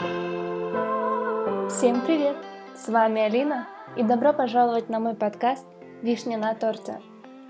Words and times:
Всем 0.00 2.00
привет! 2.06 2.34
С 2.74 2.88
вами 2.88 3.20
Алина 3.20 3.68
и 3.96 4.02
добро 4.02 4.32
пожаловать 4.32 4.88
на 4.88 4.98
мой 4.98 5.14
подкаст 5.14 5.66
«Вишня 6.00 6.38
на 6.38 6.54
торте». 6.54 7.02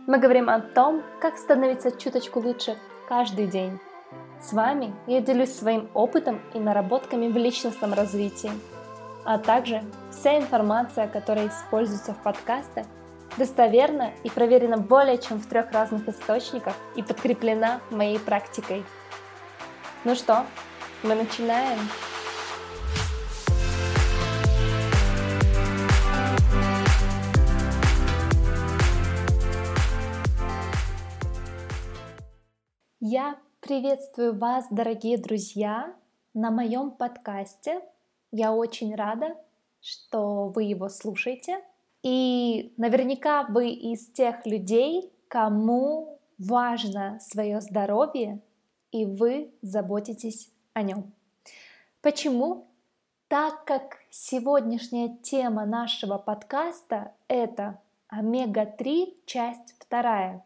Мы 0.08 0.18
говорим 0.18 0.50
о 0.50 0.58
том, 0.58 1.04
как 1.20 1.38
становиться 1.38 1.92
чуточку 1.92 2.40
лучше 2.40 2.76
каждый 3.08 3.46
день. 3.46 3.78
С 4.40 4.52
вами 4.52 4.92
я 5.06 5.20
делюсь 5.20 5.54
своим 5.54 5.90
опытом 5.94 6.40
и 6.52 6.58
наработками 6.58 7.28
в 7.28 7.36
личностном 7.36 7.94
развитии, 7.94 8.50
а 9.24 9.38
также 9.38 9.84
вся 10.10 10.36
информация, 10.36 11.06
которая 11.06 11.46
используется 11.46 12.14
в 12.14 12.18
подкасте, 12.18 12.84
достоверна 13.38 14.10
и 14.24 14.28
проверена 14.28 14.76
более 14.76 15.18
чем 15.18 15.38
в 15.38 15.46
трех 15.46 15.70
разных 15.70 16.08
источниках 16.08 16.74
и 16.96 17.04
подкреплена 17.04 17.80
моей 17.92 18.18
практикой. 18.18 18.84
Ну 20.02 20.16
что, 20.16 20.44
мы 21.04 21.14
начинаем. 21.14 21.78
Я 33.12 33.40
приветствую 33.58 34.38
вас, 34.38 34.66
дорогие 34.70 35.18
друзья, 35.18 35.96
на 36.32 36.52
моем 36.52 36.92
подкасте. 36.92 37.82
Я 38.30 38.54
очень 38.54 38.94
рада, 38.94 39.36
что 39.80 40.46
вы 40.46 40.62
его 40.62 40.88
слушаете. 40.88 41.58
И 42.04 42.72
наверняка 42.76 43.42
вы 43.48 43.70
из 43.70 44.06
тех 44.12 44.46
людей, 44.46 45.12
кому 45.26 46.20
важно 46.38 47.18
свое 47.20 47.60
здоровье, 47.60 48.40
и 48.92 49.06
вы 49.06 49.52
заботитесь 49.60 50.52
о 50.72 50.82
нем. 50.82 51.12
Почему? 52.02 52.68
Так 53.26 53.64
как 53.64 53.96
сегодняшняя 54.10 55.18
тема 55.20 55.66
нашего 55.66 56.16
подкаста 56.16 57.12
это 57.26 57.80
омега-3, 58.06 59.16
часть 59.26 59.74
вторая. 59.80 60.44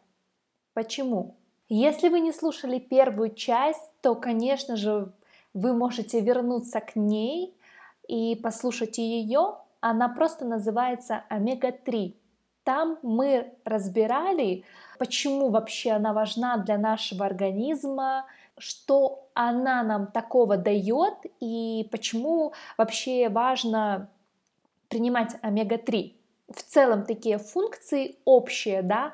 Почему? 0.73 1.35
Если 1.77 2.07
вы 2.07 2.21
не 2.21 2.31
слушали 2.31 2.79
первую 2.79 3.35
часть, 3.35 3.91
то, 4.01 4.15
конечно 4.15 4.77
же, 4.77 5.11
вы 5.53 5.73
можете 5.73 6.21
вернуться 6.21 6.79
к 6.79 6.95
ней 6.95 7.53
и 8.07 8.39
послушать 8.41 8.97
ее. 8.97 9.55
Она 9.81 10.07
просто 10.07 10.45
называется 10.45 11.25
омега-3. 11.27 12.13
Там 12.63 12.97
мы 13.03 13.55
разбирали, 13.65 14.63
почему 14.99 15.49
вообще 15.49 15.91
она 15.91 16.13
важна 16.13 16.55
для 16.55 16.77
нашего 16.77 17.25
организма, 17.25 18.25
что 18.57 19.27
она 19.33 19.83
нам 19.83 20.07
такого 20.07 20.55
дает 20.55 21.25
и 21.41 21.89
почему 21.91 22.53
вообще 22.77 23.27
важно 23.27 24.09
принимать 24.87 25.35
омега-3. 25.41 26.13
В 26.55 26.63
целом 26.63 27.03
такие 27.03 27.37
функции 27.37 28.15
общие, 28.23 28.81
да, 28.81 29.13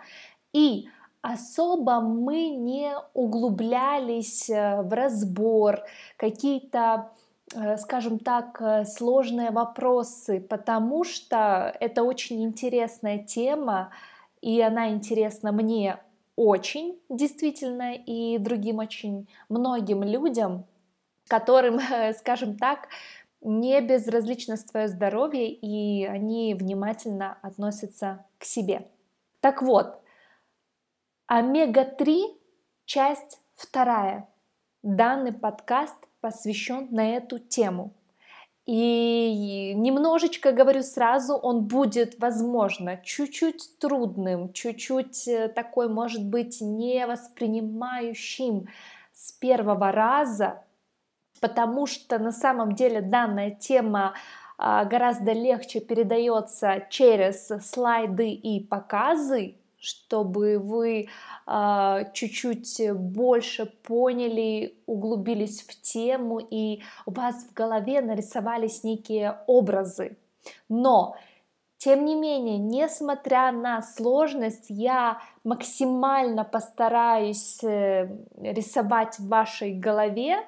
и 0.54 0.90
особо 1.22 2.00
мы 2.00 2.50
не 2.50 2.94
углублялись 3.14 4.50
э, 4.50 4.82
в 4.82 4.94
разбор, 4.94 5.84
какие-то, 6.18 7.12
э, 7.54 7.78
скажем 7.78 8.20
так, 8.20 8.60
э, 8.62 8.86
сложные 8.86 9.52
вопросы, 9.52 10.42
потому 10.42 11.04
что 11.04 11.76
это 11.80 12.04
очень 12.04 12.44
интересная 12.44 13.20
тема, 13.20 13.92
и 14.42 14.60
она 14.62 14.90
интересна 14.90 15.52
мне 15.52 16.00
очень, 16.36 17.00
действительно, 17.10 17.94
и 17.94 18.38
другим 18.40 18.80
очень 18.80 19.28
многим 19.48 20.04
людям, 20.04 20.66
которым, 21.28 21.80
скажем 22.18 22.58
так, 22.58 22.88
не 23.42 23.80
безразлично 23.82 24.58
свое 24.58 24.88
здоровье, 24.88 25.52
и 25.52 26.06
они 26.06 26.54
внимательно 26.54 27.38
относятся 27.42 28.26
к 28.38 28.44
себе. 28.44 28.88
Так 29.40 29.62
вот, 29.64 30.02
Омега-3, 31.34 32.24
часть 32.84 33.40
вторая. 33.56 34.28
Данный 34.84 35.32
подкаст 35.32 35.96
посвящен 36.20 36.90
на 36.92 37.16
эту 37.16 37.40
тему. 37.40 37.94
И 38.66 39.72
немножечко 39.78 40.52
говорю 40.52 40.84
сразу, 40.84 41.36
он 41.36 41.68
будет, 41.68 42.20
возможно, 42.20 42.98
чуть-чуть 42.98 43.80
трудным, 43.80 44.52
чуть-чуть 44.52 45.26
э, 45.30 45.48
такой, 45.48 45.88
может 45.88 46.26
быть, 46.26 46.60
не 46.60 47.08
воспринимающим 47.08 48.68
с 49.14 49.32
первого 49.32 49.94
раза, 49.94 50.66
потому 51.40 51.88
что 51.88 52.20
на 52.20 52.34
самом 52.34 52.76
деле 52.76 53.00
данная 53.00 53.52
тема 53.52 54.16
а, 54.58 54.84
гораздо 54.84 55.32
легче 55.32 55.80
передается 55.80 56.86
через 56.90 57.48
слайды 57.62 58.32
и 58.32 58.60
показы, 58.60 59.56
чтобы 59.82 60.60
вы 60.60 61.10
э, 61.48 62.04
чуть-чуть 62.14 62.94
больше 62.94 63.66
поняли, 63.66 64.78
углубились 64.86 65.64
в 65.64 65.82
тему 65.82 66.40
и 66.40 66.84
у 67.08 67.12
вас 67.12 67.44
в 67.44 67.54
голове 67.54 68.02
нарисовались 68.02 68.84
некие 68.84 69.40
образы. 69.48 70.18
Но 70.70 71.18
тем 71.78 72.06
не 72.06 72.14
менее, 72.14 72.60
несмотря 72.60 73.52
на 73.52 73.82
сложность, 73.82 74.68
я 74.70 75.20
максимально 75.44 76.44
постараюсь 76.44 77.64
э, 77.64 78.08
рисовать 78.38 79.18
в 79.18 79.28
вашей 79.28 79.74
голове, 79.74 80.46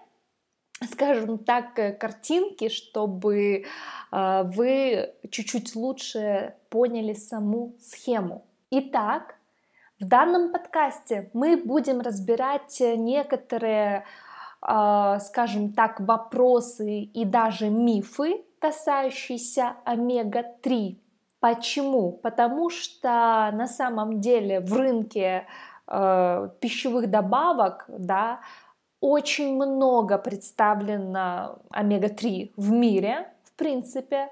скажем 0.91 1.39
так, 1.39 1.79
э, 1.79 1.91
картинки, 1.93 2.69
чтобы 2.69 3.65
э, 4.11 4.43
вы 4.43 5.15
чуть-чуть 5.31 5.75
лучше 5.75 6.53
поняли 6.69 7.13
саму 7.13 7.77
схему. 7.79 8.45
Итак, 8.75 9.35
в 9.99 10.05
данном 10.07 10.51
подкасте 10.51 11.29
мы 11.33 11.57
будем 11.57 12.01
разбирать 12.01 12.79
некоторые, 12.79 14.03
а, 14.61 15.19
скажем 15.19 15.73
так, 15.73 15.99
вопросы 15.99 17.01
и 17.01 17.23
даже 17.23 17.69
мифы, 17.69 18.43
касающиеся 18.57 19.75
омега-3. 19.85 20.97
Почему? 21.39 22.13
Потому 22.13 22.71
что 22.71 23.51
на 23.53 23.67
самом 23.67 24.19
деле 24.19 24.59
в 24.59 24.73
рынке 24.73 25.45
э, 25.87 26.49
пищевых 26.59 27.11
добавок, 27.11 27.85
да, 27.87 28.39
очень 29.01 29.55
много 29.55 30.17
представлено 30.17 31.59
омега-3 31.69 32.53
в 32.57 32.71
мире, 32.71 33.31
в 33.43 33.51
принципе. 33.51 34.29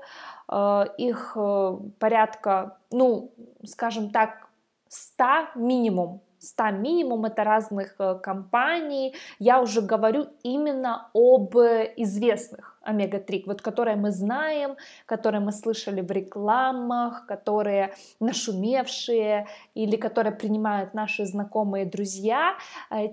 Э, 0.52 0.86
их 0.98 1.34
э, 1.36 1.78
порядка, 2.00 2.80
ну, 2.92 3.32
скажем 3.66 4.12
так, 4.12 4.48
100 4.90 5.24
минимум. 5.56 6.22
100 6.40 6.72
минимум 6.72 7.26
это 7.26 7.44
разных 7.44 7.96
э, 8.00 8.16
компаний. 8.16 9.16
Я 9.40 9.62
уже 9.62 9.82
говорю 9.82 10.28
именно 10.44 11.10
об 11.14 11.56
известных 11.56 12.80
омега-3, 12.82 13.44
вот 13.46 13.62
которые 13.62 13.96
мы 13.96 14.10
знаем, 14.12 14.76
которые 15.06 15.40
мы 15.40 15.52
слышали 15.52 16.02
в 16.02 16.10
рекламах, 16.10 17.28
которые 17.28 17.94
нашумевшие 18.20 19.48
или 19.76 19.98
которые 19.98 20.34
принимают 20.34 20.96
наши 20.96 21.26
знакомые 21.26 21.86
друзья. 21.86 22.56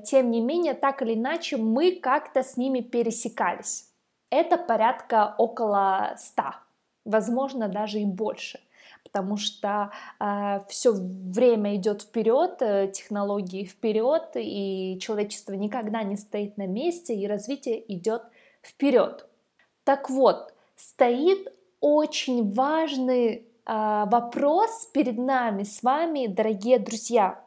Тем 0.04 0.30
не 0.30 0.40
менее, 0.40 0.72
так 0.72 1.02
или 1.02 1.14
иначе, 1.14 1.58
мы 1.58 2.00
как-то 2.00 2.42
с 2.42 2.56
ними 2.56 2.80
пересекались. 2.80 3.90
Это 4.30 4.56
порядка 4.56 5.34
около 5.36 6.14
100 6.16 6.42
возможно, 7.04 7.68
даже 7.68 8.00
и 8.00 8.04
больше 8.04 8.60
потому 9.08 9.36
что 9.36 9.90
э, 10.20 10.60
все 10.68 10.92
время 10.92 11.74
идет 11.76 12.02
вперед, 12.02 12.58
технологии 12.92 13.64
вперед, 13.64 14.30
и 14.34 14.98
человечество 15.00 15.54
никогда 15.54 16.02
не 16.02 16.16
стоит 16.16 16.56
на 16.58 16.66
месте, 16.66 17.14
и 17.14 17.26
развитие 17.26 17.82
идет 17.92 18.22
вперед. 18.62 19.26
Так 19.84 20.10
вот, 20.10 20.54
стоит 20.76 21.52
очень 21.80 22.52
важный 22.52 23.34
э, 23.34 23.42
вопрос 23.64 24.86
перед 24.92 25.16
нами 25.18 25.62
с 25.62 25.82
вами, 25.82 26.26
дорогие 26.26 26.78
друзья. 26.78 27.42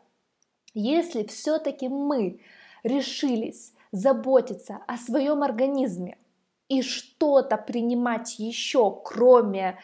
Если 0.73 1.23
все-таки 1.25 1.87
мы 1.89 2.41
решились 2.83 3.73
заботиться 3.91 4.79
о 4.87 4.97
своем 4.97 5.43
организме, 5.43 6.17
и 6.71 6.81
что-то 6.83 7.57
принимать 7.57 8.39
еще, 8.39 8.97
кроме, 9.03 9.77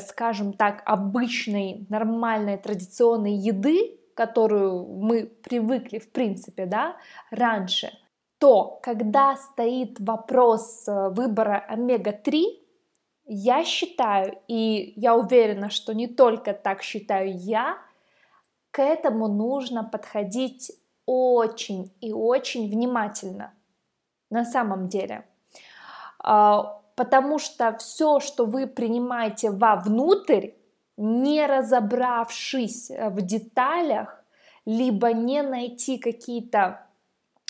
скажем 0.00 0.52
так, 0.52 0.82
обычной, 0.84 1.86
нормальной, 1.88 2.58
традиционной 2.58 3.34
еды, 3.34 3.98
которую 4.14 4.84
мы 4.84 5.24
привыкли, 5.24 5.98
в 5.98 6.12
принципе, 6.12 6.66
да, 6.66 6.96
раньше, 7.30 7.90
то 8.38 8.78
когда 8.82 9.36
стоит 9.36 10.00
вопрос 10.00 10.86
э, 10.88 11.10
выбора 11.10 11.64
омега-3, 11.68 12.42
я 13.26 13.64
считаю, 13.64 14.38
и 14.48 14.92
я 14.96 15.14
уверена, 15.14 15.70
что 15.70 15.94
не 15.94 16.08
только 16.08 16.52
так 16.52 16.82
считаю 16.82 17.34
я, 17.34 17.78
к 18.70 18.82
этому 18.82 19.28
нужно 19.28 19.84
подходить 19.84 20.72
очень 21.06 21.92
и 22.00 22.12
очень 22.12 22.70
внимательно. 22.70 23.52
На 24.30 24.44
самом 24.44 24.88
деле. 24.88 25.26
Потому 27.00 27.38
что 27.38 27.74
все, 27.78 28.20
что 28.20 28.44
вы 28.44 28.66
принимаете 28.66 29.50
вовнутрь, 29.50 30.50
не 30.98 31.46
разобравшись 31.46 32.90
в 32.90 33.22
деталях, 33.22 34.22
либо 34.66 35.14
не 35.14 35.40
найти 35.40 35.96
какие-то 35.96 36.86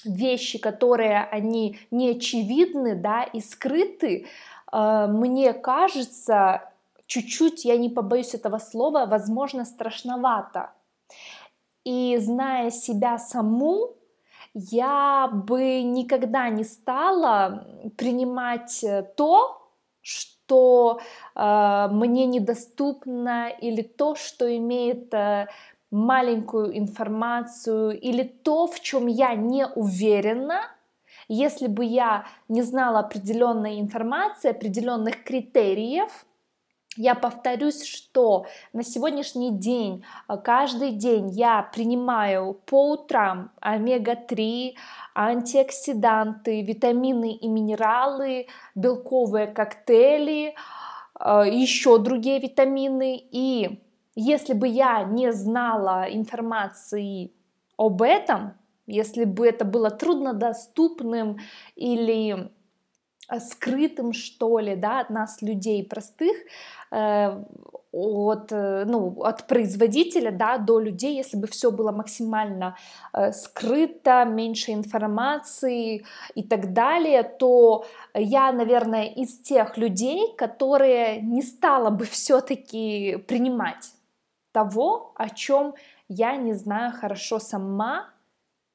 вещи, 0.05 0.61
которые 0.61 1.25
они 1.33 1.81
не 1.91 2.11
очевидны, 2.11 2.95
да, 2.95 3.25
и 3.25 3.41
скрыты, 3.41 4.27
э, 4.73 5.07
мне 5.09 5.53
кажется, 5.53 6.71
чуть-чуть, 7.07 7.65
я 7.65 7.77
не 7.77 7.89
побоюсь 7.89 8.35
этого 8.35 8.59
слова, 8.59 9.05
возможно, 9.07 9.65
страшновато. 9.65 10.71
И 11.83 12.17
зная 12.19 12.71
себя 12.71 13.19
саму, 13.19 13.97
я 14.55 15.29
бы 15.33 15.83
никогда 15.83 16.49
не 16.49 16.65
стала 16.65 17.67
принимать 17.97 18.85
то, 19.17 19.61
что 20.03 21.01
э, 21.35 21.89
мне 21.91 22.27
недоступно, 22.27 23.49
или 23.49 23.83
то, 23.83 24.15
что 24.15 24.57
имеет 24.57 25.13
э, 25.15 25.47
маленькую 25.91 26.77
информацию, 26.77 27.99
или 28.01 28.23
то, 28.23 28.67
в 28.67 28.81
чем 28.81 29.07
я 29.07 29.35
не 29.35 29.67
уверена, 29.67 30.63
если 31.29 31.69
бы 31.69 31.85
я 31.85 32.27
не 32.49 32.63
знала 32.63 33.01
определенной 33.01 33.81
информации, 33.81 34.51
определенных 34.51 35.23
критериев, 35.23 36.27
я 36.97 37.15
повторюсь, 37.15 37.85
что 37.85 38.47
на 38.73 38.83
сегодняшний 38.83 39.53
день, 39.53 40.05
э, 40.29 40.37
каждый 40.37 40.91
день 40.93 41.31
я 41.31 41.63
принимаю 41.63 42.55
по 42.67 42.93
утрам 42.93 43.53
омега-3, 43.61 44.75
антиоксиданты, 45.15 46.63
витамины 46.63 47.33
и 47.33 47.49
минералы, 47.49 48.49
белковые 48.75 49.47
коктейли, 49.47 50.55
э, 51.19 51.43
еще 51.47 51.99
другие 51.99 52.41
витамины. 52.41 53.23
И 53.31 53.81
если 54.17 54.55
бы 54.55 54.67
я 54.67 55.05
не 55.05 55.33
знала 55.33 56.07
информации 56.11 57.33
об 57.77 58.03
этом, 58.03 58.55
если 58.87 59.25
бы 59.25 59.47
это 59.47 59.65
было 59.65 59.91
труднодоступным 59.91 61.39
или 61.77 62.51
скрытым, 63.39 64.13
что 64.13 64.59
ли, 64.59 64.75
да, 64.75 65.01
от 65.01 65.11
нас, 65.11 65.43
людей 65.43 65.85
простых, 65.85 66.37
э, 66.91 67.45
от, 67.93 68.53
э, 68.53 68.85
ну, 68.87 69.23
от 69.23 69.47
производителя 69.47 70.31
да, 70.31 70.59
до 70.59 70.81
людей, 70.81 71.17
если 71.17 71.37
бы 71.37 71.47
все 71.47 71.71
было 71.71 71.93
максимально 71.93 72.77
скрыто, 73.33 74.25
меньше 74.25 74.73
информации 74.73 76.05
и 76.35 76.43
так 76.43 76.73
далее, 76.73 77.23
то 77.23 77.85
я, 78.15 78.53
наверное, 78.53 79.07
из 79.07 79.39
тех 79.39 79.77
людей, 79.77 80.35
которые 80.37 81.21
не 81.21 81.43
стала 81.43 81.91
бы 81.91 82.05
все-таки 82.05 83.17
принимать 83.29 83.93
того, 84.53 85.13
о 85.15 85.29
чем 85.29 85.75
я 86.09 86.37
не 86.37 86.55
знаю 86.55 86.93
хорошо 86.93 87.39
сама, 87.39 88.11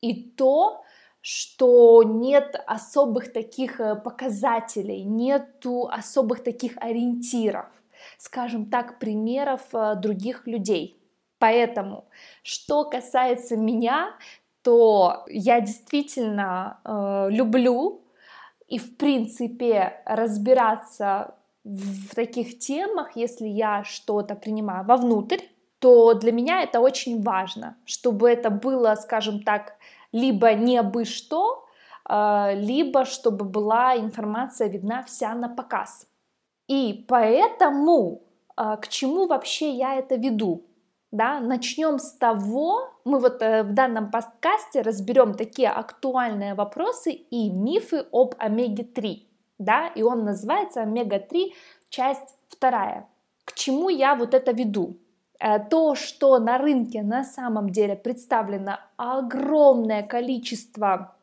и 0.01 0.13
то, 0.13 0.84
что 1.25 2.03
нет 2.03 2.55
особых 2.67 3.33
таких 3.33 3.79
э, 3.79 3.95
показателей, 3.95 5.03
нету 5.03 5.89
особых 5.91 6.43
таких 6.43 6.77
ориентиров, 6.77 7.65
скажем 8.19 8.67
так, 8.67 8.99
примеров 8.99 9.61
э, 9.73 9.95
других 9.95 10.45
людей. 10.45 11.01
Поэтому, 11.39 12.05
что 12.43 12.85
касается 12.85 13.57
меня, 13.57 14.11
то 14.61 15.25
я 15.27 15.61
действительно 15.61 16.79
э, 16.83 17.29
люблю 17.31 18.03
и, 18.67 18.77
в 18.77 18.95
принципе, 18.95 20.03
разбираться 20.05 21.33
в 21.63 22.13
таких 22.13 22.59
темах, 22.59 23.15
если 23.15 23.47
я 23.47 23.83
что-то 23.83 24.35
принимаю 24.35 24.85
вовнутрь, 24.85 25.41
то 25.79 26.13
для 26.13 26.31
меня 26.31 26.61
это 26.61 26.79
очень 26.79 27.23
важно, 27.23 27.77
чтобы 27.85 28.29
это 28.29 28.51
было, 28.51 28.93
скажем 28.93 29.41
так, 29.41 29.74
либо 30.15 30.53
не 30.53 30.81
бы 30.81 31.03
что, 31.03 31.67
а, 32.05 32.53
либо 32.53 33.03
чтобы 33.03 33.43
была 33.43 33.97
информация 33.97 34.69
видна 34.69 35.03
вся 35.03 35.35
на 35.35 35.49
показ. 35.49 36.07
И 36.69 37.05
поэтому 37.09 38.23
а, 38.55 38.77
к 38.77 38.87
чему 38.87 39.27
вообще 39.27 39.71
я 39.71 39.95
это 39.95 40.15
веду? 40.15 40.63
Да, 41.11 41.39
начнем 41.41 41.99
с 41.99 42.13
того, 42.13 42.89
мы 43.05 43.19
вот 43.19 43.41
э, 43.41 43.63
в 43.63 43.73
данном 43.73 44.11
подкасте 44.11 44.81
разберем 44.81 45.33
такие 45.33 45.69
актуальные 45.69 46.55
вопросы 46.55 47.11
и 47.11 47.49
мифы 47.49 48.05
об 48.11 48.35
омеге-3, 48.37 49.21
да, 49.59 49.87
и 49.87 50.01
он 50.01 50.25
называется 50.25 50.81
омега-3, 50.81 51.53
часть 51.89 52.35
вторая. 52.49 53.07
К 53.45 53.53
чему 53.53 53.89
я 53.89 54.15
вот 54.15 54.33
это 54.33 54.51
веду? 54.51 54.97
Э, 55.39 55.59
то, 55.59 55.95
что 55.95 56.39
на 56.39 56.57
рынке 56.57 57.01
на 57.01 57.23
самом 57.23 57.69
деле 57.69 57.95
представлено 57.95 58.79
огромное 58.97 60.03
количество 60.03 61.15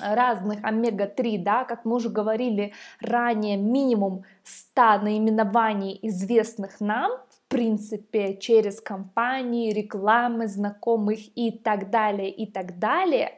разных 0.00 0.62
омега-3, 0.64 1.42
да, 1.42 1.64
как 1.64 1.84
мы 1.84 1.96
уже 1.96 2.10
говорили 2.10 2.74
ранее, 3.00 3.56
минимум 3.56 4.24
100 4.44 4.98
наименований 4.98 5.98
известных 6.02 6.80
нам, 6.80 7.12
в 7.30 7.48
принципе, 7.48 8.36
через 8.36 8.80
компании, 8.80 9.72
рекламы, 9.72 10.46
знакомых 10.46 11.18
и 11.34 11.50
так 11.50 11.90
далее, 11.90 12.30
и 12.30 12.50
так 12.50 12.78
далее. 12.78 13.32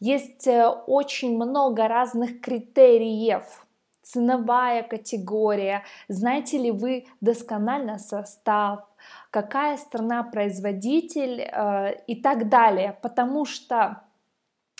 Есть 0.00 0.46
э, 0.48 0.66
очень 0.66 1.36
много 1.36 1.86
разных 1.86 2.40
критериев, 2.40 3.66
ценовая 4.02 4.82
категория, 4.82 5.84
знаете 6.08 6.58
ли 6.58 6.70
вы 6.70 7.06
досконально 7.20 7.98
состав, 7.98 8.87
какая 9.30 9.76
страна 9.76 10.22
производитель 10.22 11.40
э, 11.40 11.94
и 12.06 12.16
так 12.16 12.48
далее, 12.48 12.98
потому 13.02 13.44
что 13.44 14.02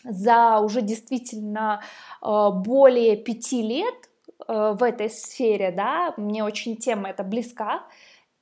за 0.04 0.60
уже 0.60 0.82
действительно 0.82 1.82
э, 2.22 2.50
более 2.52 3.16
пяти 3.16 3.62
лет 3.62 3.94
э, 4.46 4.74
в 4.78 4.82
этой 4.82 5.10
сфере, 5.10 5.70
да, 5.70 6.14
мне 6.16 6.44
очень 6.44 6.76
тема 6.76 7.10
эта 7.10 7.24
близка, 7.24 7.82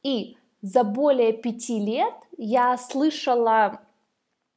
и 0.02 0.36
за 0.62 0.84
более 0.84 1.32
пяти 1.32 1.80
лет 1.80 2.14
я 2.36 2.76
слышала 2.76 3.80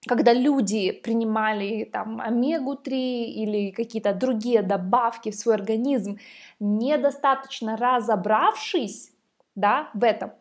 когда 0.07 0.31
люди 0.31 0.91
принимали 0.91 1.83
там 1.83 2.21
омегу-3 2.21 2.89
или 2.89 3.71
какие-то 3.71 4.13
другие 4.13 4.61
добавки 4.61 5.29
в 5.29 5.35
свой 5.35 5.55
организм, 5.55 6.19
недостаточно 6.59 7.75
разобравшись 7.75 9.11
да, 9.55 9.89
в 9.93 10.03
этом, 10.05 10.31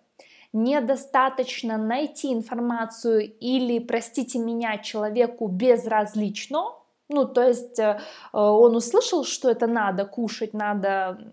недостаточно 0.53 1.77
найти 1.77 2.33
информацию 2.33 3.33
или, 3.39 3.79
простите 3.79 4.39
меня, 4.39 4.79
человеку 4.79 5.49
безразлично, 5.49 6.75
ну, 7.09 7.27
то 7.27 7.43
есть 7.43 7.79
э, 7.79 8.01
он 8.33 8.77
услышал, 8.77 9.25
что 9.25 9.51
это 9.51 9.67
надо 9.67 10.05
кушать, 10.05 10.53
надо 10.53 11.33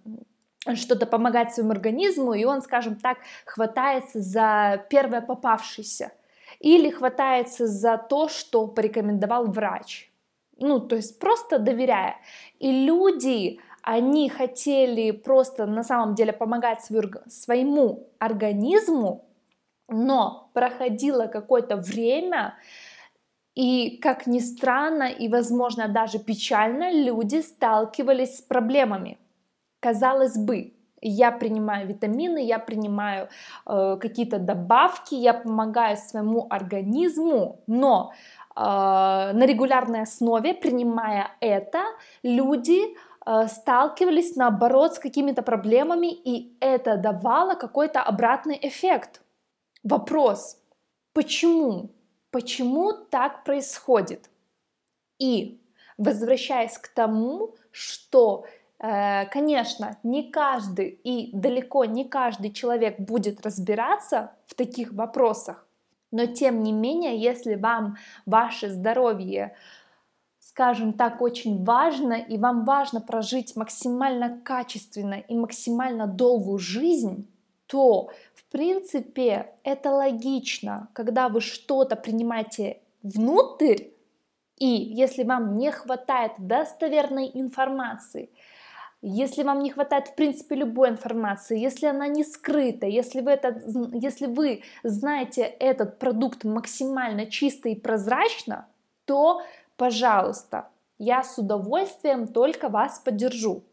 что-то 0.74 1.05
помогать 1.05 1.53
своему 1.53 1.72
организму, 1.72 2.34
и 2.34 2.45
он, 2.45 2.62
скажем 2.62 2.95
так, 2.95 3.17
хватается 3.45 4.19
за 4.19 4.86
первое 4.89 5.22
попавшееся 5.22 6.12
или 6.60 6.89
хватается 6.89 7.67
за 7.67 7.98
то, 7.98 8.29
что 8.29 8.67
порекомендовал 8.67 9.45
врач. 9.48 10.12
Ну, 10.57 10.79
то 10.79 10.95
есть 10.95 11.19
просто 11.19 11.60
доверяя. 11.60 12.15
И 12.60 12.86
люди, 12.86 13.60
они 13.86 14.30
хотели 14.30 15.12
просто 15.12 15.68
на 15.68 15.84
самом 15.84 16.15
деле 16.15 16.34
помогать 16.34 16.82
своему 17.27 18.10
организму, 18.18 19.25
но 19.88 20.50
проходило 20.54 21.27
какое-то 21.27 21.77
время, 21.77 22.56
и, 23.54 24.00
как 24.01 24.25
ни 24.25 24.39
странно, 24.39 25.04
и, 25.04 25.30
возможно, 25.30 25.88
даже 25.88 26.18
печально, 26.18 26.92
люди 26.92 27.42
сталкивались 27.42 28.39
с 28.39 28.42
проблемами. 28.42 29.20
Казалось 29.80 30.36
бы, 30.36 30.74
я 31.01 31.32
принимаю 31.32 31.88
витамины, 31.88 32.44
я 32.44 32.58
принимаю 32.58 33.30
э, 33.68 33.98
какие-то 34.01 34.39
добавки, 34.39 35.13
я 35.13 35.36
помогаю 35.36 35.96
своему 35.98 36.48
организму, 36.50 37.62
но 37.68 38.13
э, 38.56 38.60
на 38.62 39.46
регулярной 39.46 40.01
основе, 40.01 40.56
принимая 40.56 41.30
это, 41.39 41.84
люди 42.24 42.96
сталкивались, 43.48 44.36
наоборот, 44.36 44.96
с 44.96 45.00
какими-то 45.00 45.41
проблемами, 45.41 46.13
и 46.13 46.55
это 46.60 46.98
давало 46.98 47.55
какой-то 47.55 48.01
обратный 48.01 48.60
эффект. 48.62 49.22
Вопрос, 49.84 50.58
почему? 51.13 51.89
Почему 52.32 52.94
так 52.94 53.44
происходит? 53.44 54.29
И 55.20 55.60
возвращаясь 55.98 56.77
к 56.77 56.88
тому, 56.89 57.55
что, 57.72 58.46
э, 58.79 59.25
конечно, 59.27 59.98
не 60.03 60.32
каждый 60.32 60.89
и 60.89 61.29
далеко 61.34 61.86
не 61.86 62.05
каждый 62.05 62.51
человек 62.51 63.00
будет 63.00 63.46
разбираться 63.46 64.32
в 64.46 64.55
таких 64.55 64.94
вопросах, 64.94 65.65
но 66.12 66.25
тем 66.25 66.63
не 66.63 66.72
менее, 66.72 67.17
если 67.17 67.55
вам 67.55 67.98
ваше 68.25 68.70
здоровье 68.70 69.55
скажем 70.55 70.93
так, 70.93 71.21
очень 71.21 71.65
важно, 71.65 72.13
и 72.13 72.38
вам 72.38 72.63
важно 72.63 73.01
прожить 73.01 73.57
максимально 73.57 74.39
качественно 74.41 75.15
и 75.15 75.35
максимально 75.35 76.07
долгую 76.07 76.59
жизнь, 76.59 77.27
то, 77.67 78.09
в 78.33 78.43
принципе, 78.51 79.51
это 79.63 79.91
логично, 79.91 80.88
когда 80.93 81.27
вы 81.27 81.41
что-то 81.41 81.97
принимаете 81.97 82.77
внутрь, 83.03 83.83
и 84.57 84.65
если 84.65 85.24
вам 85.24 85.57
не 85.57 85.71
хватает 85.71 86.31
достоверной 86.38 87.29
информации, 87.33 88.29
если 89.01 89.43
вам 89.43 89.59
не 89.59 89.71
хватает, 89.71 90.07
в 90.07 90.15
принципе, 90.15 90.55
любой 90.55 90.88
информации, 90.88 91.59
если 91.59 91.88
она 91.88 92.07
не 92.07 92.24
скрыта, 92.24 92.88
если 92.88 93.19
вы, 93.19 93.31
это, 93.31 93.62
если 93.91 94.27
вы 94.27 94.62
знаете 94.83 95.41
этот 95.41 96.00
продукт 96.00 96.45
максимально 96.45 97.25
чисто 97.25 97.67
и 97.67 97.75
прозрачно, 97.75 98.67
то, 99.03 99.41
пожалуйста, 99.77 100.70
я 100.98 101.24
с 101.24 101.38
удовольствием 101.38 102.27
только 102.27 102.70
вас 102.70 103.00
поддержу. 103.00 103.63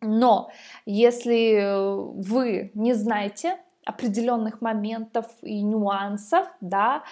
Но 0.00 0.50
если 0.86 1.76
вы 1.76 2.70
не 2.74 2.94
знаете 2.94 3.58
определенных 3.84 4.60
моментов 4.60 5.26
и 5.42 5.62
нюансов, 5.62 6.46
да, 6.60 7.04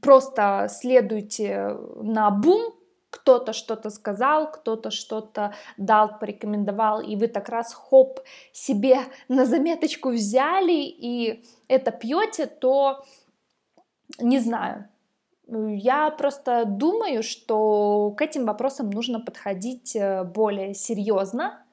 просто 0.00 0.68
следуйте 0.70 1.76
на 1.96 2.30
бум, 2.30 2.74
кто-то 3.10 3.52
что-то 3.52 3.90
сказал, 3.90 4.50
кто-то 4.50 4.90
что-то 4.90 5.54
дал, 5.76 6.18
порекомендовал, 6.18 7.00
и 7.00 7.16
вы 7.16 7.26
так 7.26 7.48
раз 7.48 7.74
хоп 7.74 8.20
себе 8.52 9.00
на 9.28 9.44
заметочку 9.44 10.10
взяли 10.10 10.72
и 10.72 11.44
это 11.68 11.90
пьете, 11.90 12.46
то 12.46 13.04
не 14.18 14.38
знаю. 14.38 14.88
Я 15.50 16.10
просто 16.10 16.64
думаю, 16.64 17.22
что 17.22 18.14
к 18.16 18.22
этим 18.22 18.44
вопросам 18.46 18.90
нужно 18.90 19.20
подходить 19.20 19.96
э, 19.96 20.22
более 20.22 20.74
серьезно, 20.74 21.64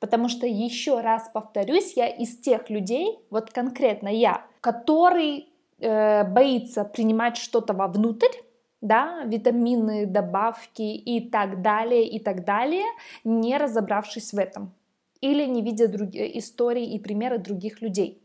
потому 0.00 0.28
что 0.28 0.46
еще 0.46 1.00
раз 1.00 1.28
повторюсь, 1.32 1.96
я 1.96 2.06
из 2.06 2.38
тех 2.38 2.70
людей, 2.70 3.18
вот 3.30 3.50
конкретно 3.50 4.08
я, 4.08 4.44
который 4.60 5.48
э, 5.78 6.24
боится 6.24 6.84
принимать 6.84 7.36
что-то 7.36 7.74
вовнутрь, 7.74 8.34
да, 8.80 9.22
витамины, 9.24 10.06
добавки 10.06 10.82
и 10.82 11.28
так 11.28 11.60
далее, 11.60 12.08
и 12.08 12.18
так 12.18 12.44
далее, 12.44 12.84
не 13.24 13.58
разобравшись 13.58 14.32
в 14.32 14.38
этом 14.38 14.72
или 15.20 15.46
не 15.46 15.62
видя 15.62 15.88
друг... 15.88 16.10
истории 16.14 16.94
и 16.94 16.98
примеры 16.98 17.38
других 17.38 17.82
людей. 17.82 18.22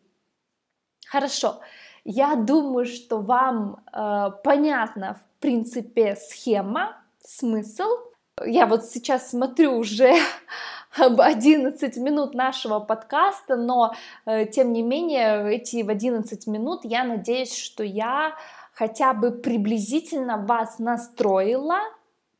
Хорошо, 1.07 1.59
я 2.03 2.35
думаю, 2.35 2.85
что 2.85 3.19
вам 3.19 3.83
э, 3.91 4.31
понятна, 4.43 5.15
в 5.15 5.41
принципе, 5.41 6.15
схема, 6.15 6.97
смысл. 7.23 7.89
Я 8.45 8.65
вот 8.65 8.85
сейчас 8.85 9.29
смотрю 9.29 9.77
уже 9.77 10.15
об 10.97 11.21
11 11.21 11.97
минут 11.97 12.33
нашего 12.33 12.79
подкаста, 12.79 13.55
но 13.55 13.93
э, 14.25 14.45
тем 14.45 14.73
не 14.73 14.81
менее 14.81 15.55
эти 15.55 15.83
в 15.83 15.89
11 15.89 16.47
минут 16.47 16.81
я 16.83 17.03
надеюсь, 17.03 17.55
что 17.55 17.83
я 17.83 18.35
хотя 18.73 19.13
бы 19.13 19.31
приблизительно 19.31 20.37
вас 20.37 20.79
настроила, 20.79 21.79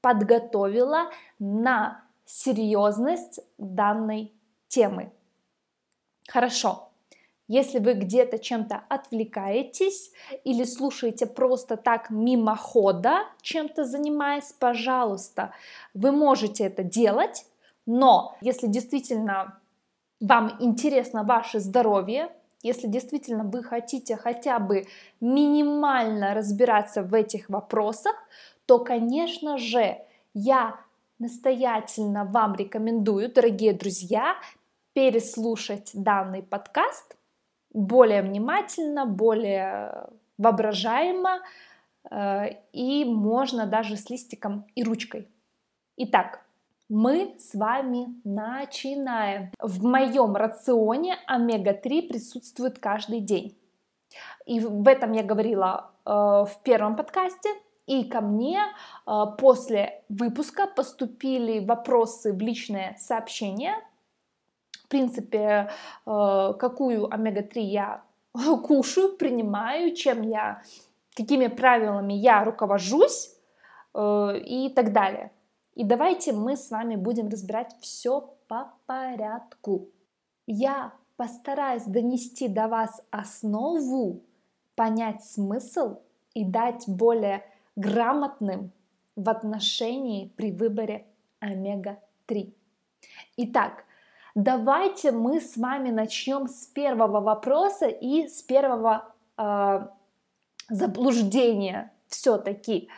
подготовила 0.02 1.12
на 1.38 2.04
серьезность 2.26 3.42
данной 3.58 4.34
темы. 4.68 5.12
Хорошо. 6.28 6.91
Если 7.52 7.80
вы 7.80 7.96
где-то 7.96 8.40
чем-то 8.40 8.82
отвлекаетесь 8.88 10.14
или 10.46 10.64
слушаете 10.64 11.26
просто 11.26 11.76
так 11.76 12.10
мимохода, 12.10 13.26
чем-то 13.42 13.84
занимаясь, 13.84 14.54
пожалуйста, 14.58 15.52
вы 15.94 16.14
можете 16.14 16.64
это 16.64 16.82
делать, 16.84 17.46
но 17.86 18.38
если 18.40 18.68
действительно 18.68 19.60
вам 20.22 20.56
интересно 20.62 21.26
ваше 21.26 21.60
здоровье, 21.60 22.32
если 22.64 22.88
действительно 22.88 23.44
вы 23.44 23.64
хотите 23.64 24.16
хотя 24.16 24.58
бы 24.58 24.88
минимально 25.20 26.34
разбираться 26.34 27.04
в 27.04 27.14
этих 27.14 27.50
вопросах, 27.50 28.16
то, 28.66 28.80
конечно 28.80 29.58
же, 29.58 29.98
я 30.34 30.80
настоятельно 31.20 32.24
вам 32.24 32.56
рекомендую, 32.56 33.30
дорогие 33.30 33.74
друзья, 33.74 34.38
переслушать 34.94 35.92
данный 35.94 36.44
подкаст 36.44 37.18
более 37.74 38.22
внимательно, 38.22 39.06
более 39.06 40.08
воображаемо, 40.38 41.40
э, 42.10 42.56
и 42.74 43.06
можно 43.06 43.66
даже 43.66 43.98
с 43.98 44.10
листиком 44.10 44.66
и 44.76 44.84
ручкой. 44.84 45.28
Итак, 45.98 46.44
мы 46.90 47.36
с 47.38 47.54
вами 47.56 48.08
начинаем. 48.24 49.52
В 49.60 49.84
моем 49.86 50.36
рационе 50.36 51.18
омега-3 51.28 52.10
присутствует 52.10 52.80
каждый 52.80 53.22
день. 53.22 53.58
И 54.46 54.60
в 54.60 54.88
этом 54.88 55.14
я 55.14 55.24
говорила 55.24 55.92
э, 56.06 56.10
в 56.10 56.52
первом 56.64 56.96
подкасте. 56.96 57.50
И 57.88 58.04
ко 58.04 58.22
мне 58.22 58.60
э, 59.08 59.24
после 59.38 60.04
выпуска 60.10 60.68
поступили 60.68 61.66
вопросы 61.66 62.34
в 62.34 62.40
личное 62.40 62.96
сообщение. 63.00 63.76
Принципе, 64.92 65.70
э, 66.06 66.54
какую 66.60 67.14
омега-3 67.14 67.60
я 67.62 68.04
кушаю, 68.68 69.16
принимаю, 69.16 69.96
чем 69.96 70.22
я, 70.22 70.62
какими 71.16 71.48
правилами 71.48 72.12
я 72.12 72.44
руковожусь 72.44 73.34
э, 73.94 74.38
и 74.46 74.70
так 74.70 74.92
далее. 74.92 75.32
И 75.76 75.86
давайте 75.86 76.34
мы 76.34 76.58
с 76.58 76.70
вами 76.72 76.98
будем 76.98 77.30
разбирать 77.30 77.74
все 77.80 78.36
по 78.50 78.74
порядку. 78.86 79.88
Я 80.46 80.92
постараюсь 81.16 81.84
донести 81.84 82.50
до 82.50 82.68
вас 82.68 83.02
основу, 83.12 84.22
понять 84.76 85.24
смысл 85.24 86.00
и 86.34 86.44
дать 86.44 86.84
более 86.86 87.46
грамотным 87.78 88.72
в 89.16 89.30
отношении 89.30 90.28
при 90.36 90.52
выборе 90.52 91.06
омега-3. 91.40 92.54
Итак, 93.38 93.86
давайте 94.36 95.12
мы 95.12 95.42
с 95.42 95.58
вами 95.58 95.90
начнем 95.90 96.48
с 96.48 96.66
первого 96.68 97.22
вопроса 97.22 97.88
и 97.88 98.28
с 98.28 98.42
первого 98.42 99.14
э, 99.38 99.88
заблуждения 100.70 101.92
все-таки. 102.08 102.90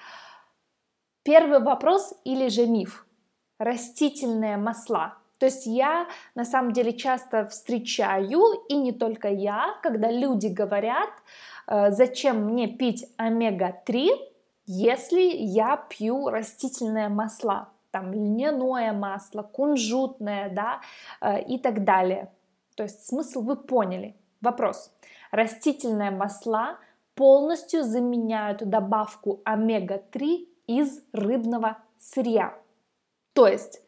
Первый 1.24 1.60
вопрос 1.60 2.14
или 2.26 2.50
же 2.50 2.68
миф? 2.68 3.06
Растительные 3.60 4.58
масла. 4.58 5.18
То 5.38 5.48
есть 5.48 5.66
я 5.66 6.08
на 6.36 6.46
самом 6.46 6.72
деле 6.72 6.94
часто 6.94 7.48
встречаю, 7.48 8.42
и 8.70 8.76
не 8.76 8.92
только 8.92 9.28
я, 9.28 9.76
когда 9.82 10.10
люди 10.12 10.48
говорят, 10.48 11.10
э, 11.68 11.92
зачем 11.92 12.46
мне 12.46 12.68
пить 12.68 13.06
омега-3, 13.18 14.10
если 14.66 15.22
я 15.22 15.76
пью 15.76 16.30
растительные 16.30 17.10
масла, 17.10 17.73
там 17.94 18.12
льняное 18.12 18.92
масло, 18.92 19.44
кунжутное, 19.44 20.50
да, 20.50 20.82
э, 21.22 21.44
и 21.44 21.60
так 21.60 21.84
далее. 21.84 22.32
То 22.76 22.84
есть 22.84 23.06
смысл 23.06 23.42
вы 23.42 23.56
поняли. 23.56 24.16
Вопрос. 24.42 24.92
Растительные 25.32 26.10
масла 26.10 26.80
полностью 27.14 27.84
заменяют 27.84 28.68
добавку 28.68 29.42
омега-3 29.46 30.48
из 30.66 31.04
рыбного 31.14 31.78
сырья. 32.00 32.58
То 33.34 33.48
есть 33.48 33.82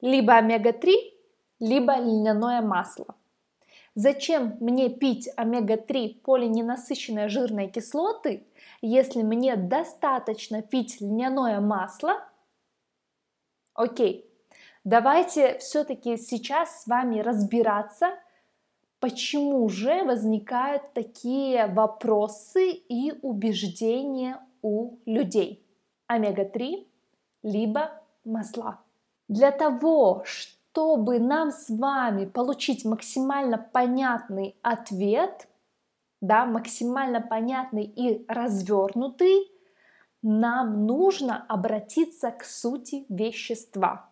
либо 0.00 0.34
омега-3, 0.34 0.92
либо 1.60 1.96
льняное 1.96 2.60
масло. 2.60 3.14
Зачем 3.94 4.56
мне 4.58 4.88
пить 4.88 5.30
омега-3 5.36 6.22
полиненасыщенные 6.24 7.28
жирные 7.28 7.68
кислоты, 7.68 8.48
если 8.82 9.22
мне 9.22 9.54
достаточно 9.54 10.60
пить 10.60 11.00
льняное 11.00 11.60
масло? 11.60 12.24
Окей, 13.74 14.24
давайте 14.84 15.58
все-таки 15.58 16.16
сейчас 16.16 16.82
с 16.82 16.86
вами 16.86 17.18
разбираться, 17.18 18.10
почему 19.00 19.68
же 19.68 20.04
возникают 20.04 20.92
такие 20.92 21.66
вопросы 21.66 22.70
и 22.70 23.12
убеждения 23.22 24.38
у 24.62 24.98
людей 25.06 25.60
омега-3, 26.06 26.86
либо 27.42 28.00
масла. 28.24 28.80
Для 29.26 29.50
того, 29.50 30.22
чтобы 30.24 31.18
нам 31.18 31.50
с 31.50 31.68
вами 31.68 32.26
получить 32.26 32.84
максимально 32.84 33.58
понятный 33.58 34.56
ответ, 34.62 35.48
да, 36.20 36.46
максимально 36.46 37.20
понятный 37.20 37.84
и 37.84 38.24
развернутый, 38.28 39.50
нам 40.24 40.86
нужно 40.86 41.44
обратиться 41.48 42.30
к 42.30 42.44
сути 42.44 43.04
вещества. 43.08 44.08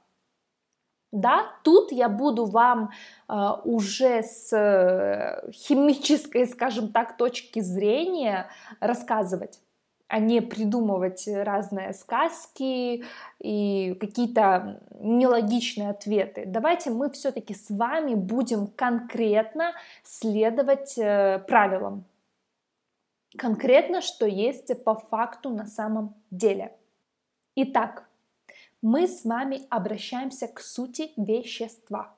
Да, 1.11 1.45
тут 1.65 1.93
я 1.93 2.09
буду 2.09 2.47
вам 2.47 2.91
э, 3.29 3.35
уже 3.65 4.23
с 4.23 4.53
э, 4.53 5.51
химической, 5.53 6.47
скажем 6.47 6.93
так, 6.93 7.17
точки 7.17 7.61
зрения 7.61 8.49
рассказывать 8.81 9.61
а 10.13 10.19
не 10.19 10.43
придумывать 10.43 11.27
разные 11.27 11.95
сказки 11.95 13.03
и 13.39 13.95
какие-то 13.99 14.83
нелогичные 15.01 15.89
ответы. 15.89 16.45
Давайте 16.47 16.91
мы 16.91 17.09
все-таки 17.09 17.55
с 17.55 17.71
вами 17.71 18.15
будем 18.15 18.67
конкретно 18.67 19.73
следовать 20.03 20.99
э, 20.99 21.43
правилам. 21.49 22.05
Конкретно, 23.39 24.03
что 24.03 24.27
есть 24.27 24.85
по 24.85 24.95
факту 24.95 25.51
на 25.51 25.67
самом 25.67 26.15
деле. 26.31 26.77
Итак, 27.55 28.09
мы 28.83 29.07
с 29.07 29.25
вами 29.25 29.63
обращаемся 29.71 30.49
к 30.49 30.61
сути 30.61 31.13
вещества. 31.17 32.15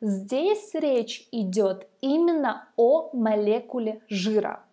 Здесь 0.00 0.74
речь 0.74 1.28
идет 1.30 1.88
именно 2.00 2.68
о 2.76 3.10
молекуле 3.12 4.02
жира. 4.08 4.64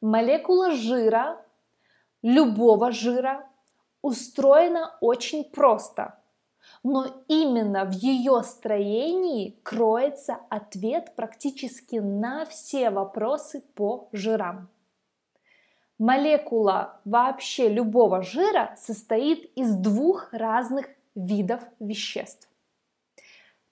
Молекула 0.00 0.70
жира, 0.70 1.44
любого 2.22 2.92
жира, 2.92 3.48
устроена 4.02 4.96
очень 5.00 5.44
просто. 5.44 6.18
Но 6.82 7.06
именно 7.28 7.84
в 7.84 7.92
ее 7.92 8.42
строении 8.42 9.58
кроется 9.62 10.38
ответ 10.48 11.14
практически 11.16 11.96
на 11.96 12.46
все 12.46 12.90
вопросы 12.90 13.62
по 13.74 14.08
жирам. 14.12 14.68
Молекула 16.00 16.98
вообще 17.04 17.68
любого 17.68 18.22
жира 18.22 18.74
состоит 18.78 19.52
из 19.54 19.74
двух 19.74 20.32
разных 20.32 20.86
видов 21.14 21.60
веществ. 21.78 22.48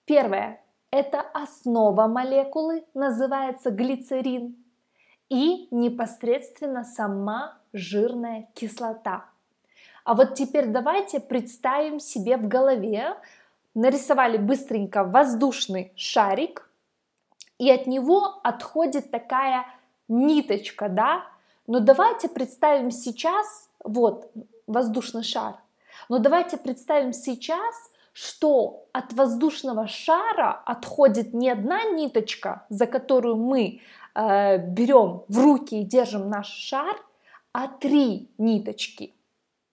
Первое– 0.05 0.61
это 0.91 1.23
основа 1.23 2.07
молекулы, 2.07 2.85
называется 2.93 3.71
глицерин, 3.71 4.63
и 5.31 5.69
непосредственно 5.71 6.85
сама 6.85 7.57
жирная 7.73 8.47
кислота. 8.53 9.25
А 10.05 10.13
вот 10.13 10.35
теперь 10.35 10.67
давайте 10.67 11.21
представим 11.21 11.99
себе 11.99 12.37
в 12.37 12.47
голове, 12.47 13.17
нарисовали 13.75 14.37
быстренько 14.37 15.03
воздушный 15.03 15.95
шарик, 15.97 16.71
и 17.57 17.71
от 17.71 17.87
него 17.87 18.39
отходит 18.45 19.11
такая 19.11 19.65
ниточка, 20.09 20.91
да? 20.91 21.25
Но 21.69 21.81
давайте 21.81 22.31
представим 22.31 22.91
сейчас, 22.91 23.69
вот 23.85 24.33
воздушный 24.67 25.23
шар, 25.23 25.57
но 26.09 26.19
давайте 26.19 26.57
представим 26.57 27.13
сейчас, 27.13 27.93
что 28.15 28.87
от 28.93 29.13
воздушного 29.13 29.87
шара 29.87 30.63
отходит 30.65 31.35
не 31.35 31.51
одна 31.51 31.85
ниточка, 31.85 32.65
за 32.71 32.87
которую 32.87 33.37
мы 33.37 33.83
э, 34.15 34.57
берем 34.57 35.25
в 35.29 35.39
руки 35.39 35.83
и 35.83 35.85
держим 35.85 36.31
наш 36.31 36.49
шар, 36.49 36.97
а 37.53 37.69
три 37.69 38.31
ниточки. 38.39 39.15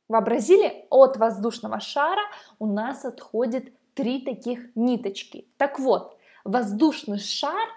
Вообразили? 0.09 0.85
От 0.89 1.15
воздушного 1.15 1.79
шара 1.79 2.23
у 2.59 2.67
нас 2.67 3.05
отходит 3.05 3.71
три 3.93 4.19
таких 4.19 4.75
ниточки. 4.75 5.47
Так 5.55 5.79
вот, 5.79 6.17
воздушный 6.43 7.19
шар 7.19 7.69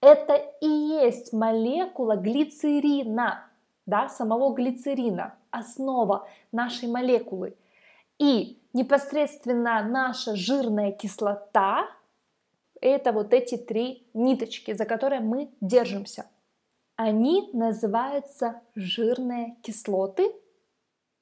это 0.00 0.34
и 0.60 0.68
есть 0.68 1.32
молекула 1.32 2.16
глицерина, 2.16 3.50
да, 3.86 4.08
самого 4.08 4.54
глицерина, 4.54 5.34
основа 5.50 6.28
нашей 6.52 6.88
молекулы. 6.88 7.56
И 8.18 8.58
непосредственно 8.72 9.82
наша 9.82 10.36
жирная 10.36 10.92
кислота– 10.92 11.88
это 12.80 13.12
вот 13.12 13.32
эти 13.32 13.56
три 13.56 14.06
ниточки, 14.14 14.72
за 14.72 14.84
которые 14.84 15.20
мы 15.20 15.50
держимся. 15.60 16.26
Они 16.96 17.50
называются 17.52 18.60
жирные 18.74 19.56
кислоты 19.62 20.32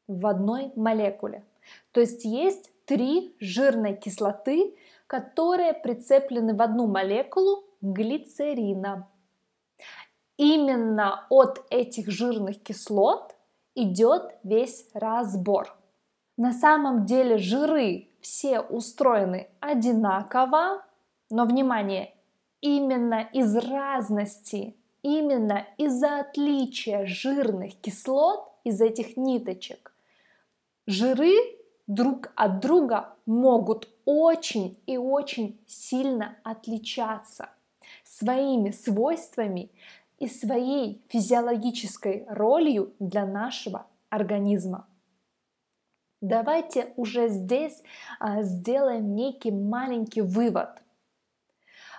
в 0.06 0.26
одной 0.26 0.72
молекуле. 0.76 1.44
То 1.92 2.00
есть 2.00 2.24
есть 2.24 2.70
три 2.84 3.34
жирные 3.40 3.96
кислоты, 3.96 4.76
которые 5.06 5.72
прицеплены 5.72 6.54
в 6.54 6.60
одну 6.60 6.86
молекулу 6.86 7.64
глицерина. 7.80 9.08
Именно 10.36 11.26
от 11.28 11.64
этих 11.70 12.10
жирных 12.10 12.62
кислот 12.62 13.34
идет 13.74 14.34
весь 14.42 14.88
разбор. 14.94 15.76
На 16.36 16.52
самом 16.52 17.04
деле 17.04 17.38
жиры 17.38 18.08
все 18.20 18.60
устроены 18.60 19.48
одинаково, 19.60 20.84
но 21.30 21.44
внимание, 21.44 22.14
именно 22.60 23.28
из 23.32 23.54
разности, 23.56 24.76
именно 25.02 25.66
из-за 25.76 26.20
отличия 26.20 27.04
жирных 27.04 27.74
кислот 27.80 28.48
из 28.64 28.80
этих 28.80 29.16
ниточек, 29.16 29.92
жиры 30.86 31.34
друг 31.86 32.32
от 32.36 32.60
друга 32.60 33.14
могут 33.26 33.88
очень 34.04 34.78
и 34.86 34.96
очень 34.96 35.60
сильно 35.66 36.36
отличаться 36.44 37.50
своими 38.04 38.70
свойствами 38.70 39.70
и 40.22 40.28
своей 40.28 41.02
физиологической 41.08 42.24
ролью 42.28 42.94
для 43.00 43.26
нашего 43.26 43.86
организма. 44.08 44.86
Давайте 46.20 46.92
уже 46.96 47.26
здесь 47.28 47.82
а, 48.20 48.42
сделаем 48.42 49.16
некий 49.16 49.50
маленький 49.50 50.20
вывод. 50.20 50.68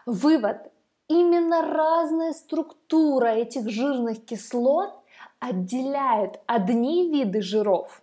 Вывод. 0.06 0.72
Именно 1.10 1.64
разная 1.64 2.32
структура 2.32 3.26
этих 3.26 3.70
жирных 3.70 4.24
кислот 4.24 4.94
отделяет 5.40 6.40
одни 6.46 7.12
виды 7.12 7.42
жиров 7.42 8.02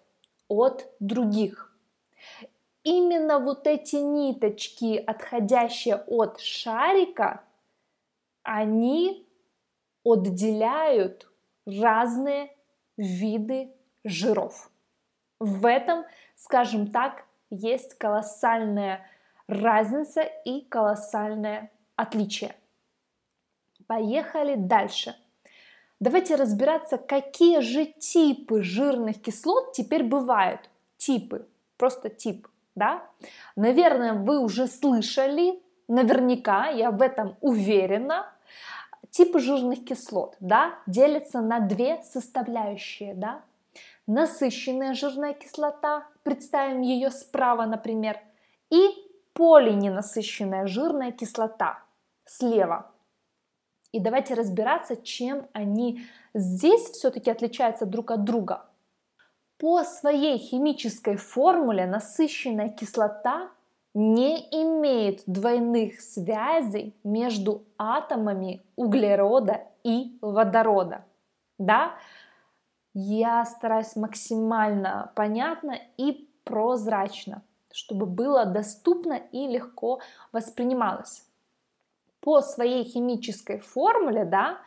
от 0.48 0.86
других. 1.00 1.74
Именно 2.82 3.38
вот 3.38 3.66
эти 3.66 3.96
ниточки, 3.96 4.98
отходящие 4.98 5.96
от 5.96 6.40
шарика, 6.40 7.42
они 8.42 9.26
отделяют 10.04 11.30
разные 11.66 12.54
виды 12.96 13.72
жиров. 14.04 14.70
В 15.38 15.66
этом, 15.66 16.04
скажем 16.34 16.90
так, 16.90 17.24
есть 17.50 17.94
колоссальная 17.94 19.06
разница 19.48 20.22
и 20.22 20.62
колоссальное 20.62 21.70
отличие. 21.96 22.54
Поехали 23.86 24.54
дальше. 24.54 25.16
Давайте 25.98 26.36
разбираться, 26.36 26.96
какие 26.96 27.60
же 27.60 27.84
типы 27.84 28.62
жирных 28.62 29.20
кислот 29.20 29.72
теперь 29.72 30.02
бывают. 30.02 30.70
Типы, 30.96 31.46
просто 31.76 32.08
тип, 32.08 32.48
да? 32.74 33.02
Наверное, 33.56 34.14
вы 34.14 34.38
уже 34.38 34.66
слышали, 34.66 35.60
наверняка, 35.88 36.68
я 36.68 36.90
в 36.90 37.02
этом 37.02 37.36
уверена, 37.40 38.32
типы 39.10 39.40
жирных 39.40 39.84
кислот, 39.84 40.36
да, 40.40 40.74
делятся 40.86 41.40
на 41.40 41.60
две 41.60 42.02
составляющие, 42.02 43.14
да 43.14 43.42
насыщенная 44.10 44.94
жирная 44.94 45.34
кислота, 45.34 46.06
представим 46.24 46.80
ее 46.80 47.10
справа, 47.10 47.64
например, 47.66 48.18
и 48.68 48.88
полиненасыщенная 49.34 50.66
жирная 50.66 51.12
кислота 51.12 51.82
слева. 52.24 52.90
И 53.92 54.00
давайте 54.00 54.34
разбираться, 54.34 54.96
чем 54.96 55.46
они 55.52 56.02
здесь 56.34 56.82
все-таки 56.90 57.30
отличаются 57.30 57.86
друг 57.86 58.10
от 58.10 58.24
друга. 58.24 58.66
По 59.58 59.84
своей 59.84 60.38
химической 60.38 61.16
формуле 61.16 61.86
насыщенная 61.86 62.70
кислота 62.70 63.50
не 63.94 64.38
имеет 64.50 65.22
двойных 65.26 66.00
связей 66.00 66.94
между 67.02 67.64
атомами 67.78 68.62
углерода 68.76 69.62
и 69.82 70.16
водорода. 70.20 71.04
Да? 71.58 71.94
я 72.94 73.44
стараюсь 73.44 73.96
максимально 73.96 75.12
понятно 75.14 75.78
и 75.96 76.28
прозрачно, 76.44 77.42
чтобы 77.72 78.06
было 78.06 78.44
доступно 78.44 79.14
и 79.32 79.46
легко 79.46 80.00
воспринималось. 80.32 81.24
По 82.20 82.42
своей 82.42 82.84
химической 82.84 83.58
формуле, 83.58 84.24
да, 84.24 84.58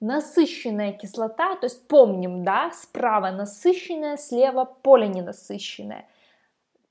насыщенная 0.00 0.92
кислота, 0.92 1.56
то 1.56 1.66
есть 1.66 1.86
помним, 1.88 2.44
да, 2.44 2.70
справа 2.72 3.30
насыщенная, 3.30 4.16
слева 4.16 4.64
полиненасыщенная. 4.64 6.06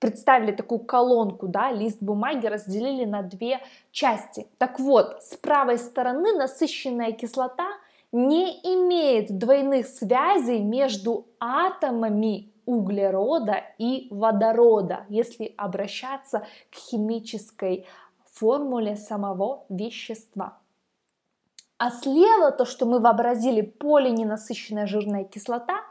Представили 0.01 0.51
такую 0.51 0.79
колонку, 0.79 1.47
да, 1.47 1.71
лист 1.71 2.03
бумаги 2.03 2.47
разделили 2.47 3.05
на 3.05 3.21
две 3.21 3.61
части. 3.91 4.47
Так 4.57 4.81
вот, 4.81 5.23
с 5.23 5.37
правой 5.37 5.77
стороны 5.77 6.33
насыщенная 6.33 7.13
кислота– 7.13 7.67
не 8.11 8.59
имеет 8.63 9.37
двойных 9.37 9.87
связей 9.87 10.59
между 10.59 11.27
атомами 11.39 12.51
углерода 12.65 13.63
и 13.77 14.07
водорода, 14.11 15.05
если 15.09 15.53
обращаться 15.57 16.45
к 16.69 16.75
химической 16.75 17.87
формуле 18.33 18.95
самого 18.95 19.65
вещества. 19.69 20.57
А 21.77 21.89
слева 21.89 22.51
то, 22.51 22.65
что 22.65 22.85
мы 22.85 22.99
вообразили 22.99 23.61
полиненасыщенная 23.61 24.85
жирная 24.85 25.23
кислота, 25.23 25.81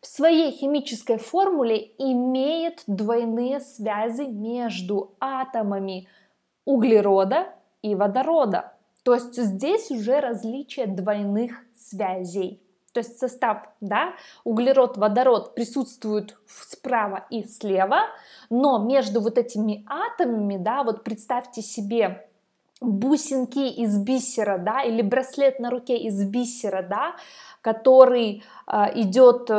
в 0.00 0.06
своей 0.06 0.50
химической 0.50 1.18
формуле 1.18 1.92
имеет 1.98 2.82
двойные 2.86 3.60
связи 3.60 4.22
между 4.22 5.14
атомами 5.20 6.08
углерода 6.64 7.48
и 7.82 7.94
водорода. 7.94 8.72
То 9.02 9.14
есть 9.14 9.36
здесь 9.36 9.90
уже 9.90 10.20
различие 10.20 10.86
двойных 10.86 11.52
связей. 11.74 12.62
То 12.92 13.00
есть 13.00 13.18
состав, 13.18 13.68
да, 13.80 14.14
углерод, 14.42 14.96
водород 14.96 15.54
присутствуют 15.54 16.36
справа 16.46 17.24
и 17.30 17.44
слева, 17.44 18.00
но 18.48 18.78
между 18.78 19.20
вот 19.20 19.38
этими 19.38 19.86
атомами, 19.88 20.56
да, 20.56 20.82
вот 20.82 21.04
представьте 21.04 21.62
себе 21.62 22.29
бусинки 22.80 23.58
из 23.58 23.98
бисера, 23.98 24.58
да, 24.58 24.82
или 24.82 25.02
браслет 25.02 25.60
на 25.60 25.70
руке 25.70 25.98
из 25.98 26.22
бисера, 26.24 26.82
да, 26.82 27.14
который 27.60 28.42
э, 28.66 28.72
идет 28.94 29.50
э, 29.50 29.54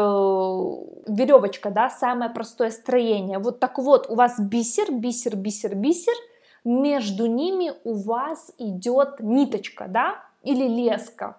веревочка, 1.07 1.69
да, 1.69 1.89
самое 1.89 2.31
простое 2.31 2.71
строение. 2.71 3.37
Вот 3.37 3.59
так 3.59 3.77
вот, 3.77 4.09
у 4.09 4.15
вас 4.15 4.39
бисер, 4.39 4.91
бисер, 4.91 5.35
бисер, 5.35 5.75
бисер, 5.75 6.15
между 6.63 7.27
ними 7.27 7.73
у 7.83 7.93
вас 7.93 8.53
идет 8.57 9.19
ниточка, 9.19 9.85
да, 9.87 10.15
или 10.41 10.67
леска, 10.67 11.37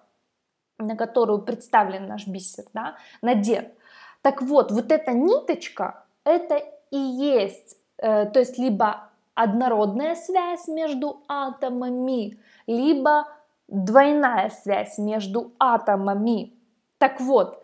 на 0.77 0.95
которую 0.95 1.41
представлен 1.41 2.07
наш 2.07 2.27
бисер, 2.27 2.63
да, 2.73 2.95
надет. 3.21 3.73
Так 4.21 4.41
вот, 4.41 4.71
вот 4.71 4.89
эта 4.91 5.11
ниточка, 5.11 6.05
это 6.23 6.61
и 6.91 6.97
есть, 6.97 7.77
э, 7.97 8.25
то 8.27 8.39
есть 8.39 8.57
либо 8.57 9.09
однородная 9.35 10.15
связь 10.15 10.67
между 10.67 11.23
атомами, 11.27 12.39
либо 12.67 13.27
двойная 13.67 14.49
связь 14.49 14.97
между 14.97 15.53
атомами. 15.59 16.53
Так 16.97 17.19
вот, 17.19 17.63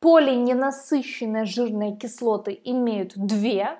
полиненасыщенные 0.00 1.44
жирные 1.44 1.96
кислоты 1.96 2.58
имеют 2.64 3.12
две 3.16 3.78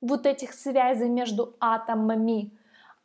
вот 0.00 0.26
этих 0.26 0.52
связей 0.52 1.08
между 1.08 1.56
атомами, 1.60 2.52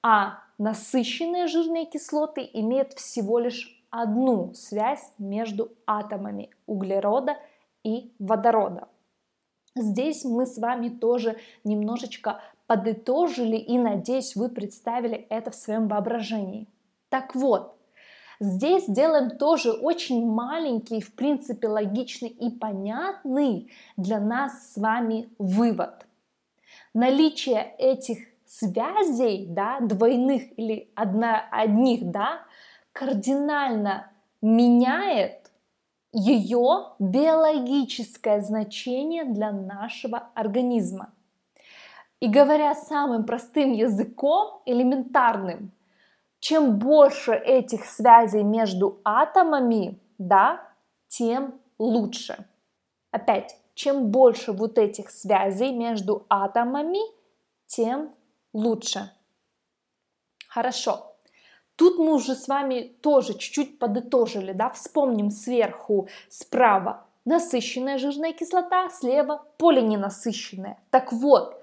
а 0.02 0.40
насыщенные 0.58 1.48
жирные 1.48 1.86
кислоты 1.86 2.48
имеют 2.54 2.94
всего 2.94 3.40
лишь 3.40 3.76
одну 3.90 4.54
связь 4.54 5.14
между 5.18 5.72
атомами 5.88 6.52
углерода 6.68 7.38
и 7.84 8.14
водорода. 8.20 8.88
Здесь 9.76 10.26
мы 10.26 10.46
с 10.46 10.58
вами 10.58 10.90
тоже 10.90 11.38
немножечко 11.64 12.42
подытожили 12.70 13.56
и, 13.56 13.80
надеюсь, 13.80 14.36
вы 14.36 14.48
представили 14.48 15.26
это 15.32 15.50
в 15.50 15.56
своем 15.56 15.88
воображении. 15.88 16.68
Так 17.10 17.34
вот, 17.34 17.76
здесь 18.40 18.86
делаем 18.86 19.40
тоже 19.40 19.72
очень 19.72 20.24
маленький, 20.24 21.02
в 21.02 21.16
принципе, 21.16 21.68
логичный 21.68 22.30
и 22.30 22.52
понятный 22.52 23.72
для 23.98 24.20
нас 24.20 24.74
с 24.74 24.78
вами 24.78 25.30
вывод. 25.40 26.06
Наличие 26.94 27.74
этих 27.80 28.20
связей, 28.46 29.48
да, 29.50 29.80
двойных 29.80 30.44
или 30.56 30.92
одна, 30.94 31.48
одних, 31.50 32.12
да, 32.12 32.42
кардинально 32.94 34.12
меняет 34.44 35.52
ее 36.14 36.94
биологическое 37.00 38.42
значение 38.42 39.26
для 39.26 39.52
нашего 39.52 40.30
организма. 40.36 41.14
И 42.20 42.28
говоря 42.28 42.76
самым 42.76 43.26
простым 43.26 43.72
языком, 43.72 44.62
элементарным, 44.66 45.72
чем 46.40 46.78
больше 46.78 47.34
этих 47.34 47.86
связей 47.86 48.44
между 48.44 49.00
атомами, 49.04 50.00
да, 50.18 50.62
тем 51.08 51.60
лучше. 51.78 52.46
Опять, 53.12 53.58
чем 53.74 54.12
больше 54.12 54.52
вот 54.52 54.78
этих 54.78 55.10
связей 55.10 55.72
между 55.72 56.26
атомами, 56.30 57.00
тем 57.68 58.14
лучше. 58.54 59.12
Хорошо. 60.48 61.16
Тут 61.76 61.98
мы 61.98 62.14
уже 62.14 62.36
с 62.36 62.50
вами 62.50 62.94
тоже 63.02 63.34
чуть-чуть 63.34 63.80
подытожили, 63.80 64.52
да, 64.52 64.70
вспомним 64.70 65.32
сверху, 65.32 66.10
справа 66.28 67.06
насыщенная 67.30 67.98
жирная 67.98 68.34
кислота, 68.34 68.90
слева 68.90 69.46
полиненасыщенная. 69.58 70.78
Так 70.90 71.14
вот, 71.14 71.59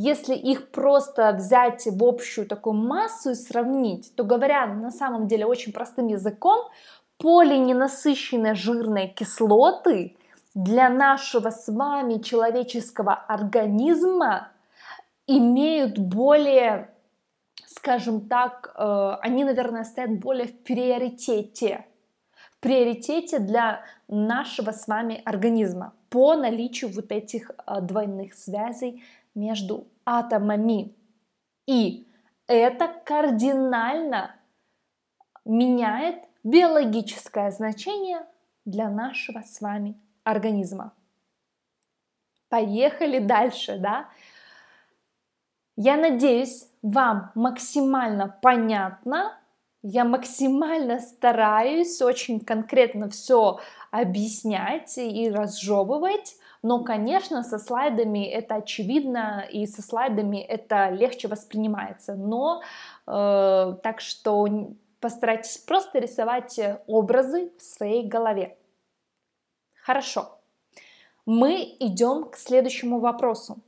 если 0.00 0.36
их 0.36 0.70
просто 0.70 1.32
взять 1.32 1.86
в 1.86 2.04
общую 2.04 2.46
такую 2.46 2.76
массу 2.76 3.30
и 3.30 3.34
сравнить, 3.34 4.14
то 4.14 4.22
говоря 4.22 4.64
на 4.66 4.92
самом 4.92 5.26
деле 5.26 5.44
очень 5.44 5.72
простым 5.72 6.06
языком, 6.06 6.68
полиненасыщенные 7.16 8.54
жирные 8.54 9.08
кислоты 9.08 10.16
для 10.54 10.88
нашего 10.88 11.50
с 11.50 11.66
вами 11.66 12.22
человеческого 12.22 13.12
организма 13.12 14.52
имеют 15.26 15.98
более, 15.98 16.94
скажем 17.66 18.28
так, 18.28 18.72
э, 18.76 19.16
они, 19.20 19.42
наверное, 19.42 19.82
стоят 19.82 20.20
более 20.20 20.46
в 20.46 20.62
приоритете, 20.62 21.86
в 22.52 22.60
приоритете 22.60 23.40
для 23.40 23.82
нашего 24.06 24.70
с 24.70 24.86
вами 24.86 25.20
организма 25.24 25.92
по 26.08 26.36
наличию 26.36 26.92
вот 26.94 27.10
этих 27.10 27.50
э, 27.50 27.80
двойных 27.80 28.34
связей 28.34 29.02
между 29.38 29.86
атомами. 30.04 30.94
И 31.66 32.06
это 32.46 32.88
кардинально 33.04 34.34
меняет 35.44 36.24
биологическое 36.44 37.50
значение 37.50 38.26
для 38.64 38.90
нашего 38.90 39.42
с 39.42 39.60
вами 39.60 39.98
организма. 40.24 40.92
Поехали 42.48 43.18
дальше, 43.18 43.78
да? 43.78 44.08
Я 45.76 45.96
надеюсь, 45.96 46.68
вам 46.82 47.30
максимально 47.34 48.36
понятно. 48.42 49.38
Я 49.82 50.04
максимально 50.04 50.98
стараюсь 50.98 52.02
очень 52.02 52.40
конкретно 52.40 53.08
все 53.08 53.60
объяснять 53.90 54.98
и 54.98 55.30
разжевывать. 55.30 56.36
Но, 56.62 56.82
конечно, 56.82 57.42
со 57.42 57.58
слайдами 57.58 58.26
это 58.26 58.56
очевидно, 58.56 59.46
и 59.50 59.66
со 59.66 59.82
слайдами 59.82 60.38
это 60.38 60.90
легче 60.90 61.28
воспринимается. 61.28 62.14
Но 62.14 62.62
э, 63.06 63.74
так 63.82 64.00
что 64.00 64.48
постарайтесь 65.00 65.58
просто 65.58 65.98
рисовать 65.98 66.58
образы 66.86 67.52
в 67.58 67.62
своей 67.62 68.06
голове. 68.06 68.56
Хорошо. 69.82 70.38
Мы 71.24 71.76
идем 71.78 72.24
к 72.24 72.36
следующему 72.36 72.98
вопросу. 72.98 73.58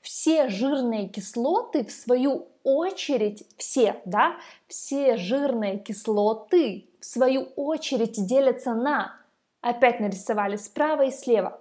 Все 0.00 0.48
жирные 0.48 1.08
кислоты, 1.08 1.84
в 1.84 1.92
свою 1.92 2.48
очередь, 2.62 3.46
все, 3.56 4.00
да, 4.04 4.36
все 4.66 5.16
жирные 5.16 5.78
кислоты, 5.78 6.88
в 7.00 7.04
свою 7.04 7.42
очередь, 7.56 8.24
делятся 8.26 8.74
на, 8.74 9.16
опять 9.60 10.00
нарисовали 10.00 10.56
справа 10.56 11.02
и 11.06 11.10
слева, 11.10 11.60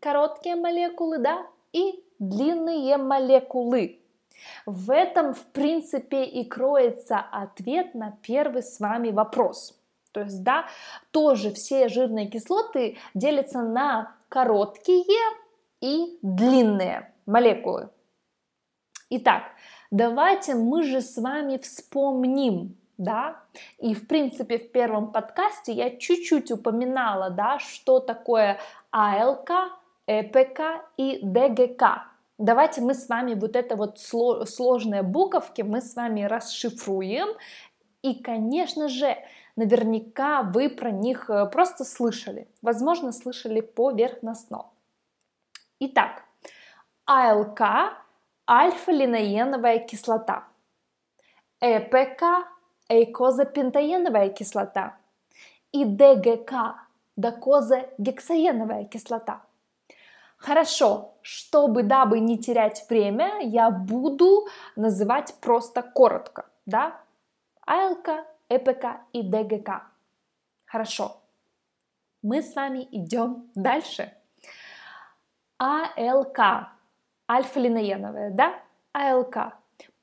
короткие 0.00 0.56
молекулы, 0.56 1.18
да, 1.18 1.46
и 1.72 2.02
длинные 2.18 2.96
молекулы. 2.96 4.00
В 4.66 4.90
этом, 4.90 5.34
в 5.34 5.44
принципе, 5.46 6.24
и 6.24 6.44
кроется 6.44 7.18
ответ 7.18 7.94
на 7.94 8.16
первый 8.22 8.62
с 8.62 8.80
вами 8.80 9.10
вопрос. 9.10 9.78
То 10.12 10.20
есть, 10.20 10.42
да, 10.42 10.66
тоже 11.10 11.52
все 11.52 11.88
жирные 11.88 12.28
кислоты 12.28 12.96
делятся 13.14 13.62
на 13.62 14.14
короткие 14.28 15.04
и 15.80 16.18
длинные 16.22 17.12
молекулы. 17.26 17.90
Итак, 19.10 19.42
давайте 19.90 20.54
мы 20.54 20.82
же 20.82 21.00
с 21.00 21.16
вами 21.16 21.58
вспомним, 21.58 22.76
да, 22.98 23.40
и 23.78 23.94
в 23.94 24.08
принципе 24.08 24.58
в 24.58 24.72
первом 24.72 25.12
подкасте 25.12 25.72
я 25.72 25.96
чуть-чуть 25.96 26.50
упоминала, 26.50 27.30
да, 27.30 27.58
что 27.58 28.00
такое 28.00 28.58
АЛК, 28.90 29.50
ЭПК 30.06 30.84
и 30.96 31.18
ДГК. 31.22 32.04
Давайте 32.38 32.80
мы 32.80 32.94
с 32.94 33.08
вами 33.08 33.34
вот 33.34 33.56
это 33.56 33.76
вот 33.76 33.98
сложные 33.98 35.02
буковки 35.02 35.62
мы 35.62 35.80
с 35.80 35.96
вами 35.96 36.22
расшифруем. 36.22 37.28
И, 38.02 38.22
конечно 38.22 38.88
же, 38.88 39.16
наверняка 39.56 40.42
вы 40.42 40.68
про 40.68 40.90
них 40.90 41.30
э, 41.30 41.46
просто 41.46 41.84
слышали. 41.84 42.46
Возможно, 42.62 43.10
слышали 43.10 43.60
поверхностно. 43.60 44.66
Итак, 45.80 46.22
АЛК– 47.06 47.60
альфа-линоеновая 48.48 49.78
кислота. 49.78 50.44
ЭПК– 51.60 52.46
эйкозапентаеновая 52.88 54.28
кислота. 54.28 54.96
И 55.72 55.84
ДГК– 55.84 56.76
докозагексаеновая 57.16 58.84
кислота. 58.84 59.45
Хорошо, 60.46 61.16
чтобы, 61.22 61.82
дабы 61.82 62.20
не 62.20 62.38
терять 62.38 62.88
время, 62.88 63.40
я 63.40 63.68
буду 63.68 64.46
называть 64.76 65.34
просто 65.40 65.82
коротко, 65.82 66.46
да? 66.66 67.00
АЛК, 67.66 68.24
ЭПК 68.48 69.00
и 69.12 69.24
ДГК. 69.24 69.82
Хорошо. 70.64 71.20
Мы 72.22 72.42
с 72.42 72.54
вами 72.54 72.86
идем 72.92 73.50
дальше. 73.56 74.12
АЛК, 75.58 76.38
альфа-линоеновая, 77.28 78.30
да, 78.30 78.54
АЛК, 78.92 79.56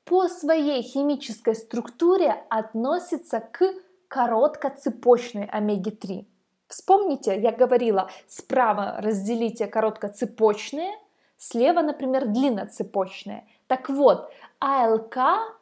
по 0.04 0.28
своей 0.28 0.82
химической 0.82 1.54
структуре 1.54 2.44
относится 2.50 3.40
к 3.40 3.64
короткоцепочной 4.08 5.46
омеге-3. 5.46 6.26
Вспомните, 6.74 7.40
я 7.40 7.52
говорила, 7.52 8.10
справа 8.26 8.96
разделите 8.98 9.68
короткоцепочные, 9.68 10.98
слева, 11.36 11.82
например, 11.82 12.26
длинноцепочные. 12.26 13.46
Так 13.68 13.88
вот, 13.88 14.28
АЛК 14.58 15.16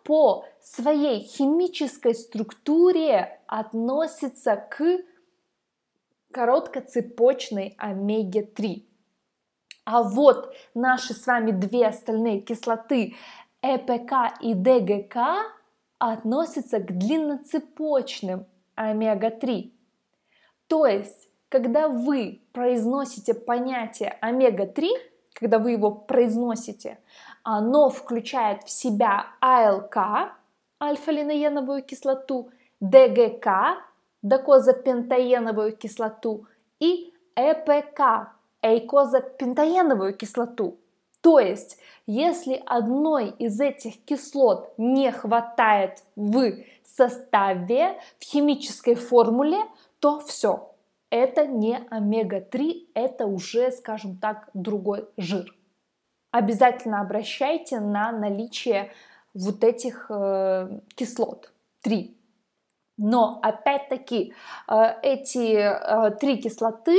по 0.04 0.46
своей 0.62 1.20
химической 1.20 2.14
структуре 2.14 3.38
относится 3.46 4.56
к 4.56 4.82
короткоцепочной 6.30 7.74
омеге-3. 7.76 8.82
А 9.84 10.02
вот 10.02 10.54
наши 10.72 11.12
с 11.12 11.26
вами 11.26 11.50
две 11.50 11.88
остальные 11.88 12.40
кислоты 12.40 13.16
ЭПК 13.60 14.40
и 14.40 14.54
ДГК 14.54 15.42
относятся 15.98 16.78
к 16.78 16.96
длинноцепочным 16.96 18.46
омега-3. 18.76 19.72
То 20.72 20.86
есть, 20.86 21.28
когда 21.50 21.86
вы 21.86 22.40
произносите 22.54 23.34
понятие 23.34 24.16
омега-3, 24.22 24.88
когда 25.34 25.58
вы 25.58 25.72
его 25.72 25.90
произносите, 25.90 26.98
оно 27.42 27.90
включает 27.90 28.62
в 28.62 28.70
себя 28.70 29.26
АЛК, 29.42 30.32
альфа-линоеновую 30.82 31.82
кислоту, 31.82 32.48
ДГК, 32.80 33.82
докозапентаеновую 34.22 35.76
кислоту 35.76 36.46
и 36.80 37.12
ЭПК, 37.36 38.32
эйкозапентаеновую 38.62 40.16
кислоту. 40.16 40.78
То 41.20 41.38
есть, 41.38 41.76
если 42.06 42.62
одной 42.64 43.28
из 43.28 43.60
этих 43.60 44.02
кислот 44.06 44.72
не 44.78 45.12
хватает 45.12 46.02
в 46.16 46.54
составе, 46.82 48.00
в 48.18 48.24
химической 48.24 48.94
формуле, 48.94 49.58
то 50.02 50.18
все. 50.18 50.74
Это 51.10 51.46
не 51.46 51.78
омега-3, 51.90 52.88
это 52.94 53.26
уже, 53.26 53.70
скажем 53.70 54.16
так, 54.16 54.50
другой 54.52 55.08
жир. 55.16 55.54
Обязательно 56.32 57.00
обращайте 57.00 57.78
на 57.78 58.10
наличие 58.10 58.92
вот 59.32 59.62
этих 59.62 60.06
э, 60.10 60.80
кислот. 60.96 61.52
Три. 61.82 62.18
Но 62.98 63.38
опять-таки 63.42 64.34
э, 64.68 64.74
эти 65.02 65.54
э, 65.54 66.10
три 66.18 66.38
кислоты 66.38 66.98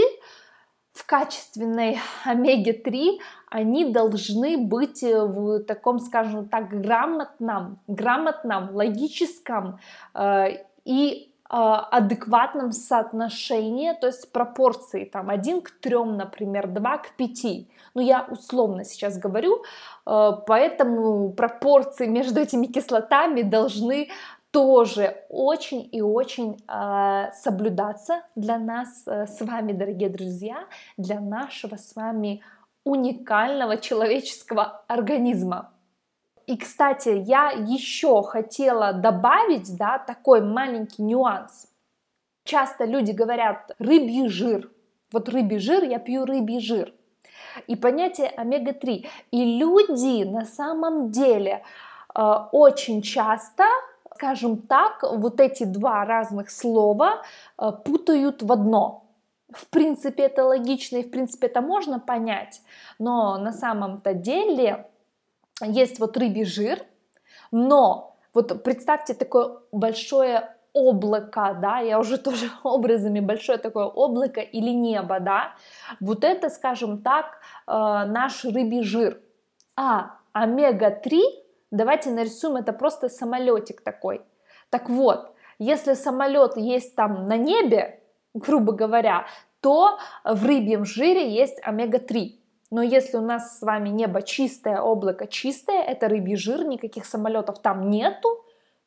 в 0.93 1.05
качественной 1.05 1.99
омеге-3 2.23 3.17
они 3.49 3.91
должны 3.91 4.57
быть 4.57 5.01
в 5.01 5.63
таком, 5.63 5.99
скажем 5.99 6.47
так, 6.47 6.69
грамотном, 6.69 7.81
грамотном, 7.87 8.73
логическом 8.75 9.79
э, 10.13 10.63
и 10.85 11.32
адекватном 11.55 12.71
соотношении, 12.71 13.93
то 13.93 14.07
есть 14.07 14.31
пропорции, 14.31 15.05
там, 15.05 15.29
1 15.29 15.61
к 15.61 15.69
3, 15.69 16.03
например, 16.05 16.67
2 16.67 16.97
к 16.97 17.15
5. 17.15 17.67
Ну, 17.93 18.01
я 18.01 18.25
условно 18.31 18.83
сейчас 18.83 19.19
говорю, 19.19 19.61
э, 20.07 20.31
поэтому 20.47 21.31
пропорции 21.31 22.07
между 22.07 22.39
этими 22.39 22.65
кислотами 22.65 23.43
должны 23.43 24.09
тоже 24.49 25.23
очень 25.29 25.87
и 25.91 26.01
очень 26.01 26.57
э, 26.67 27.31
соблюдаться 27.33 28.23
для 28.35 28.57
нас 28.57 29.03
э, 29.05 29.27
с 29.27 29.41
вами, 29.41 29.73
дорогие 29.73 30.09
друзья, 30.09 30.65
для 30.97 31.19
нашего 31.19 31.75
с 31.75 31.95
вами 31.95 32.41
уникального 32.83 33.77
человеческого 33.77 34.83
организма. 34.87 35.72
И, 36.45 36.57
кстати, 36.57 37.09
я 37.25 37.51
еще 37.51 38.21
хотела 38.23 38.93
добавить, 38.93 39.75
да, 39.77 39.99
такой 39.99 40.41
маленький 40.41 41.01
нюанс. 41.01 41.67
Часто 42.43 42.85
люди 42.85 43.11
говорят 43.11 43.71
рыбий 43.79 44.27
жир. 44.27 44.69
Вот 45.11 45.29
рыбий 45.29 45.59
жир, 45.59 45.83
я 45.83 45.99
пью 45.99 46.25
рыбий 46.25 46.59
жир. 46.59 46.93
И 47.67 47.75
понятие 47.75 48.29
омега-3. 48.29 49.05
И 49.31 49.57
люди 49.57 50.23
на 50.23 50.45
самом 50.45 51.11
деле 51.11 51.63
э, 52.15 52.21
очень 52.51 53.01
часто 53.01 53.63
скажем 54.15 54.57
так, 54.57 55.03
вот 55.03 55.39
эти 55.39 55.63
два 55.63 56.05
разных 56.05 56.49
слова 56.49 57.23
э, 57.57 57.71
путают 57.83 58.43
в 58.43 58.51
одно. 58.51 59.03
В 59.49 59.67
принципе, 59.67 60.23
это 60.23 60.45
логично 60.45 60.97
и 60.97 61.03
в 61.03 61.11
принципе 61.11 61.47
это 61.47 61.61
можно 61.61 61.99
понять, 61.99 62.61
но 62.99 63.37
на 63.37 63.51
самом-то 63.51 64.13
деле 64.13 64.87
есть 65.61 65.99
вот 65.99 66.17
рыбий 66.17 66.45
жир, 66.45 66.79
но 67.51 68.17
вот 68.33 68.63
представьте 68.63 69.13
такое 69.13 69.59
большое 69.71 70.55
облако, 70.73 71.57
да, 71.61 71.79
я 71.79 71.99
уже 71.99 72.17
тоже 72.23 72.49
образами 72.63 73.19
большое 73.19 73.57
такое 73.57 73.85
облако 73.85 74.41
или 74.41 74.69
небо, 74.71 75.19
да, 75.19 75.55
вот 75.99 76.23
это, 76.23 76.49
скажем 76.49 77.01
так, 77.01 77.39
э, 77.67 77.71
наш 77.71 78.43
рыбий 78.43 78.83
жир. 78.83 79.19
А 79.75 80.17
омега-3, 80.33 81.21
давайте 81.71 82.11
нарисуем 82.11 82.57
это 82.57 82.73
просто 82.73 83.09
самолетик 83.09 83.81
такой. 83.81 84.21
Так 84.69 84.89
вот, 84.89 85.33
если 85.59 85.93
самолет 85.93 86.57
есть 86.57 86.95
там 86.95 87.27
на 87.27 87.37
небе, 87.37 88.01
грубо 88.33 88.73
говоря, 88.73 89.25
то 89.61 89.97
в 90.23 90.45
рыбьем 90.45 90.85
жире 90.85 91.33
есть 91.33 91.59
омега-3. 91.63 92.42
Но 92.73 92.81
если 92.81 93.17
у 93.17 93.21
нас 93.21 93.59
с 93.59 93.61
вами 93.61 93.89
небо 93.89 94.23
чистое, 94.23 94.81
облако 94.81 95.27
чистое, 95.27 95.83
это 95.83 96.07
рыбий 96.07 96.35
жир, 96.35 96.65
никаких 96.65 97.05
самолетов 97.05 97.59
там 97.59 97.91
нету, 97.91 98.43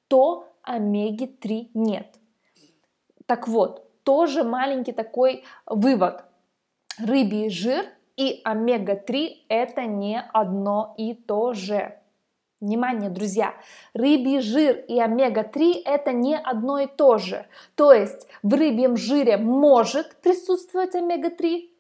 то 0.09 0.49
омеги-3 0.62 1.68
нет. 1.75 2.09
Так 3.27 3.46
вот, 3.46 3.88
тоже 4.03 4.42
маленький 4.42 4.90
такой 4.90 5.44
вывод. 5.66 6.25
Рыбий 6.99 7.49
жир 7.49 7.87
и 8.16 8.40
омега-3 8.42 9.44
это 9.49 9.83
не 9.85 10.20
одно 10.20 10.92
и 10.99 11.14
то 11.14 11.53
же. 11.53 11.96
Внимание, 12.61 13.09
друзья, 13.09 13.55
рыбий 13.94 14.40
жир 14.40 14.79
и 14.88 14.99
омега-3 14.99 15.83
это 15.85 16.12
не 16.12 16.37
одно 16.37 16.81
и 16.81 16.88
то 16.88 17.18
же. 17.18 17.46
То 17.77 17.92
есть 17.92 18.27
в 18.42 18.53
рыбьем 18.53 18.96
жире 18.96 19.37
может 19.37 20.16
присутствовать 20.22 20.96
омега-3. 20.96 21.70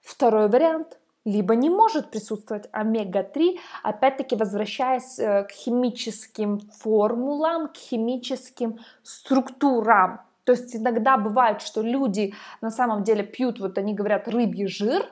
Второй 0.00 0.48
вариант 0.48 0.99
либо 1.24 1.54
не 1.54 1.70
может 1.70 2.10
присутствовать 2.10 2.68
омега-3, 2.72 3.58
опять-таки 3.82 4.36
возвращаясь 4.36 5.18
э, 5.18 5.44
к 5.44 5.50
химическим 5.50 6.60
формулам, 6.60 7.68
к 7.68 7.76
химическим 7.76 8.78
структурам. 9.02 10.20
То 10.44 10.52
есть 10.52 10.74
иногда 10.74 11.18
бывает, 11.18 11.60
что 11.60 11.82
люди 11.82 12.34
на 12.60 12.70
самом 12.70 13.04
деле 13.04 13.22
пьют, 13.22 13.60
вот 13.60 13.76
они 13.78 13.94
говорят, 13.94 14.28
рыбий 14.28 14.66
жир, 14.66 15.04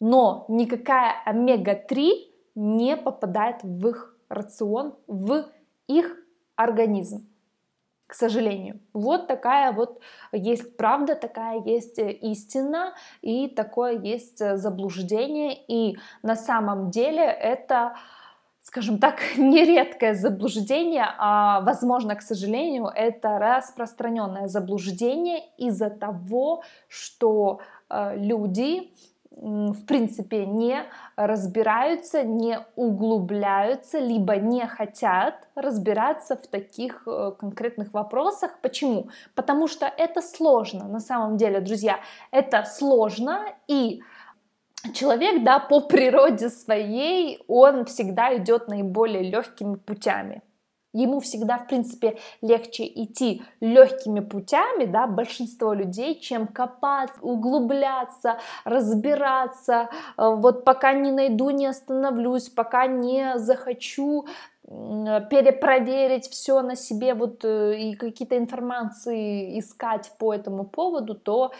но 0.00 0.46
никакая 0.48 1.14
омега-3 1.26 2.10
не 2.54 2.96
попадает 2.96 3.62
в 3.62 3.88
их 3.88 4.16
рацион, 4.28 4.94
в 5.06 5.46
их 5.86 6.16
организм 6.56 7.31
к 8.12 8.14
сожалению. 8.14 8.78
Вот 8.92 9.26
такая 9.26 9.72
вот 9.72 9.98
есть 10.32 10.76
правда, 10.76 11.14
такая 11.14 11.62
есть 11.64 11.98
истина 11.98 12.92
и 13.22 13.48
такое 13.48 13.98
есть 13.98 14.36
заблуждение. 14.58 15.58
И 15.66 15.96
на 16.22 16.36
самом 16.36 16.90
деле 16.90 17.24
это 17.24 17.94
скажем 18.60 18.98
так, 18.98 19.20
нередкое 19.38 20.14
заблуждение, 20.14 21.06
а, 21.18 21.62
возможно, 21.62 22.14
к 22.14 22.20
сожалению, 22.22 22.92
это 22.94 23.38
распространенное 23.38 24.46
заблуждение 24.46 25.40
из-за 25.56 25.88
того, 25.88 26.62
что 26.88 27.60
э, 27.88 28.14
люди 28.16 28.92
в 29.36 29.86
принципе 29.86 30.46
не 30.46 30.84
разбираются, 31.16 32.22
не 32.22 32.58
углубляются, 32.76 33.98
либо 33.98 34.36
не 34.36 34.66
хотят 34.66 35.48
разбираться 35.54 36.36
в 36.36 36.46
таких 36.46 37.02
э, 37.06 37.32
конкретных 37.38 37.92
вопросах. 37.92 38.58
Почему? 38.62 39.08
Потому 39.34 39.68
что 39.68 39.86
это 39.86 40.22
сложно, 40.22 40.86
на 40.86 41.00
самом 41.00 41.36
деле, 41.36 41.60
друзья, 41.60 42.00
это 42.30 42.64
сложно, 42.64 43.44
и 43.68 44.02
человек, 44.94 45.44
да, 45.44 45.58
по 45.58 45.80
природе 45.80 46.48
своей, 46.48 47.42
он 47.48 47.84
всегда 47.84 48.36
идет 48.36 48.68
наиболее 48.68 49.22
легкими 49.22 49.76
путями 49.76 50.42
ему 50.92 51.20
всегда, 51.20 51.58
в 51.58 51.66
принципе, 51.66 52.18
легче 52.40 52.84
идти 52.84 53.42
легкими 53.60 54.20
путями, 54.20 54.84
да, 54.84 55.06
большинство 55.06 55.72
людей, 55.72 56.18
чем 56.20 56.46
копаться, 56.46 57.20
углубляться, 57.22 58.38
разбираться, 58.64 59.88
э, 60.16 60.34
вот 60.34 60.64
пока 60.64 60.92
не 60.92 61.12
найду, 61.12 61.50
не 61.50 61.66
остановлюсь, 61.66 62.48
пока 62.48 62.86
не 62.86 63.38
захочу 63.38 64.26
перепроверить 64.64 66.28
все 66.28 66.62
на 66.62 66.76
себе 66.76 67.14
вот 67.14 67.44
э, 67.44 67.78
и 67.78 67.94
какие-то 67.94 68.38
информации 68.38 69.58
искать 69.58 70.12
по 70.18 70.32
этому 70.32 70.64
поводу, 70.64 71.14
то 71.14 71.52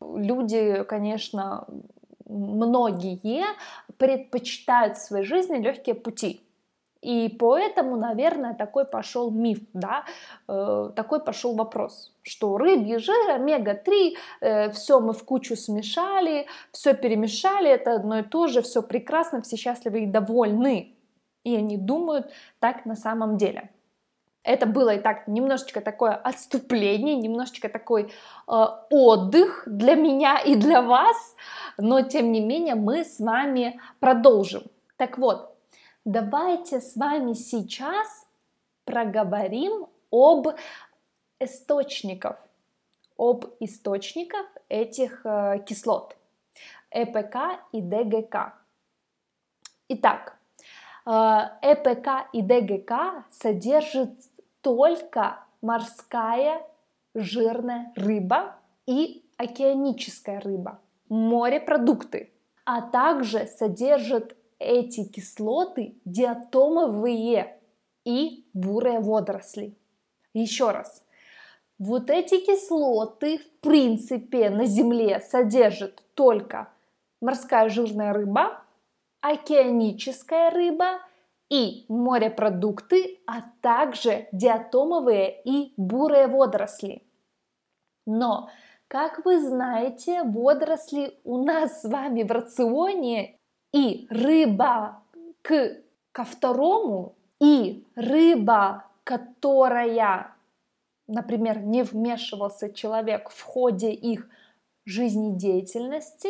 люди, 0.00 0.82
конечно, 0.84 1.66
многие 2.26 3.44
предпочитают 3.98 4.96
в 4.96 5.02
своей 5.02 5.24
жизни 5.24 5.58
легкие 5.58 5.94
пути. 5.94 6.40
И 7.02 7.28
поэтому, 7.28 7.96
наверное, 7.96 8.54
такой 8.54 8.84
пошел 8.84 9.32
миф, 9.32 9.58
да, 9.72 10.04
э, 10.46 10.90
такой 10.94 11.20
пошел 11.20 11.56
вопрос, 11.56 12.12
что 12.22 12.56
рыбий 12.56 12.98
жир, 12.98 13.30
омега-3, 13.30 14.16
э, 14.40 14.70
все 14.70 15.00
мы 15.00 15.12
в 15.12 15.24
кучу 15.24 15.56
смешали, 15.56 16.46
все 16.70 16.94
перемешали, 16.94 17.68
это 17.68 17.96
одно 17.96 18.20
и 18.20 18.22
то 18.22 18.46
же, 18.46 18.62
все 18.62 18.82
прекрасно, 18.82 19.42
все 19.42 19.56
счастливы 19.56 20.04
и 20.04 20.06
довольны. 20.06 20.94
И 21.42 21.56
они 21.56 21.76
думают 21.76 22.30
так 22.60 22.86
на 22.86 22.94
самом 22.94 23.36
деле. 23.36 23.70
Это 24.44 24.66
было 24.66 24.94
и 24.94 25.00
так 25.00 25.26
немножечко 25.26 25.80
такое 25.80 26.14
отступление, 26.14 27.16
немножечко 27.16 27.68
такой 27.68 28.04
э, 28.04 28.64
отдых 28.90 29.64
для 29.66 29.96
меня 29.96 30.38
и 30.38 30.54
для 30.54 30.82
вас, 30.82 31.34
но 31.78 32.02
тем 32.02 32.30
не 32.30 32.40
менее 32.40 32.76
мы 32.76 33.04
с 33.04 33.18
вами 33.18 33.80
продолжим. 33.98 34.62
Так 34.96 35.18
вот, 35.18 35.51
Давайте 36.04 36.80
с 36.80 36.96
вами 36.96 37.32
сейчас 37.32 38.26
проговорим 38.84 39.86
об 40.10 40.48
источниках, 41.38 42.44
об 43.16 43.44
источниках 43.60 44.46
этих 44.68 45.24
э, 45.24 45.62
кислот 45.64 46.16
ЭПК 46.90 47.60
и 47.70 47.80
ДГК. 47.80 48.52
Итак, 49.90 50.36
э, 51.06 51.10
ЭПК 51.62 52.28
и 52.32 52.42
ДГК 52.42 53.24
содержат 53.30 54.10
только 54.60 55.38
морская 55.60 56.66
жирная 57.14 57.92
рыба 57.94 58.56
и 58.86 59.24
океаническая 59.36 60.40
рыба, 60.40 60.80
морепродукты, 61.08 62.32
а 62.64 62.82
также 62.82 63.46
содержат 63.46 64.36
эти 64.62 65.04
кислоты 65.04 65.96
диатомовые 66.04 67.58
и 68.04 68.46
бурые 68.54 69.00
водоросли. 69.00 69.76
Еще 70.34 70.70
раз. 70.70 71.02
Вот 71.78 72.10
эти 72.10 72.38
кислоты, 72.38 73.38
в 73.38 73.60
принципе, 73.60 74.50
на 74.50 74.66
Земле 74.66 75.20
содержат 75.20 76.02
только 76.14 76.68
морская 77.20 77.68
жирная 77.68 78.12
рыба, 78.12 78.62
океаническая 79.20 80.50
рыба 80.50 81.00
и 81.50 81.84
морепродукты, 81.88 83.20
а 83.26 83.42
также 83.60 84.28
диатомовые 84.32 85.42
и 85.44 85.74
бурые 85.76 86.26
водоросли. 86.26 87.02
Но, 88.06 88.48
как 88.88 89.24
вы 89.24 89.40
знаете, 89.40 90.22
водоросли 90.22 91.18
у 91.24 91.44
нас 91.44 91.82
с 91.82 91.84
вами 91.84 92.22
в 92.22 92.30
рационе 92.30 93.38
и 93.72 94.06
рыба 94.10 95.02
к, 95.42 95.78
ко 96.12 96.24
второму, 96.24 97.14
и 97.40 97.84
рыба, 97.96 98.84
которая, 99.04 100.34
например, 101.06 101.60
не 101.60 101.82
вмешивался 101.82 102.72
человек 102.72 103.30
в 103.30 103.42
ходе 103.42 103.92
их 103.92 104.28
жизнедеятельности, 104.84 106.28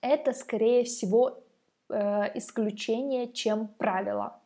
это, 0.00 0.32
скорее 0.32 0.84
всего, 0.84 1.42
э, 1.88 2.38
исключение, 2.38 3.32
чем 3.32 3.68
правило. 3.68 4.40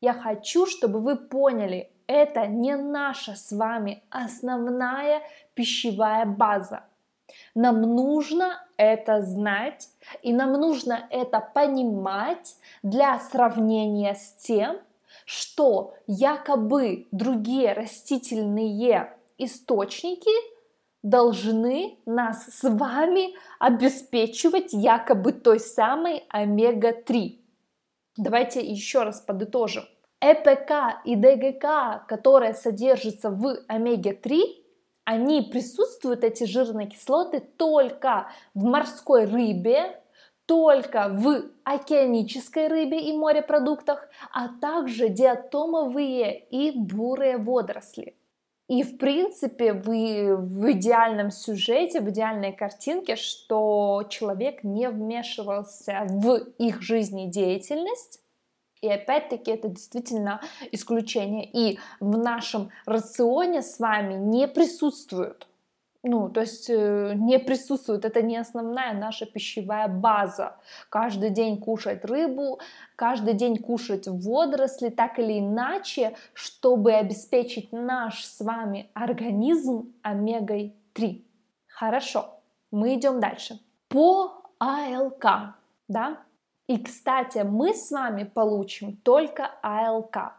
Я 0.00 0.12
хочу, 0.12 0.66
чтобы 0.66 1.00
вы 1.00 1.16
поняли, 1.16 1.90
это 2.06 2.46
не 2.46 2.76
наша 2.76 3.34
с 3.34 3.50
вами 3.52 4.02
основная 4.10 5.22
пищевая 5.54 6.24
база. 6.26 6.84
Нам 7.54 7.82
нужно 7.82 8.65
это 8.76 9.22
знать, 9.22 9.88
и 10.22 10.32
нам 10.32 10.52
нужно 10.52 11.06
это 11.10 11.40
понимать 11.40 12.56
для 12.82 13.18
сравнения 13.18 14.14
с 14.14 14.32
тем, 14.34 14.78
что 15.24 15.94
якобы 16.06 17.08
другие 17.10 17.72
растительные 17.72 19.12
источники 19.38 20.30
должны 21.02 21.98
нас 22.04 22.46
с 22.46 22.68
вами 22.68 23.34
обеспечивать 23.58 24.72
якобы 24.72 25.32
той 25.32 25.60
самой 25.60 26.24
омега-3. 26.28 27.38
Давайте 28.16 28.60
еще 28.60 29.02
раз 29.02 29.20
подытожим. 29.20 29.84
ЭПК 30.20 31.02
и 31.04 31.14
ДГК, 31.14 32.04
которые 32.08 32.54
содержатся 32.54 33.30
в 33.30 33.58
омеге-3, 33.68 34.65
они 35.06 35.40
присутствуют, 35.40 36.24
эти 36.24 36.44
жирные 36.44 36.88
кислоты, 36.88 37.40
только 37.40 38.28
в 38.54 38.64
морской 38.64 39.24
рыбе, 39.24 40.02
только 40.46 41.08
в 41.08 41.44
океанической 41.62 42.66
рыбе 42.66 43.00
и 43.00 43.16
морепродуктах, 43.16 44.08
а 44.32 44.48
также 44.60 45.08
диатомовые 45.08 46.38
и 46.50 46.72
бурые 46.76 47.38
водоросли. 47.38 48.16
И, 48.68 48.82
в 48.82 48.98
принципе, 48.98 49.72
вы 49.74 50.36
в 50.36 50.72
идеальном 50.72 51.30
сюжете, 51.30 52.00
в 52.00 52.10
идеальной 52.10 52.52
картинке, 52.52 53.14
что 53.14 54.02
человек 54.08 54.64
не 54.64 54.88
вмешивался 54.88 56.04
в 56.08 56.34
их 56.58 56.82
жизнедеятельность, 56.82 58.20
и 58.80 58.88
опять-таки 58.88 59.50
это 59.50 59.68
действительно 59.68 60.40
исключение. 60.72 61.48
И 61.50 61.78
в 62.00 62.16
нашем 62.18 62.70
рационе 62.84 63.62
с 63.62 63.78
вами 63.78 64.14
не 64.14 64.46
присутствует. 64.48 65.46
Ну, 66.08 66.28
то 66.28 66.42
есть 66.42 66.70
э, 66.70 67.14
не 67.16 67.40
присутствует, 67.40 68.04
это 68.04 68.22
не 68.22 68.36
основная 68.36 68.94
наша 68.94 69.26
пищевая 69.26 69.88
база. 69.88 70.56
Каждый 70.88 71.30
день 71.30 71.58
кушать 71.58 72.04
рыбу, 72.04 72.60
каждый 72.94 73.34
день 73.34 73.56
кушать 73.56 74.06
водоросли, 74.06 74.90
так 74.90 75.18
или 75.18 75.40
иначе, 75.40 76.14
чтобы 76.32 76.92
обеспечить 76.92 77.72
наш 77.72 78.24
с 78.24 78.40
вами 78.40 78.88
организм 78.94 79.92
омегой-3. 80.02 81.24
Хорошо, 81.66 82.40
мы 82.70 82.94
идем 82.94 83.18
дальше. 83.18 83.58
По 83.88 84.44
АЛК, 84.60 85.56
да, 85.88 86.18
и, 86.68 86.78
кстати, 86.78 87.38
мы 87.38 87.74
с 87.74 87.90
вами 87.90 88.24
получим 88.24 88.96
только 88.96 89.50
АЛК, 89.62 90.34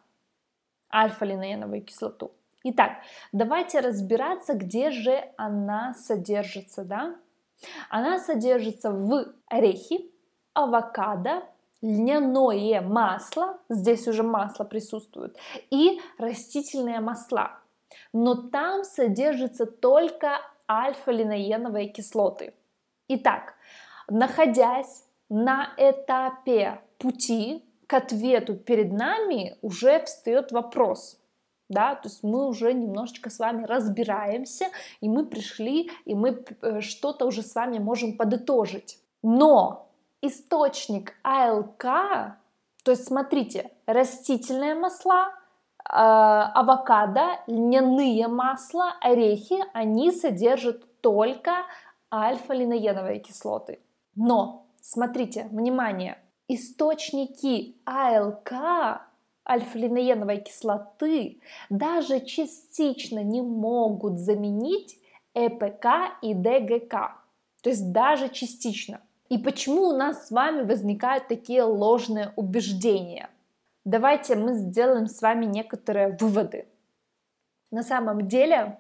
альфа-линеиновую 0.94 1.84
кислоту. 1.84 2.32
Итак, 2.64 2.98
давайте 3.32 3.80
разбираться, 3.80 4.54
где 4.54 4.92
же 4.92 5.24
она 5.38 5.94
содержится, 5.94 6.84
да? 6.84 7.16
Она 7.90 8.20
содержится 8.20 8.92
в 8.92 9.34
орехе, 9.48 10.06
авокадо, 10.54 11.44
льняное 11.82 12.82
масло, 12.82 13.58
здесь 13.70 14.08
уже 14.08 14.24
масло 14.24 14.66
присутствует, 14.66 15.38
и 15.70 16.02
растительные 16.18 17.00
масла. 17.00 17.60
Но 18.12 18.36
там 18.36 18.84
содержится 18.84 19.66
только 19.66 20.42
альфа-линоеновые 20.70 21.88
кислоты. 21.88 22.54
Итак, 23.08 23.54
находясь 24.10 25.07
на 25.30 25.74
этапе 25.78 26.82
пути 26.98 27.64
к 27.88 27.94
ответу 27.94 28.56
перед 28.56 28.92
нами 28.92 29.58
уже 29.62 30.04
встает 30.04 30.52
вопрос. 30.52 31.20
Да, 31.70 31.96
то 31.96 32.08
есть 32.08 32.24
мы 32.24 32.48
уже 32.48 32.74
немножечко 32.74 33.30
с 33.30 33.40
вами 33.40 33.66
разбираемся, 33.66 34.68
и 35.02 35.10
мы 35.10 35.26
пришли, 35.26 35.92
и 36.06 36.16
мы 36.16 36.46
э, 36.62 36.80
что-то 36.80 37.26
уже 37.26 37.42
с 37.42 37.56
вами 37.56 37.78
можем 37.78 38.16
подытожить. 38.16 39.00
Но 39.22 39.90
источник 40.22 41.14
АЛК, 41.24 41.84
то 42.84 42.92
есть 42.92 43.06
смотрите, 43.06 43.72
растительные 43.86 44.76
масла, 44.76 45.28
э, 45.28 45.92
авокадо, 45.92 47.42
льняные 47.48 48.30
масла, 48.30 48.94
орехи, 49.02 49.58
они 49.74 50.14
содержат 50.14 51.02
только 51.02 51.66
альфа-линоеновые 52.14 53.20
кислоты. 53.20 53.82
Но 54.16 54.67
Смотрите, 54.90 55.50
внимание, 55.52 56.18
источники 56.48 57.76
АЛК, 57.84 59.02
альфа-линееновой 59.46 60.38
кислоты, 60.38 61.42
даже 61.70 62.22
частично 62.22 63.22
не 63.22 63.42
могут 63.42 64.18
заменить 64.18 64.98
ЭПК 65.34 66.16
и 66.22 66.34
ДГК. 66.34 67.18
То 67.62 67.70
есть 67.70 67.92
даже 67.92 68.30
частично. 68.30 69.02
И 69.28 69.38
почему 69.38 69.90
у 69.90 69.92
нас 69.92 70.28
с 70.28 70.32
вами 70.32 70.64
возникают 70.64 71.28
такие 71.28 71.64
ложные 71.64 72.32
убеждения? 72.38 73.30
Давайте 73.84 74.38
мы 74.38 74.54
сделаем 74.54 75.08
с 75.08 75.22
вами 75.22 75.44
некоторые 75.44 76.16
выводы. 76.18 76.66
На 77.72 77.84
самом 77.84 78.26
деле 78.30 78.80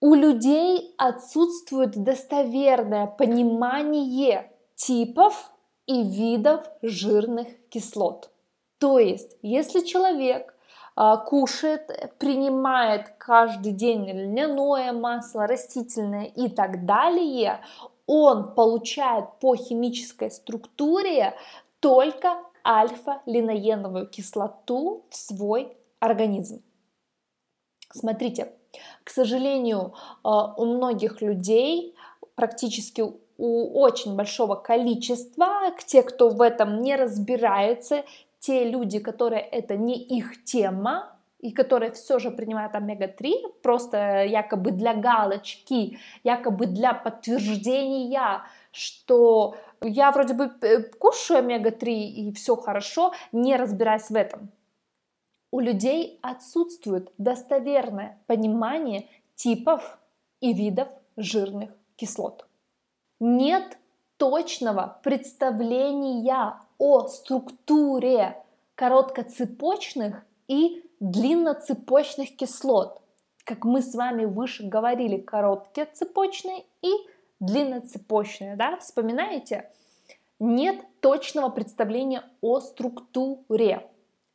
у 0.00 0.16
людей 0.16 0.92
отсутствует 0.98 2.02
достоверное 2.02 3.06
понимание 3.06 4.48
типов 4.86 5.52
и 5.86 6.02
видов 6.02 6.60
жирных 6.82 7.46
кислот. 7.68 8.30
То 8.78 8.98
есть, 8.98 9.36
если 9.42 9.80
человек 9.80 10.54
а, 10.96 11.18
кушает, 11.18 12.16
принимает 12.18 13.10
каждый 13.18 13.72
день 13.72 14.10
льняное 14.10 14.92
масло, 14.92 15.46
растительное 15.46 16.24
и 16.24 16.48
так 16.48 16.84
далее, 16.84 17.60
он 18.06 18.54
получает 18.54 19.38
по 19.40 19.54
химической 19.54 20.32
структуре 20.32 21.34
только 21.78 22.42
альфа-линоеновую 22.66 24.08
кислоту 24.08 25.04
в 25.10 25.16
свой 25.16 25.76
организм. 26.00 26.60
Смотрите, 27.92 28.52
к 29.04 29.10
сожалению, 29.10 29.94
э, 30.24 30.28
у 30.56 30.64
многих 30.64 31.20
людей, 31.20 31.94
практически 32.34 33.04
у 33.42 33.80
очень 33.80 34.14
большого 34.14 34.54
количества, 34.54 35.72
те, 35.84 36.04
кто 36.04 36.28
в 36.28 36.40
этом 36.40 36.80
не 36.80 36.94
разбирается, 36.94 38.04
те 38.38 38.70
люди, 38.70 39.00
которые 39.00 39.42
это 39.42 39.76
не 39.76 40.00
их 40.00 40.44
тема, 40.44 41.16
и 41.40 41.50
которые 41.50 41.90
все 41.90 42.20
же 42.20 42.30
принимают 42.30 42.76
омега-3, 42.76 43.54
просто 43.62 44.22
якобы 44.22 44.70
для 44.70 44.94
галочки, 44.94 45.98
якобы 46.22 46.66
для 46.66 46.94
подтверждения, 46.94 48.44
что 48.70 49.56
я 49.80 50.12
вроде 50.12 50.34
бы 50.34 50.52
э, 50.60 50.82
кушаю 51.00 51.40
омега-3 51.40 51.88
и 51.88 52.32
все 52.32 52.54
хорошо, 52.54 53.12
не 53.32 53.56
разбираясь 53.56 54.08
в 54.08 54.14
этом. 54.14 54.50
У 55.50 55.58
людей 55.58 56.20
отсутствует 56.22 57.10
достоверное 57.18 58.20
понимание 58.28 59.08
типов 59.34 59.98
и 60.40 60.52
видов 60.52 60.86
жирных 61.16 61.70
кислот. 61.96 62.46
Нет 63.24 63.78
точного 64.16 64.98
представления 65.04 66.58
о 66.78 67.06
структуре 67.06 68.42
короткоцепочных 68.74 70.24
и 70.48 70.84
длинноцепочных 70.98 72.34
кислот. 72.34 73.00
Как 73.44 73.64
мы 73.64 73.80
с 73.80 73.94
вами 73.94 74.24
выше 74.24 74.66
говорили, 74.66 75.18
короткие 75.18 75.86
цепочные 75.86 76.64
и 76.82 76.90
длинноцепочные, 77.38 78.56
да, 78.56 78.76
вспоминаете? 78.78 79.70
Нет 80.40 80.84
точного 80.98 81.48
представления 81.48 82.24
о 82.40 82.58
структуре 82.58 83.88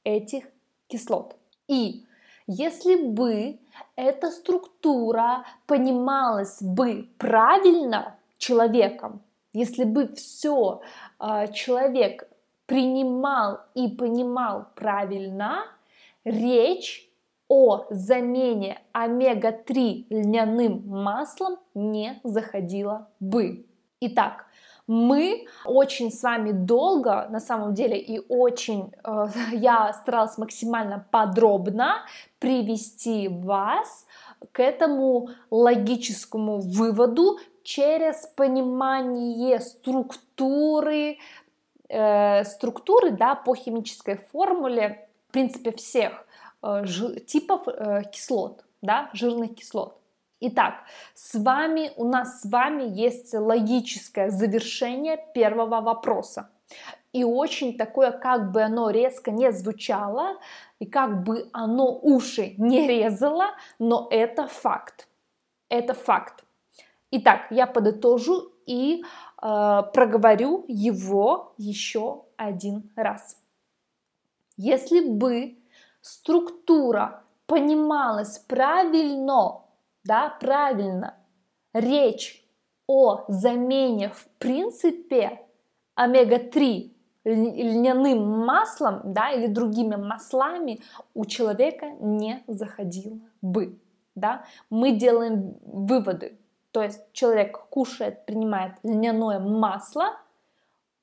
этих 0.05 0.45
кислот. 0.87 1.35
И 1.67 2.05
если 2.47 2.95
бы 2.95 3.59
эта 3.97 4.31
структура 4.31 5.43
понималась 5.65 6.61
бы 6.61 7.09
правильно 7.17 8.16
человеком, 8.37 9.21
если 9.53 9.83
бы 9.83 10.07
все 10.07 10.81
а, 11.19 11.47
человек 11.47 12.27
принимал 12.65 13.61
и 13.73 13.87
понимал 13.87 14.67
правильно, 14.75 15.65
речь 16.23 17.09
о 17.47 17.85
замене 17.89 18.81
омега-3 18.91 20.07
льняным 20.09 20.83
маслом 20.85 21.57
не 21.73 22.19
заходила 22.23 23.09
бы. 23.19 23.65
Итак, 24.01 24.47
мы 24.85 25.45
очень 25.65 26.11
с 26.11 26.23
вами 26.23 26.51
долго, 26.51 27.27
на 27.29 27.39
самом 27.39 27.73
деле, 27.73 27.97
и 27.97 28.19
очень 28.29 28.93
э, 29.03 29.27
я 29.53 29.93
старалась 29.93 30.37
максимально 30.37 31.05
подробно 31.11 32.05
привести 32.39 33.27
вас 33.27 34.05
к 34.51 34.59
этому 34.59 35.29
логическому 35.49 36.59
выводу 36.59 37.39
через 37.67 38.25
понимание 38.35 39.59
структуры, 39.59 41.17
э, 41.89 42.43
структуры 42.45 43.11
да, 43.11 43.35
по 43.35 43.55
химической 43.55 44.15
формуле 44.31 45.07
в 45.27 45.31
принципе, 45.33 45.71
всех 45.71 46.25
э, 46.63 46.85
типов 47.25 47.67
э, 47.67 48.03
кислот, 48.11 48.63
да, 48.81 49.09
жирных 49.13 49.55
кислот. 49.55 49.99
Итак, 50.39 50.75
с 51.13 51.35
вами, 51.35 51.91
у 51.97 52.05
нас 52.05 52.41
с 52.41 52.45
вами 52.45 52.83
есть 52.83 53.33
логическое 53.33 54.29
завершение 54.29 55.17
первого 55.33 55.81
вопроса. 55.81 56.49
И 57.11 57.23
очень 57.25 57.77
такое, 57.77 58.11
как 58.11 58.51
бы 58.51 58.61
оно 58.61 58.91
резко 58.91 59.31
не 59.31 59.51
звучало, 59.51 60.37
и 60.79 60.85
как 60.85 61.23
бы 61.23 61.49
оно 61.51 61.99
уши 62.01 62.53
не 62.57 62.87
резало, 62.87 63.47
но 63.79 64.07
это 64.09 64.47
факт. 64.47 65.07
Это 65.69 65.93
факт. 65.93 66.46
Итак, 67.09 67.47
я 67.51 67.67
подытожу 67.67 68.51
и 68.65 69.01
э, 69.01 69.81
проговорю 69.93 70.65
его 70.67 71.53
еще 71.57 72.25
один 72.35 72.91
раз. 72.95 73.37
Если 74.57 74.99
бы 74.99 75.57
структура 76.01 77.23
понималась 77.45 78.39
правильно, 78.39 79.61
да, 80.03 80.35
правильно, 80.41 81.15
речь 81.73 82.43
о 82.87 83.23
замене 83.29 84.09
в 84.09 84.27
принципе 84.37 85.41
омега-3 85.95 86.91
льняным 87.23 88.45
маслом, 88.45 89.01
да, 89.13 89.31
или 89.31 89.47
другими 89.47 89.95
маслами 89.95 90.81
у 91.13 91.25
человека 91.25 91.87
не 91.99 92.43
заходило 92.47 93.19
бы, 93.41 93.79
да. 94.15 94.45
Мы 94.69 94.91
делаем 94.93 95.57
выводы, 95.63 96.37
то 96.71 96.83
есть 96.83 97.01
человек 97.13 97.57
кушает, 97.69 98.25
принимает 98.25 98.73
льняное 98.83 99.39
масло, 99.39 100.17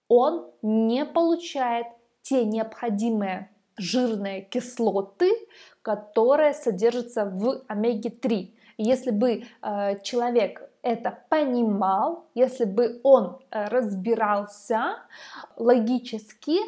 он 0.08 0.50
не 0.62 1.04
получает 1.04 1.86
те 2.22 2.44
необходимые 2.44 3.50
жирные 3.76 4.42
кислоты, 4.42 5.32
которые 5.82 6.54
содержатся 6.54 7.24
в 7.26 7.62
омеге-3. 7.68 8.54
Если 8.76 9.10
бы 9.10 9.44
э, 9.62 9.98
человек 10.02 10.68
это 10.82 11.18
понимал, 11.28 12.26
если 12.34 12.64
бы 12.64 13.00
он 13.02 13.38
э, 13.50 13.64
разбирался 13.66 14.96
логически, 15.56 16.58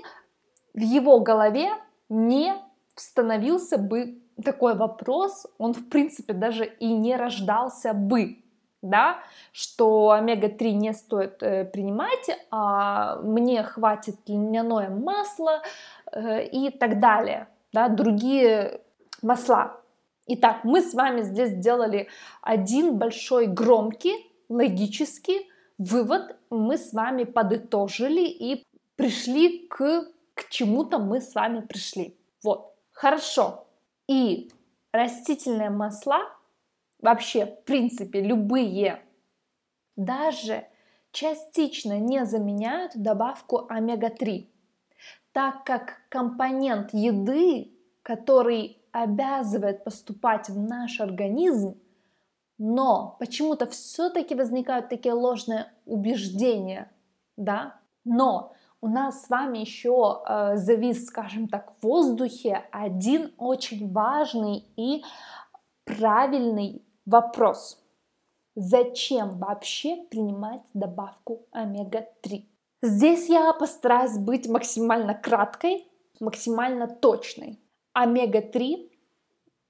в 0.75 0.81
его 0.81 1.21
голове 1.21 1.71
не 2.09 2.55
становился 2.95 3.79
бы 3.79 4.19
такой 4.43 4.75
вопрос, 4.75 5.47
он 5.59 5.75
в 5.75 5.89
принципе 5.89 6.33
даже 6.33 6.65
и 6.65 6.93
не 6.93 7.17
рождался 7.17 7.93
бы 7.93 8.43
да, 8.83 9.19
что 9.53 10.11
омега-3 10.11 10.73
не 10.73 10.93
стоит 10.93 11.43
э, 11.43 11.65
принимать, 11.65 12.31
а 12.51 13.17
мне 13.23 13.63
хватит 13.63 14.17
льняное 14.27 14.91
масло 14.91 15.63
э, 16.13 16.47
и 16.47 16.71
так 16.71 17.01
далее, 17.01 17.49
да, 17.73 17.89
другие 17.89 18.81
масла. 19.23 19.81
Итак, 20.29 20.65
мы 20.65 20.81
с 20.81 20.95
вами 20.95 21.23
здесь 21.23 21.51
сделали 21.51 22.09
один 22.43 22.97
большой 22.99 23.47
громкий 23.47 24.15
логический 24.49 25.49
вывод, 25.79 26.37
мы 26.51 26.79
с 26.79 26.93
вами 26.93 27.25
подытожили 27.25 28.23
и 28.23 28.65
пришли 28.97 29.67
к, 29.69 30.09
к 30.35 30.49
чему-то 30.49 30.99
мы 30.99 31.21
с 31.21 31.35
вами 31.35 31.61
пришли. 31.61 32.17
Вот, 32.43 32.75
хорошо. 32.93 33.67
И 34.09 34.51
растительные 34.93 35.71
масла 35.71 36.21
вообще, 37.07 37.47
в 37.47 37.65
принципе, 37.65 38.21
любые, 38.21 39.01
даже 39.95 40.67
частично 41.13 42.01
не 42.01 42.25
заменяют 42.27 42.97
добавку 42.97 43.67
омега-3, 43.69 44.49
так 45.31 45.65
как 45.65 46.01
компонент 46.09 46.93
еды, 46.93 47.73
который 48.03 48.83
обязывает 48.91 49.85
поступать 49.85 50.49
в 50.49 50.59
наш 50.59 51.01
организм, 51.01 51.79
но 52.59 53.17
почему-то 53.21 53.67
все-таки 53.69 54.35
возникают 54.35 54.89
такие 54.89 55.15
ложные 55.15 55.73
убеждения, 55.85 56.91
да, 57.37 57.79
но 58.05 58.53
у 58.81 58.89
нас 58.89 59.27
с 59.27 59.31
вами 59.31 59.59
еще 59.59 60.23
э, 60.29 60.57
завис, 60.57 61.07
скажем 61.07 61.47
так, 61.47 61.73
в 61.79 61.85
воздухе 61.85 62.65
один 62.73 63.33
очень 63.39 63.93
важный 63.93 64.65
и 64.77 65.05
правильный 65.85 66.86
Вопрос. 67.07 67.81
Зачем 68.57 69.39
вообще 69.39 69.97
принимать 70.11 70.63
добавку 70.75 71.47
омега-3? 71.53 72.43
Здесь 72.83 73.29
я 73.29 73.53
постараюсь 73.53 74.19
быть 74.19 74.49
максимально 74.49 75.15
краткой, 75.15 75.87
максимально 76.19 76.89
точной. 76.89 77.61
Омега-3 77.93 78.91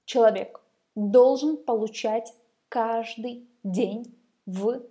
человек 0.05 0.61
должен 0.95 1.57
получать 1.57 2.33
каждый 2.69 3.47
день 3.63 4.17
в 4.47 4.81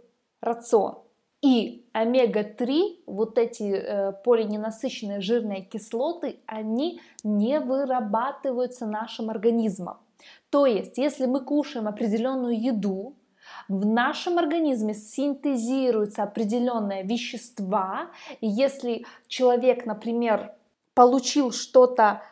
рацион. 0.40 0.98
И 1.42 1.84
омега-3, 1.94 3.02
вот 3.06 3.38
эти 3.38 3.64
э, 3.64 4.12
полиненасыщенные 4.24 5.20
жирные 5.20 5.62
кислоты, 5.62 6.38
они 6.46 7.00
не 7.24 7.58
вырабатываются 7.58 8.86
нашим 8.86 9.30
организмом. 9.30 9.98
То 10.50 10.66
есть, 10.66 10.98
если 10.98 11.26
мы 11.26 11.40
кушаем 11.40 11.88
определенную 11.88 12.60
еду, 12.60 13.16
в 13.68 13.86
нашем 13.86 14.38
организме 14.38 14.94
синтезируются 14.94 16.22
определенные 16.22 17.02
вещества, 17.02 18.10
и 18.40 18.46
если 18.46 19.04
человек, 19.28 19.86
например, 19.86 20.52
получил 20.94 21.52
что-то 21.52 22.22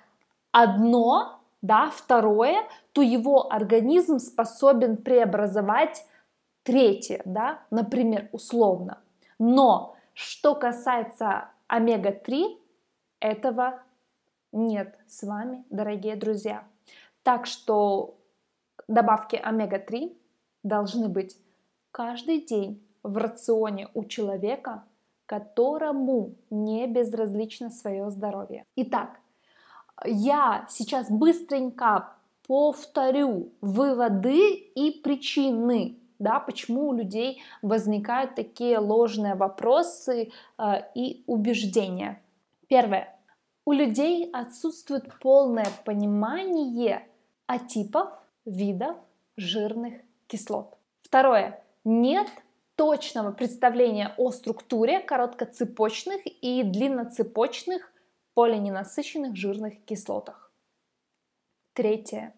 одно, 0.52 1.40
да, 1.62 1.90
второе, 1.90 2.66
то 2.92 3.02
его 3.02 3.52
организм 3.52 4.18
способен 4.18 4.96
преобразовать 4.96 6.04
третье, 6.62 7.22
да, 7.24 7.60
например, 7.70 8.28
условно. 8.32 9.00
Но 9.38 9.96
что 10.14 10.54
касается 10.54 11.50
омега-3, 11.66 12.58
этого 13.20 13.82
нет 14.52 14.96
с 15.08 15.22
вами, 15.22 15.64
дорогие 15.70 16.16
друзья. 16.16 16.64
Так 17.24 17.46
что 17.46 18.18
добавки 18.86 19.34
омега-3 19.34 20.14
должны 20.62 21.08
быть 21.08 21.36
каждый 21.90 22.42
день 22.42 22.86
в 23.02 23.16
рационе 23.16 23.88
у 23.94 24.04
человека, 24.04 24.84
которому 25.26 26.34
не 26.50 26.86
безразлично 26.86 27.70
свое 27.70 28.10
здоровье. 28.10 28.66
Итак, 28.76 29.20
я 30.04 30.66
сейчас 30.68 31.10
быстренько 31.10 32.12
повторю 32.46 33.52
выводы 33.62 34.50
и 34.50 34.90
причины, 34.90 35.96
да, 36.18 36.40
почему 36.40 36.88
у 36.88 36.92
людей 36.92 37.42
возникают 37.62 38.34
такие 38.34 38.78
ложные 38.78 39.34
вопросы 39.34 40.30
э, 40.58 40.64
и 40.94 41.24
убеждения. 41.26 42.20
Первое. 42.68 43.18
У 43.64 43.72
людей 43.72 44.30
отсутствует 44.30 45.18
полное 45.20 45.68
понимание 45.86 47.08
о 47.46 47.58
типах, 47.58 48.22
видов 48.44 48.96
жирных 49.36 49.94
кислот. 50.26 50.76
Второе. 51.02 51.62
Нет 51.84 52.28
точного 52.76 53.32
представления 53.32 54.14
о 54.16 54.30
структуре 54.32 55.00
короткоцепочных 55.00 56.20
и 56.26 56.62
длинноцепочных 56.62 57.92
полиненасыщенных 58.34 59.36
жирных 59.36 59.84
кислотах. 59.84 60.50
Третье. 61.72 62.34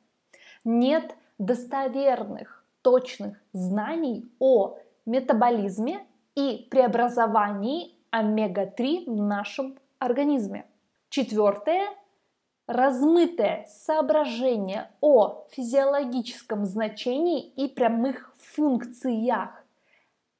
Нет 0.65 1.15
достоверных, 1.39 2.65
точных 2.83 3.39
знаний 3.53 4.31
о 4.39 4.79
метаболизме 5.07 6.07
и 6.35 6.67
преобразовании 6.71 7.95
омега-3 8.11 9.05
в 9.07 9.23
нашем 9.23 9.79
организме. 9.99 10.67
Четвертое 11.09 11.89
размытое 12.67 13.67
соображение 13.69 14.91
о 15.01 15.47
физиологическом 15.51 16.65
значении 16.65 17.47
и 17.49 17.69
прямых 17.69 18.35
функциях 18.39 19.65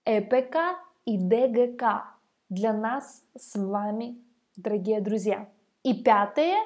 ЭПК 0.05 0.79
и 1.05 1.19
ДГК 1.19 2.05
для 2.49 2.73
нас 2.73 3.23
с 3.37 3.57
вами, 3.57 4.19
дорогие 4.57 5.01
друзья. 5.01 5.49
И 5.83 5.95
пятое, 5.95 6.57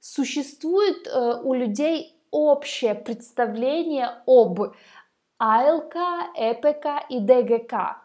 существует 0.00 1.06
э, 1.06 1.40
у 1.42 1.54
людей 1.54 2.16
общее 2.30 2.94
представление 2.94 4.22
об 4.26 4.60
АЛК, 5.38 5.96
ЭПК 6.36 7.06
и 7.08 7.20
ДГК. 7.20 8.02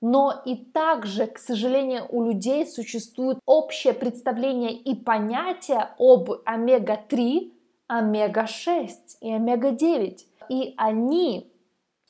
Но 0.00 0.42
и 0.46 0.56
также, 0.56 1.26
к 1.26 1.38
сожалению, 1.38 2.06
у 2.08 2.24
людей 2.24 2.66
существует 2.66 3.38
общее 3.44 3.92
представление 3.92 4.72
и 4.72 4.94
понятие 4.94 5.90
об 5.98 6.30
омега-3, 6.44 7.52
омега-6 7.88 8.88
и 9.20 9.32
омега-9. 9.32 10.18
И 10.48 10.74
они 10.78 11.52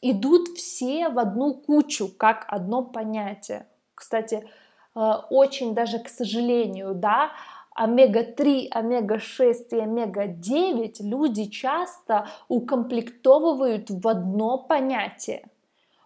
идут 0.02 0.48
все 0.56 1.08
в 1.08 1.18
одну 1.18 1.54
кучу, 1.54 2.08
как 2.16 2.44
одно 2.48 2.82
понятие. 2.82 3.66
Кстати, 3.94 4.46
э, 4.94 5.00
очень 5.30 5.74
даже, 5.74 5.98
к 5.98 6.08
сожалению, 6.08 6.94
да, 6.94 7.32
омега-3, 7.74 8.68
омега-6 8.70 9.54
и 9.72 9.80
омега-9 9.80 10.94
люди 11.00 11.46
часто 11.46 12.28
укомплектовывают 12.48 13.90
в 13.90 14.06
одно 14.06 14.58
понятие. 14.58 15.48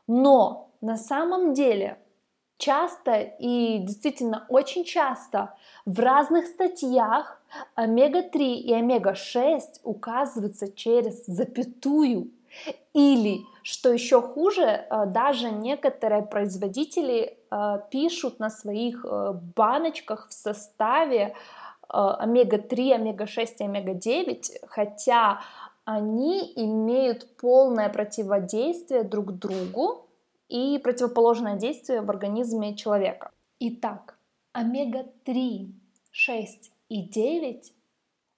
Но 0.07 0.71
на 0.85 0.99
самом 0.99 1.55
деле 1.55 1.97
часто 2.59 3.21
и 3.21 3.79
действительно 3.79 4.45
очень 4.49 4.85
часто 4.85 5.55
в 5.87 5.99
разных 5.99 6.47
статьях 6.47 7.41
омега-3 7.75 8.55
и 8.57 8.73
омега-6 8.75 9.61
указываются 9.83 10.71
через 10.71 11.25
запятую. 11.27 12.31
Или, 12.93 13.41
что 13.63 13.93
еще 13.93 14.21
хуже, 14.21 14.63
э, 14.63 15.07
даже 15.07 15.51
некоторые 15.51 16.23
производители 16.23 17.39
э, 17.51 17.79
пишут 17.91 18.39
на 18.39 18.51
своих 18.51 19.05
э, 19.05 19.33
баночках 19.57 20.29
в 20.29 20.33
составе 20.33 21.35
омега-3, 21.89 22.95
омега-6 22.95 23.49
и 23.59 23.65
омега-9, 23.65 24.43
хотя 24.69 25.41
они 25.85 26.53
имеют 26.57 27.37
полное 27.37 27.89
противодействие 27.89 29.03
друг 29.03 29.33
другу 29.33 30.04
и 30.49 30.79
противоположное 30.79 31.57
действие 31.57 32.01
в 32.01 32.11
организме 32.11 32.77
человека. 32.77 33.31
Итак, 33.61 34.19
омега-3, 34.53 35.73
6 36.11 36.73
и 36.89 37.03
9, 37.03 37.73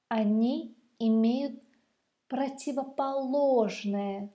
они 0.08 0.76
имеют 0.98 1.60
противоположное 2.28 4.30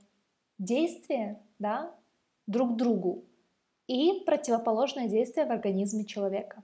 действие 0.57 1.41
да, 1.59 1.93
друг 2.47 2.75
другу 2.75 3.25
и 3.87 4.23
противоположное 4.25 5.07
действие 5.07 5.45
в 5.45 5.51
организме 5.51 6.05
человека. 6.05 6.63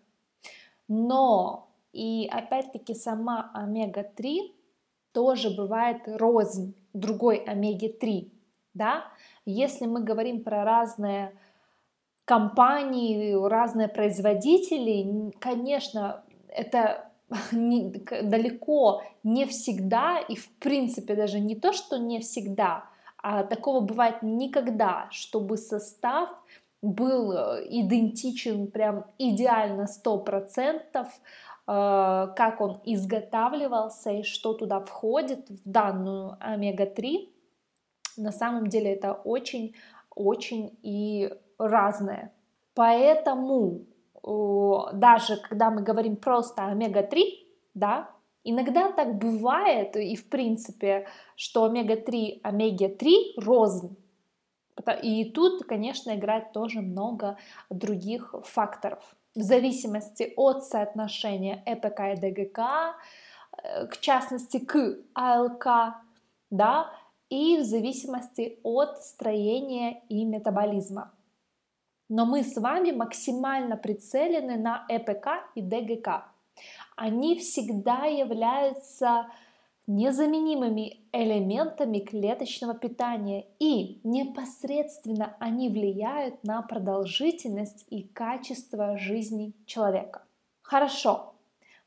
Но 0.88 1.70
и 1.92 2.28
опять-таки 2.32 2.94
сама 2.94 3.52
омега-3 3.54 4.54
тоже 5.12 5.50
бывает 5.50 6.02
рознь 6.06 6.76
другой 6.94 7.38
омеги-3. 7.38 8.32
Да? 8.78 9.06
Если 9.46 9.86
мы 9.86 10.02
говорим 10.02 10.44
про 10.44 10.64
разные 10.64 11.34
компании, 12.26 13.34
разные 13.48 13.88
производители, 13.88 15.32
конечно, 15.40 16.24
это 16.48 17.10
не, 17.52 17.90
далеко 18.24 19.02
не 19.24 19.46
всегда 19.46 20.20
и 20.20 20.36
в 20.36 20.50
принципе 20.60 21.16
даже 21.16 21.40
не 21.40 21.56
то, 21.56 21.74
что 21.74 21.98
не 21.98 22.20
всегда, 22.20 22.86
а 23.18 23.44
такого 23.44 23.80
бывает 23.82 24.22
никогда, 24.22 25.08
чтобы 25.12 25.58
состав 25.58 26.30
был 26.82 27.32
э, 27.32 27.66
идентичен 27.70 28.68
прям 28.68 29.06
идеально 29.18 29.88
100%, 30.06 30.80
э, 30.94 31.08
как 31.66 32.62
он 32.62 32.80
изготавливался 32.86 34.12
и 34.12 34.24
что 34.24 34.54
туда 34.54 34.80
входит 34.80 35.50
в 35.50 35.70
данную 35.70 36.38
омега-3. 36.40 37.30
На 38.18 38.32
самом 38.32 38.68
деле 38.68 38.94
это 38.94 39.14
очень-очень 39.14 40.78
и 40.82 41.32
разное. 41.58 42.34
Поэтому 42.74 43.86
даже 44.24 45.38
когда 45.38 45.72
мы 45.72 45.82
говорим 45.82 46.18
просто 46.18 46.66
омега-3, 46.66 47.24
да, 47.74 48.10
иногда 48.44 48.92
так 48.92 49.18
бывает, 49.18 49.96
и 49.96 50.16
в 50.16 50.30
принципе, 50.30 51.08
что 51.36 51.64
омега-3, 51.66 52.42
омега-3 52.44 53.44
рознь. 53.44 53.96
И 55.02 55.32
тут, 55.32 55.64
конечно, 55.64 56.16
играет 56.16 56.52
тоже 56.52 56.82
много 56.82 57.38
других 57.70 58.36
факторов. 58.44 59.16
В 59.36 59.42
зависимости 59.42 60.34
от 60.36 60.66
соотношения 60.66 61.64
ЭПК 61.66 62.00
и 62.00 62.16
ДГК, 62.16 62.96
э, 63.64 63.88
к 63.88 63.98
частности, 64.00 64.60
к 64.60 64.98
АЛК, 65.14 65.96
да, 66.50 66.92
и 67.30 67.58
в 67.58 67.64
зависимости 67.64 68.60
от 68.64 69.04
строения 69.04 70.04
и 70.10 70.24
метаболизма. 70.26 71.14
Но 72.10 72.26
мы 72.26 72.44
с 72.44 72.56
вами 72.56 72.92
максимально 72.92 73.76
прицелены 73.76 74.58
на 74.58 74.86
ЭПК 74.88 75.28
и 75.56 75.62
ДГК. 75.62 76.32
Они 76.96 77.38
всегда 77.38 78.06
являются 78.06 79.28
незаменимыми 79.88 81.02
элементами 81.14 82.00
клеточного 82.00 82.74
питания 82.74 83.48
и 83.60 84.02
непосредственно 84.04 85.36
они 85.40 85.70
влияют 85.70 86.44
на 86.44 86.62
продолжительность 86.62 87.86
и 87.90 88.04
качество 88.04 88.98
жизни 88.98 89.54
человека. 89.66 90.24
Хорошо, 90.62 91.37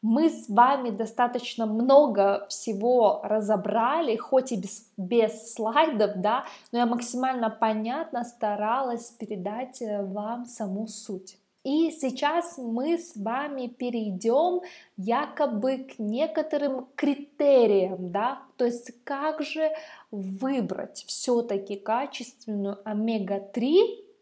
мы 0.03 0.30
с 0.30 0.48
вами 0.48 0.90
достаточно 0.90 1.66
много 1.66 2.46
всего 2.48 3.20
разобрали, 3.22 4.16
хоть 4.16 4.53
и 4.53 4.57
без, 4.57 4.90
без 4.96 5.53
слайдов, 5.53 6.12
да, 6.16 6.44
но 6.72 6.78
я 6.78 6.86
максимально 6.86 7.51
понятно 7.51 8.24
старалась 8.24 9.11
передать 9.11 9.82
э, 9.82 10.03
вам 10.03 10.46
саму 10.46 10.86
суть. 10.86 11.36
И 11.62 11.90
сейчас 11.90 12.57
мы 12.57 12.96
с 12.96 13.14
вами 13.14 13.66
перейдем 13.66 14.62
якобы 14.96 15.78
к 15.78 15.98
некоторым 15.98 16.86
критериям, 16.94 18.11
да, 18.11 18.40
то 18.57 18.64
есть 18.64 19.05
как 19.05 19.42
же 19.42 19.70
выбрать 20.11 21.05
все-таки 21.07 21.76
качественную 21.76 22.78
омега-3, 22.84 23.74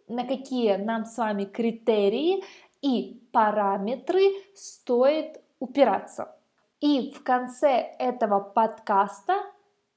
на 0.08 0.24
какие 0.24 0.74
нам 0.76 1.04
с 1.04 1.16
вами 1.16 1.44
критерии 1.44 2.42
и 2.82 3.20
параметры 3.30 4.22
стоит 4.54 5.40
упираться. 5.58 6.36
И 6.80 7.12
в 7.12 7.22
конце 7.22 7.94
этого 7.98 8.40
подкаста 8.40 9.34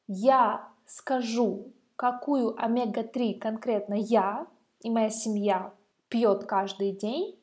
я 0.07 0.67
скажу, 0.85 1.73
какую 1.95 2.55
омега-3 2.61 3.39
конкретно 3.39 3.93
я 3.93 4.47
и 4.81 4.89
моя 4.89 5.09
семья 5.09 5.73
пьет 6.09 6.45
каждый 6.45 6.91
день, 6.91 7.37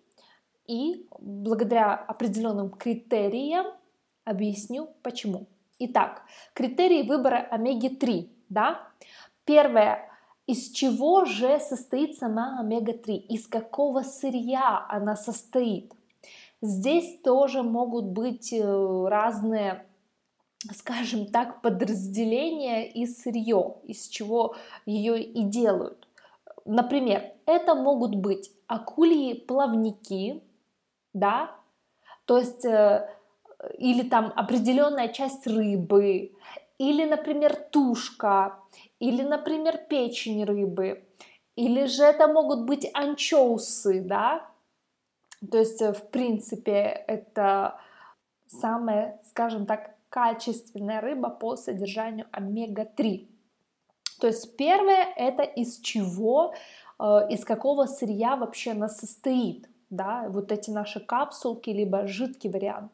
и 0.66 1.09
благодаря 1.19 1.95
определенным 1.95 2.71
критериям 2.71 3.66
объясню 4.25 4.91
почему. 5.03 5.47
Итак, 5.79 6.23
критерии 6.53 7.09
выбора 7.09 7.47
омеги-3, 7.51 8.29
да? 8.49 8.87
Первое, 9.45 10.11
из 10.47 10.71
чего 10.71 11.25
же 11.25 11.59
состоит 11.61 12.16
сама 12.16 12.59
омега-3, 12.61 13.12
из 13.14 13.47
какого 13.47 14.03
сырья 14.03 14.85
она 14.89 15.16
состоит. 15.16 15.95
Здесь 16.61 17.21
тоже 17.23 17.63
могут 17.63 18.07
быть 18.07 18.53
э, 18.53 19.09
разные, 19.09 19.87
скажем 20.75 21.27
так, 21.27 21.63
подразделения 21.63 22.91
и 22.91 23.07
сырье, 23.07 23.77
из 23.85 24.09
чего 24.09 24.57
ее 24.85 25.23
и 25.23 25.45
делают. 25.45 26.09
Например, 26.65 27.33
это 27.47 27.75
могут 27.75 28.17
быть 28.17 28.51
акульи 28.67 29.35
плавники, 29.35 30.43
да, 31.15 31.51
то 32.25 32.39
есть 32.39 32.65
э, 32.65 33.09
или 33.79 34.03
там 34.03 34.33
определенная 34.35 35.09
часть 35.09 35.47
рыбы, 35.47 36.33
или, 36.79 37.05
например, 37.05 37.55
тушка, 37.55 38.59
или, 38.99 39.23
например, 39.23 39.79
печень 39.89 40.45
рыбы, 40.45 41.05
или 41.57 41.87
же 41.87 42.03
это 42.05 42.29
могут 42.29 42.67
быть 42.67 42.89
анчоусы, 42.95 44.01
да, 44.01 44.49
то 45.51 45.59
есть, 45.59 45.80
э, 45.82 45.93
в 45.93 46.11
принципе, 46.11 47.05
это 47.07 47.80
самая, 48.47 49.20
скажем 49.28 49.66
так, 49.66 49.95
качественная 50.09 51.01
рыба 51.01 51.30
по 51.30 51.57
содержанию 51.57 52.26
омега-3. 52.32 53.28
То 54.20 54.26
есть 54.26 54.57
первое 54.57 55.07
это 55.16 55.43
из 55.43 55.78
чего, 55.80 56.55
э, 56.99 57.05
из 57.30 57.45
какого 57.45 57.86
сырья 57.86 58.36
вообще 58.36 58.72
она 58.72 58.89
состоит, 58.89 59.68
да, 59.91 60.26
вот 60.28 60.51
эти 60.51 60.70
наши 60.70 61.01
капсулки, 61.01 61.70
либо 61.70 62.07
жидкий 62.07 62.51
вариант. 62.51 62.93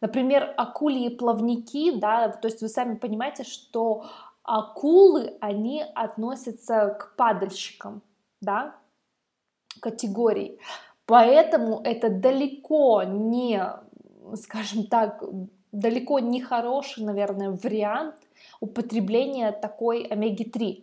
Например, 0.00 0.52
акульи 0.56 1.08
плавники, 1.08 1.98
да, 1.98 2.28
то 2.28 2.48
есть 2.48 2.62
вы 2.62 2.68
сами 2.68 2.96
понимаете, 2.96 3.44
что 3.44 4.06
акулы, 4.42 5.36
они 5.40 5.84
относятся 5.94 6.96
к 6.98 7.16
падальщикам, 7.16 8.02
да, 8.40 8.76
категорий. 9.80 10.58
Поэтому 11.06 11.80
это 11.84 12.10
далеко 12.10 13.02
не, 13.04 13.62
скажем 14.34 14.86
так, 14.86 15.22
далеко 15.72 16.18
не 16.18 16.40
хороший, 16.40 17.04
наверное, 17.04 17.50
вариант 17.50 18.16
употребления 18.60 19.52
такой 19.52 20.02
омеги-3. 20.02 20.82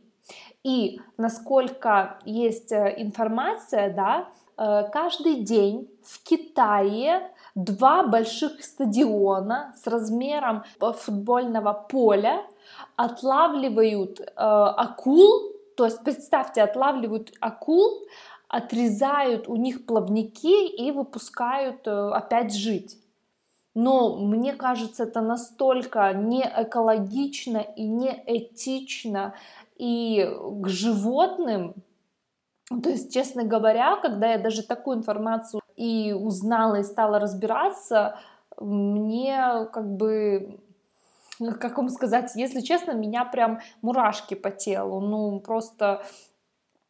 И 0.63 1.01
насколько 1.17 2.19
есть 2.23 2.71
э, 2.71 2.95
информация, 2.97 3.93
да, 3.93 4.29
э, 4.57 4.89
каждый 4.91 5.41
день 5.41 5.89
в 6.03 6.23
Китае 6.23 7.29
два 7.55 8.03
больших 8.03 8.63
стадиона 8.63 9.73
с 9.75 9.87
размером 9.87 10.63
футбольного 10.79 11.73
поля 11.73 12.43
отлавливают 12.95 14.21
э, 14.21 14.25
акул, 14.35 15.51
то 15.75 15.85
есть 15.85 16.03
представьте, 16.03 16.61
отлавливают 16.61 17.33
акул, 17.41 18.03
отрезают 18.53 19.47
у 19.47 19.55
них 19.55 19.87
плавники 19.87 20.67
и 20.67 20.91
выпускают 20.91 21.87
э, 21.87 21.91
опять 21.91 22.53
жить. 22.53 22.99
Но 23.73 24.17
мне 24.17 24.53
кажется, 24.53 25.03
это 25.03 25.21
настолько 25.21 26.13
не 26.13 26.43
экологично 26.43 27.57
и 27.57 27.87
не 27.87 28.23
этично 28.27 29.33
и 29.75 30.29
к 30.61 30.67
животным. 30.67 31.73
То 32.69 32.89
есть, 32.89 33.11
честно 33.11 33.43
говоря, 33.43 33.97
когда 33.97 34.33
я 34.33 34.37
даже 34.37 34.61
такую 34.61 34.97
информацию 34.97 35.61
и 35.75 36.13
узнала 36.13 36.75
и 36.75 36.83
стала 36.83 37.17
разбираться, 37.17 38.19
мне 38.59 39.67
как 39.73 39.97
бы 39.97 40.59
как 41.59 41.77
вам 41.77 41.89
сказать, 41.89 42.31
если 42.35 42.61
честно, 42.61 42.91
меня 42.91 43.25
прям 43.25 43.59
мурашки 43.81 44.35
по 44.35 44.51
телу. 44.51 44.99
Ну, 44.99 45.39
просто 45.39 46.03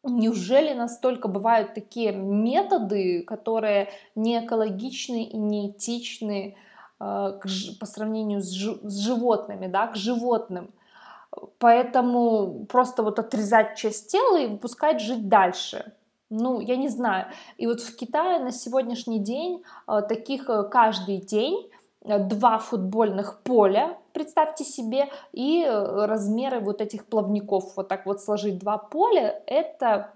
Неужели 0.04 0.74
настолько 0.74 1.28
бывают 1.28 1.74
такие 1.74 2.12
методы, 2.12 3.22
которые 3.22 3.90
не 4.14 4.44
экологичны 4.44 5.24
и 5.24 5.36
не 5.36 5.70
этичны 5.70 6.56
э, 7.00 7.40
по 7.80 7.86
сравнению 7.86 8.42
с, 8.42 8.50
с 8.50 8.98
животными, 8.98 9.66
да, 9.66 9.86
к 9.86 9.96
животным? 9.96 10.70
Поэтому 11.58 12.66
просто 12.66 13.02
вот 13.02 13.18
отрезать 13.18 13.76
часть 13.76 14.10
тела 14.10 14.40
и 14.40 14.46
выпускать 14.46 15.00
жить 15.00 15.28
дальше. 15.28 15.92
Ну, 16.30 16.60
я 16.60 16.76
не 16.76 16.88
знаю. 16.88 17.26
И 17.56 17.66
вот 17.66 17.80
в 17.80 17.96
Китае 17.96 18.40
на 18.40 18.52
сегодняшний 18.52 19.20
день 19.20 19.62
э, 19.86 20.02
таких 20.08 20.50
э, 20.50 20.64
каждый 20.64 21.18
день 21.18 21.70
два 22.04 22.58
футбольных 22.58 23.42
поля, 23.42 23.98
представьте 24.12 24.64
себе, 24.64 25.08
и 25.32 25.64
э, 25.64 26.06
размеры 26.06 26.60
вот 26.60 26.80
этих 26.80 27.06
плавников, 27.06 27.76
вот 27.76 27.88
так 27.88 28.06
вот 28.06 28.20
сложить 28.20 28.58
два 28.58 28.78
поля, 28.78 29.42
это 29.46 30.12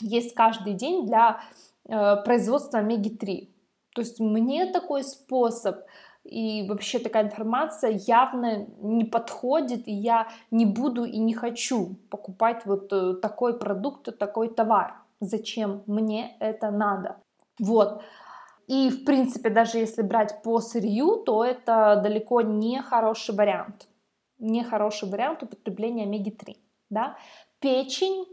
есть 0.00 0.34
каждый 0.34 0.74
день 0.74 1.06
для 1.06 1.40
э, 1.88 2.16
производства 2.24 2.78
омеги-3. 2.78 3.48
То 3.94 4.02
есть 4.02 4.20
мне 4.20 4.66
такой 4.66 5.02
способ 5.02 5.76
и 6.22 6.66
вообще 6.68 6.98
такая 6.98 7.24
информация 7.24 7.92
явно 8.06 8.66
не 8.80 9.04
подходит, 9.04 9.86
и 9.88 9.92
я 9.92 10.28
не 10.50 10.66
буду 10.66 11.04
и 11.04 11.18
не 11.18 11.34
хочу 11.34 11.96
покупать 12.10 12.66
вот 12.66 12.92
э, 12.92 13.14
такой 13.14 13.58
продукт, 13.58 14.16
такой 14.18 14.48
товар. 14.48 14.94
Зачем 15.20 15.82
мне 15.86 16.36
это 16.40 16.70
надо? 16.70 17.16
Вот. 17.58 18.02
И, 18.66 18.90
в 18.90 19.04
принципе, 19.04 19.50
даже 19.50 19.78
если 19.78 20.02
брать 20.02 20.42
по 20.42 20.60
сырью, 20.60 21.22
то 21.24 21.44
это 21.44 22.00
далеко 22.02 22.40
не 22.42 22.82
хороший 22.82 23.34
вариант. 23.34 23.86
Не 24.38 24.64
хороший 24.64 25.08
вариант 25.08 25.42
употребления 25.42 26.04
омеги-3. 26.04 26.56
Да? 26.90 27.16
Печень 27.60 28.26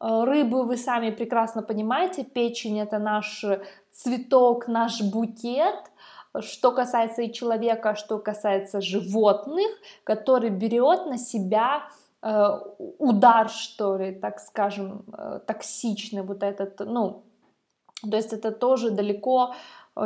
э, 0.00 0.24
рыбы 0.24 0.64
вы 0.64 0.76
сами 0.76 1.10
прекрасно 1.10 1.62
понимаете, 1.62 2.24
печень 2.24 2.78
это 2.80 2.98
наш 2.98 3.44
цветок, 3.90 4.68
наш 4.68 5.02
букет, 5.02 5.90
что 6.38 6.70
касается 6.70 7.22
и 7.22 7.32
человека, 7.32 7.96
что 7.96 8.18
касается 8.18 8.80
животных, 8.80 9.66
который 10.04 10.50
берет 10.50 11.06
на 11.06 11.18
себя 11.18 11.82
э, 12.22 12.58
удар, 12.98 13.50
что 13.50 13.96
ли, 13.96 14.12
так 14.12 14.38
скажем, 14.38 15.04
э, 15.12 15.40
токсичный 15.46 16.22
вот 16.22 16.44
этот, 16.44 16.78
ну, 16.80 17.24
то 18.08 18.16
есть 18.16 18.32
это 18.32 18.52
тоже 18.52 18.90
далеко 18.90 19.54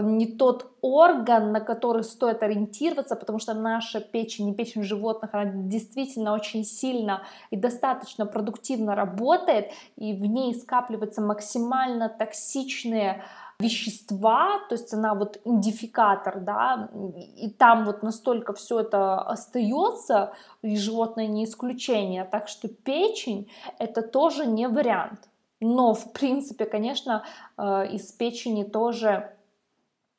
не 0.00 0.26
тот 0.26 0.72
орган, 0.80 1.52
на 1.52 1.60
который 1.60 2.04
стоит 2.04 2.42
ориентироваться, 2.42 3.16
потому 3.16 3.38
что 3.38 3.54
наша 3.54 4.00
печень 4.00 4.48
и 4.48 4.54
печень 4.54 4.82
животных, 4.82 5.30
она 5.32 5.44
действительно 5.44 6.34
очень 6.34 6.64
сильно 6.64 7.22
и 7.50 7.56
достаточно 7.56 8.26
продуктивно 8.26 8.94
работает, 8.94 9.70
и 9.96 10.12
в 10.12 10.24
ней 10.26 10.54
скапливаются 10.54 11.22
максимально 11.22 12.08
токсичные 12.08 13.24
вещества, 13.60 14.58
то 14.68 14.74
есть 14.74 14.92
она 14.92 15.14
вот 15.14 15.40
идентификатор, 15.44 16.40
да, 16.40 16.90
и 17.36 17.48
там 17.50 17.84
вот 17.84 18.02
настолько 18.02 18.52
все 18.52 18.80
это 18.80 19.20
остается, 19.20 20.32
и 20.62 20.76
животное 20.76 21.28
не 21.28 21.44
исключение, 21.44 22.24
так 22.24 22.48
что 22.48 22.68
печень 22.68 23.48
это 23.78 24.02
тоже 24.02 24.46
не 24.46 24.66
вариант. 24.66 25.28
Но, 25.60 25.94
в 25.94 26.12
принципе, 26.12 26.66
конечно, 26.66 27.24
э, 27.56 27.86
из 27.92 28.12
печени 28.12 28.64
тоже 28.64 29.14
Э, 29.20 29.43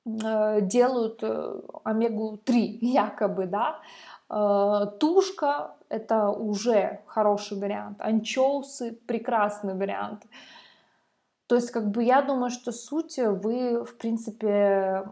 делают 0.06 1.24
э, 1.24 1.62
омегу-3 1.84 2.78
якобы, 2.82 3.48
да, 3.48 3.80
э, 4.30 4.86
Тушка– 5.00 5.76
это 5.90 6.30
уже 6.30 7.02
хороший 7.08 7.60
вариант. 7.60 8.00
Анчоусы– 8.02 9.00
прекрасный 9.08 9.74
вариант. 9.74 10.28
То 11.48 11.56
есть, 11.56 11.72
как 11.72 11.90
бы 11.90 12.04
я 12.04 12.22
думаю, 12.22 12.52
что 12.52 12.72
суть 12.72 13.18
вы, 13.18 13.84
в 13.84 13.98
принципе, 13.98 15.08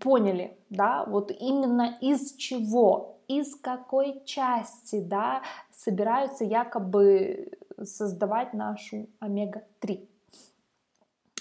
поняли, 0.00 0.56
да, 0.70 1.04
вот 1.06 1.30
именно 1.30 1.96
из 2.00 2.34
чего, 2.34 3.18
из 3.28 3.54
какой 3.56 4.22
части, 4.24 5.00
да, 5.00 5.42
собираются 5.72 6.44
якобы 6.44 7.52
создавать 7.82 8.54
нашу 8.54 9.08
омега-3. 9.20 10.08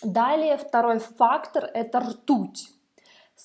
Далее 0.04 0.58
второй 0.58 1.00
фактор– 1.00 1.66
это 1.74 2.00
ртуть 2.00 2.70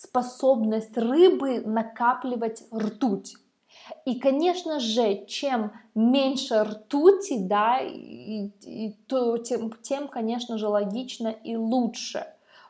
способность 0.03 0.97
рыбы 0.97 1.61
накапливать 1.61 2.65
ртуть. 2.73 3.37
И, 4.05 4.19
конечно 4.19 4.81
же, 4.81 5.25
чем 5.27 5.73
меньше 5.95 6.65
ртути, 6.65 7.39
да, 7.39 7.79
и, 7.81 8.49
и, 8.63 8.93
то 9.07 9.39
тем, 9.39 9.73
тем, 9.83 10.09
конечно 10.09 10.59
же, 10.59 10.69
логично 10.69 11.29
и 11.29 11.57
лучше. 11.57 12.27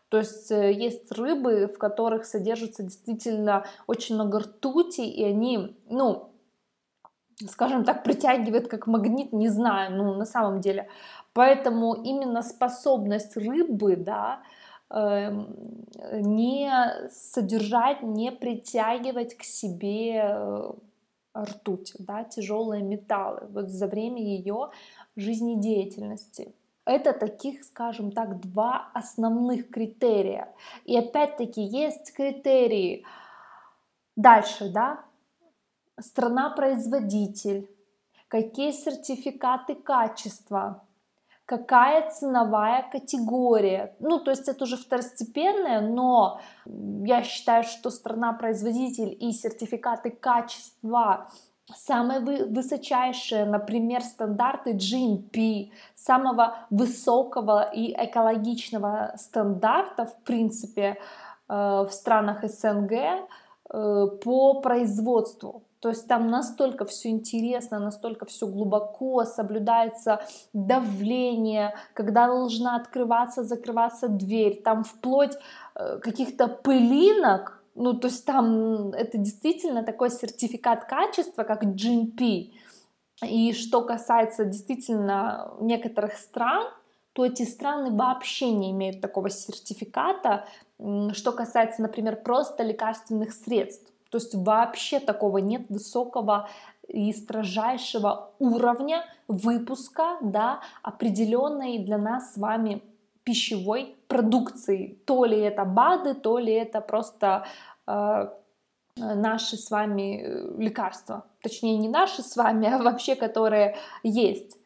То 0.09 0.18
есть 0.18 0.51
э, 0.51 0.72
есть 0.72 1.11
рыбы, 1.12 1.66
в 1.74 1.79
которых 1.79 2.27
содержится 2.27 2.83
действительно 2.83 3.64
очень 3.87 4.14
много 4.14 4.41
ртути, 4.41 5.01
и 5.01 5.24
они, 5.24 5.77
ну, 5.89 6.31
скажем 7.49 7.85
так, 7.85 8.05
притягивает 8.05 8.68
как 8.68 8.87
магнит, 8.87 9.33
не 9.33 9.49
знаю, 9.49 9.97
ну, 9.97 10.14
на 10.14 10.27
самом 10.27 10.61
деле. 10.61 10.89
Поэтому 11.33 11.95
именно 11.95 12.43
способность 12.43 13.37
рыбы, 13.37 13.97
да, 13.97 14.41
эм, 14.41 14.43
не 14.91 16.70
содержать, 17.11 18.03
не 18.03 18.30
притягивать 18.30 19.37
к 19.37 19.43
себе 19.43 20.22
э, 20.22 20.72
ртуть, 21.37 21.95
да, 21.99 22.24
тяжелые 22.24 22.82
металлы 22.82 23.47
вот 23.51 23.68
за 23.68 23.87
время 23.89 24.22
ее 24.22 24.70
жизнедеятельности. 25.16 26.55
Это 26.84 27.12
таких, 27.12 27.64
скажем 27.64 28.12
так, 28.12 28.41
два 28.41 28.91
основных 28.95 29.70
критерия. 29.70 30.55
И 30.84 30.97
опять-таки 30.97 31.61
есть 31.61 32.12
критерии 32.12 33.05
дальше, 34.14 34.70
да, 34.70 35.05
страна-производитель, 35.99 37.68
какие 38.28 38.70
сертификаты 38.70 39.74
качества, 39.74 40.86
какая 41.47 42.11
ценовая 42.11 42.84
категория. 42.90 43.94
Ну, 44.01 44.18
то 44.18 44.32
есть 44.32 44.49
это 44.49 44.64
уже 44.64 44.76
второстепенное, 44.76 45.80
но 45.80 46.40
я 46.66 47.22
считаю, 47.22 47.62
что 47.62 47.90
страна-производитель 47.90 49.16
и 49.18 49.32
сертификаты 49.32 50.11
качества 50.11 51.28
самые 51.74 52.20
высочайшие, 52.20 53.44
например, 53.44 54.03
стандарты 54.03 54.72
GMP, 54.72 55.70
самого 55.94 56.57
высокого 56.70 57.62
и 57.62 57.92
экологичного 57.92 59.14
стандарта, 59.16 60.07
в 60.07 60.16
принципе, 60.22 60.97
э, 61.49 61.55
в 61.88 61.90
странах 61.90 62.44
СНГ 62.44 62.92
э, 62.92 64.07
по 64.24 64.61
производству. 64.61 65.65
То 65.81 65.91
есть 65.91 66.09
там 66.09 66.29
настолько 66.29 66.85
все 66.85 67.11
интересно, 67.11 67.79
настолько 67.79 68.24
все 68.27 68.47
глубоко, 68.47 69.24
соблюдается 69.24 70.20
давление, 70.53 71.74
когда 71.93 72.27
должна 72.27 72.77
открываться, 72.77 73.45
закрываться 73.45 74.09
дверь, 74.09 74.62
там 74.62 74.85
вплоть 74.85 75.37
э, 75.74 75.99
каких-то 75.99 76.49
пылинок, 76.49 77.62
ну, 77.74 77.93
то 77.93 78.09
есть 78.09 78.24
там 78.24 78.93
это 78.93 79.18
действительно 79.18 79.83
такой 79.83 80.11
сертификат 80.11 80.87
качества, 80.87 81.43
как 81.45 81.62
GMP. 81.64 82.53
И 83.22 83.53
что 83.53 83.83
касается 83.83 84.47
действительно 84.47 85.53
некоторых 85.61 86.14
стран, 86.14 86.68
то 87.12 87.24
эти 87.24 87.45
страны 87.45 87.91
вообще 87.91 88.51
не 88.51 88.70
имеют 88.72 89.01
такого 89.01 89.31
сертификата, 89.31 90.47
что 91.12 91.33
касается, 91.33 91.83
например, 91.83 92.16
просто 92.16 92.62
лекарственных 92.62 93.33
средств. 93.33 93.91
То 94.11 94.18
есть 94.18 94.34
вообще 94.34 95.00
такого 95.00 95.38
нет 95.38 95.66
высокого 95.68 96.48
и 96.88 97.12
строжайшего 97.12 98.30
уровня 98.38 99.04
выпуска 99.28 100.18
да, 100.20 100.61
определенной 100.82 101.78
для 101.78 101.98
нас 101.98 102.34
с 102.34 102.36
вами 102.36 102.82
пищевой 103.24 103.96
продукции. 104.07 104.98
То 105.04 105.24
ли 105.24 105.38
это 105.38 105.64
БАДы, 105.64 106.14
то 106.14 106.38
ли 106.38 106.52
это 106.52 106.80
просто 106.80 107.44
э, 107.86 108.28
наши 108.96 109.57
с 109.57 109.70
вами 109.70 110.22
э, 110.22 110.62
лекарства. 110.62 111.24
Точнее, 111.42 111.76
не 111.76 111.88
наши 111.88 112.22
с 112.22 112.36
вами, 112.36 112.72
а 112.72 112.78
вообще, 112.78 113.16
которые 113.16 113.76
есть. 114.04 114.57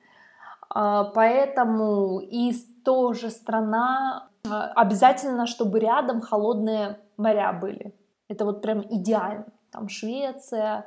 Э, 0.75 1.05
поэтому 1.15 2.21
и 2.21 2.53
тоже 2.85 3.31
страна 3.31 4.29
э, 4.45 4.49
обязательно, 4.49 5.47
чтобы 5.47 5.81
рядом 5.81 6.21
холодные 6.21 6.99
моря 7.17 7.53
были. 7.53 7.95
Это 8.31 8.45
вот 8.45 8.63
прям 8.63 8.81
идеально. 8.89 9.47
Там 9.73 9.89
Швеция, 9.89 10.85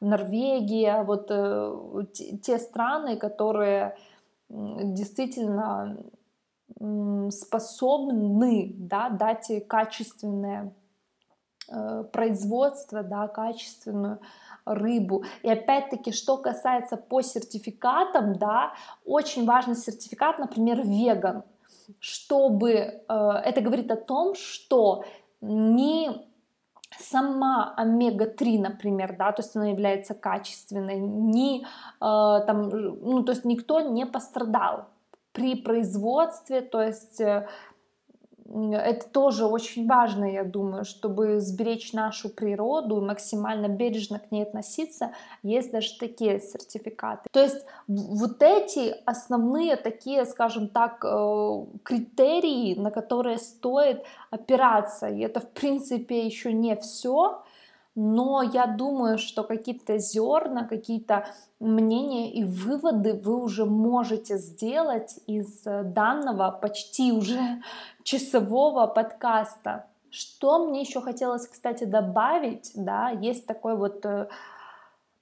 Норвегия, 0.00 1.02
вот 1.02 1.26
э, 1.28 2.06
те 2.40 2.58
страны, 2.58 3.16
которые 3.16 3.96
действительно 4.48 5.98
способны 7.30 8.74
да, 8.76 9.08
дать 9.08 9.50
качественное 9.66 10.72
э, 11.68 12.04
производство, 12.12 13.02
да, 13.02 13.26
качественную 13.26 14.20
рыбу. 14.64 15.24
И 15.42 15.50
опять-таки, 15.50 16.12
что 16.12 16.36
касается 16.36 16.96
по 16.96 17.22
сертификатам, 17.22 18.36
да, 18.36 18.74
очень 19.04 19.46
важный 19.46 19.76
сертификат, 19.76 20.38
например, 20.38 20.82
веган, 20.82 21.42
чтобы 21.98 22.70
э, 22.70 23.02
это 23.08 23.60
говорит 23.60 23.90
о 23.90 23.96
том, 23.96 24.34
что 24.34 25.04
не 25.40 26.33
сама 26.98 27.74
омега-3, 27.76 28.60
например, 28.60 29.16
да, 29.18 29.32
то 29.32 29.42
есть 29.42 29.56
она 29.56 29.66
является 29.68 30.14
качественной, 30.14 30.98
ни, 30.98 31.62
э, 31.62 31.66
там, 32.00 32.68
ну, 32.68 33.22
то 33.22 33.32
есть 33.32 33.44
никто 33.44 33.80
не 33.80 34.06
пострадал 34.06 34.86
при 35.32 35.56
производстве, 35.56 36.60
то 36.60 36.80
есть 36.80 37.20
э, 37.20 37.48
это 38.54 39.08
тоже 39.08 39.46
очень 39.46 39.86
важно, 39.88 40.24
я 40.24 40.44
думаю, 40.44 40.84
чтобы 40.84 41.40
сберечь 41.40 41.92
нашу 41.92 42.28
природу 42.28 42.98
и 42.98 43.04
максимально 43.04 43.68
бережно 43.68 44.20
к 44.20 44.30
ней 44.30 44.44
относиться, 44.44 45.12
есть 45.42 45.72
даже 45.72 45.98
такие 45.98 46.40
сертификаты. 46.40 47.28
То 47.32 47.42
есть 47.42 47.66
вот 47.88 48.42
эти 48.42 48.94
основные 49.04 49.76
такие, 49.76 50.24
скажем 50.24 50.68
так, 50.68 51.04
э, 51.04 51.64
критерии, 51.82 52.74
на 52.78 52.90
которые 52.90 53.38
стоит 53.38 54.04
опираться, 54.30 55.08
и 55.08 55.20
это 55.20 55.40
в 55.40 55.50
принципе 55.50 56.24
еще 56.24 56.52
не 56.52 56.76
все, 56.76 57.42
но 57.94 58.42
я 58.42 58.66
думаю, 58.66 59.18
что 59.18 59.44
какие-то 59.44 59.98
зерна, 59.98 60.64
какие-то 60.64 61.26
мнения 61.60 62.32
и 62.32 62.44
выводы 62.44 63.14
вы 63.14 63.36
уже 63.40 63.64
можете 63.64 64.36
сделать 64.38 65.20
из 65.26 65.64
э, 65.66 65.84
данного 65.84 66.50
почти 66.50 67.12
уже 67.12 67.62
часового 68.02 68.86
подкаста. 68.88 69.86
Что 70.10 70.66
мне 70.66 70.80
еще 70.80 71.00
хотелось, 71.00 71.46
кстати, 71.46 71.84
добавить, 71.84 72.72
да, 72.74 73.10
есть 73.10 73.46
такой 73.46 73.76
вот 73.76 74.04
э, 74.04 74.28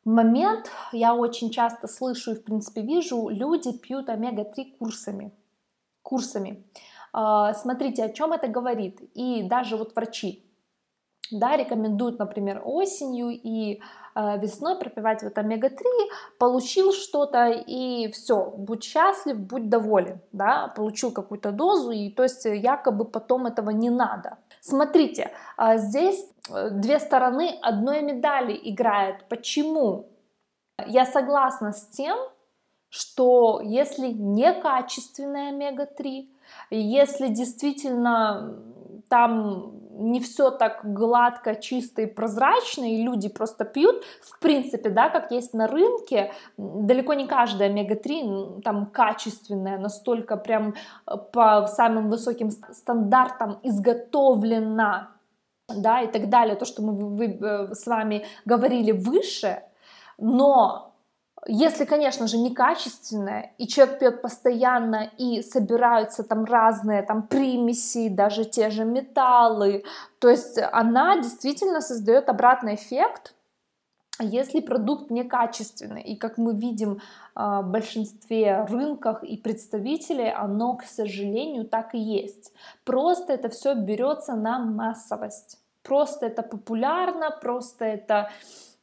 момент, 0.05 0.71
я 0.93 1.15
очень 1.15 1.51
часто 1.51 1.89
слышу 1.89 2.33
и, 2.33 2.35
в 2.35 2.45
принципе, 2.45 2.81
вижу, 2.81 3.29
люди 3.29 3.73
пьют 3.73 4.09
омега-3 4.09 4.79
курсами. 4.79 5.31
Курсами. 6.03 6.65
А, 7.13 7.53
смотрите, 7.53 8.05
о 8.05 8.13
чем 8.13 8.33
это 8.33 8.49
говорит. 8.49 9.01
И 9.15 9.43
даже 9.43 9.77
вот 9.77 9.95
врачи, 9.95 10.43
да, 11.33 11.57
рекомендуют, 11.57 12.19
например, 12.19 12.63
осенью 12.65 13.31
и 13.31 13.81
э, 14.15 14.39
весной 14.39 14.79
пропивать 14.79 15.23
вот 15.23 15.37
омега-3, 15.39 15.85
получил 16.39 16.93
что-то 16.93 17.49
и 17.49 18.11
все, 18.13 18.51
будь 18.57 18.85
счастлив, 18.85 19.39
будь 19.39 19.69
доволен, 19.69 20.21
да, 20.33 20.73
получил 20.77 21.13
какую-то 21.13 21.51
дозу, 21.53 21.91
и 21.91 22.11
то 22.11 22.23
есть 22.23 22.45
якобы 22.45 23.05
потом 23.05 23.47
этого 23.47 23.71
не 23.71 23.91
надо. 23.91 24.39
Смотрите, 24.61 25.33
э, 25.59 25.79
здесь 25.79 26.25
э, 26.51 26.71
две 26.71 27.01
стороны 27.01 27.59
одной 27.63 28.03
медали 28.03 28.59
играют. 28.63 29.25
Почему? 29.29 30.09
Я 30.87 31.05
согласна 31.05 31.73
с 31.73 31.87
тем, 31.87 32.19
что 32.89 33.61
если 33.65 34.09
некачественная 34.09 35.49
омега-3, 35.49 36.29
если 36.71 37.29
действительно 37.29 38.57
там 39.09 39.82
не 39.95 40.21
все 40.21 40.51
так 40.51 40.81
гладко, 40.85 41.55
чисто 41.55 42.03
и 42.03 42.07
прозрачно, 42.07 42.85
и 42.85 43.03
люди 43.03 43.29
просто 43.29 43.65
пьют, 43.65 44.03
в 44.23 44.39
принципе, 44.39 44.91
да, 44.91 45.11
как 45.11 45.31
есть 45.31 45.55
на 45.55 45.67
рынке, 45.67 46.33
далеко 46.57 47.15
не 47.15 47.27
каждая 47.27 47.69
омега-3 47.69 48.63
там 48.63 48.87
качественная, 48.87 49.79
настолько 49.79 50.37
прям 50.37 50.75
э, 51.07 51.17
по 51.33 51.67
самым 51.67 52.11
высоким 52.11 52.51
стандартам 52.51 53.59
изготовлена, 53.63 55.11
да, 55.69 56.03
и 56.03 56.11
так 56.11 56.29
далее, 56.29 56.57
то, 56.57 56.65
что 56.65 56.83
мы 56.83 56.93
вы, 56.93 57.27
э, 57.27 57.75
с 57.75 57.87
вами 57.87 58.25
говорили 58.45 58.93
выше, 58.93 59.63
но 60.19 60.92
если, 61.47 61.85
конечно 61.85 62.29
же, 62.29 62.39
некачественная, 62.39 63.53
и 63.59 63.67
человек 63.67 63.99
пьет 63.99 64.23
постоянно, 64.23 65.11
и 65.19 65.43
собираются 65.43 66.23
там 66.23 66.45
разные 66.45 67.03
там 67.03 67.27
примеси, 67.27 68.09
даже 68.09 68.45
те 68.45 68.71
же 68.71 68.85
металлы, 68.85 69.85
то 70.21 70.29
есть 70.29 70.59
она 70.73 71.21
действительно 71.21 71.81
создает 71.81 72.29
обратный 72.29 72.77
эффект, 72.77 73.35
если 74.21 74.61
продукт 74.61 75.11
некачественный. 75.11 76.03
И 76.03 76.17
как 76.17 76.39
мы 76.39 76.55
видим 76.55 77.01
а, 77.35 77.63
в 77.63 77.71
большинстве 77.71 78.65
рынках 78.69 79.25
и 79.25 79.37
представителей, 79.37 80.31
оно, 80.31 80.77
к 80.77 80.85
сожалению, 80.85 81.65
так 81.65 81.95
и 81.95 81.99
есть. 81.99 82.53
Просто 82.85 83.33
это 83.33 83.49
все 83.49 83.75
берется 83.75 84.35
на 84.35 84.59
массовость. 84.59 85.59
Просто 85.83 86.27
это 86.27 86.43
популярно, 86.43 87.31
просто 87.31 87.85
это, 87.85 88.31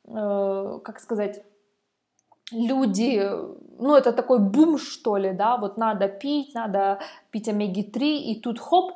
э, 0.05 0.79
как 0.83 0.99
сказать, 0.99 1.41
люди, 2.51 3.29
ну 3.79 3.95
это 3.95 4.11
такой 4.11 4.39
бум 4.39 4.77
что 4.77 5.17
ли, 5.17 5.31
да, 5.33 5.57
вот 5.57 5.77
надо 5.77 6.07
пить, 6.07 6.53
надо 6.53 6.99
пить 7.31 7.47
омеги-3, 7.47 8.17
и 8.17 8.39
тут 8.39 8.59
хоп, 8.59 8.93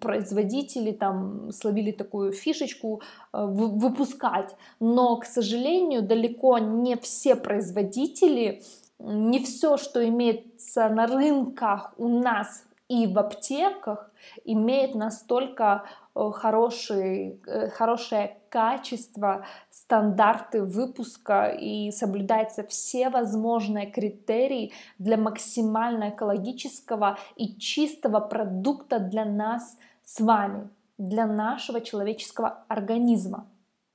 производители 0.00 0.92
там 0.92 1.52
словили 1.52 1.92
такую 1.92 2.32
фишечку 2.32 3.02
э, 3.32 3.44
выпускать. 3.44 4.54
Но, 4.80 5.16
к 5.16 5.24
сожалению, 5.24 6.02
далеко 6.02 6.58
не 6.58 6.96
все 6.96 7.34
производители, 7.34 8.62
не 8.98 9.38
все, 9.44 9.76
что 9.76 10.06
имеется 10.06 10.88
на 10.88 11.06
рынках 11.06 11.94
у 11.98 12.08
нас 12.08 12.64
и 12.88 13.06
в 13.06 13.18
аптеках, 13.18 14.10
имеет 14.44 14.94
настолько 14.94 15.84
э, 16.18 16.32
хороший, 16.32 17.40
э, 17.46 17.68
хорошее 17.70 18.36
качество, 18.50 19.44
стандарты 19.70 20.62
выпуска 20.62 21.48
и 21.48 21.90
соблюдаются 21.90 22.62
все 22.64 23.08
возможные 23.10 23.86
критерии 23.90 24.72
для 24.98 25.16
максимально 25.16 26.10
экологического 26.10 27.18
и 27.36 27.56
чистого 27.58 28.20
продукта 28.20 28.98
для 28.98 29.24
нас 29.24 29.76
с 30.04 30.20
вами, 30.20 30.68
для 30.98 31.26
нашего 31.26 31.80
человеческого 31.80 32.64
организма. 32.68 33.46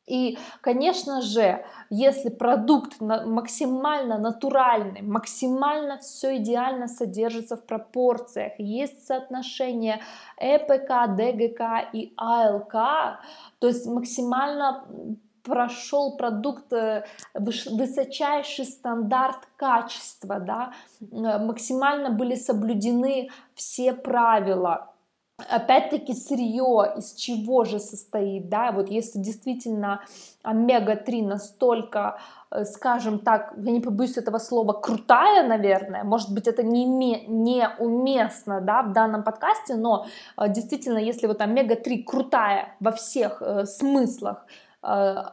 И, 0.05 0.37
конечно 0.61 1.21
же, 1.21 1.63
если 1.89 2.29
продукт 2.29 2.99
максимально 2.99 4.17
натуральный, 4.17 5.01
максимально 5.01 5.97
все 5.99 6.37
идеально 6.37 6.87
содержится 6.87 7.55
в 7.55 7.65
пропорциях, 7.65 8.53
есть 8.57 9.07
соотношение 9.07 10.01
ЭПК, 10.37 11.15
ДГК 11.15 11.89
и 11.93 12.13
АЛК, 12.17 12.73
то 13.59 13.67
есть 13.67 13.85
максимально 13.85 14.83
прошел 15.43 16.17
продукт 16.17 16.71
э, 16.73 17.05
высочайший 17.33 18.65
стандарт 18.65 19.47
качества, 19.57 20.39
да, 20.39 20.73
максимально 21.01 22.09
были 22.09 22.35
соблюдены 22.35 23.29
все 23.53 23.93
правила, 23.93 24.92
опять-таки 25.49 26.13
сырье 26.13 26.93
из 26.97 27.13
чего 27.13 27.63
же 27.63 27.79
состоит, 27.79 28.49
да, 28.49 28.71
вот 28.71 28.89
если 28.89 29.19
действительно 29.19 30.01
омега-3 30.43 31.25
настолько, 31.25 32.19
э, 32.51 32.65
скажем 32.65 33.19
так, 33.19 33.53
я 33.57 33.71
не 33.71 33.79
побоюсь 33.79 34.17
этого 34.17 34.39
слова, 34.39 34.73
крутая, 34.73 35.47
наверное, 35.47 36.03
может 36.03 36.33
быть, 36.33 36.47
это 36.47 36.63
не, 36.63 36.85
неуместно, 36.85 38.61
да, 38.61 38.81
в 38.83 38.93
данном 38.93 39.23
подкасте, 39.23 39.75
но 39.75 40.05
э, 40.37 40.49
действительно, 40.49 40.97
если 40.97 41.27
вот 41.27 41.41
омега-3 41.41 42.03
крутая 42.03 42.75
во 42.79 42.91
всех 42.91 43.41
э, 43.41 43.65
смыслах, 43.65 44.45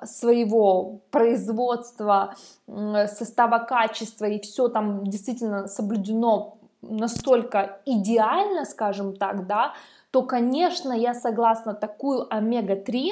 своего 0.04 1.00
производства, 1.10 2.36
состава 2.68 3.58
качества 3.58 4.26
и 4.26 4.38
все 4.38 4.68
там 4.68 5.02
действительно 5.02 5.66
соблюдено 5.66 6.60
настолько 6.82 7.80
идеально, 7.84 8.64
скажем 8.64 9.16
так, 9.16 9.46
да, 9.46 9.74
то, 10.10 10.22
конечно, 10.22 10.92
я 10.92 11.14
согласна, 11.14 11.74
такую 11.74 12.26
омега-3 12.34 13.10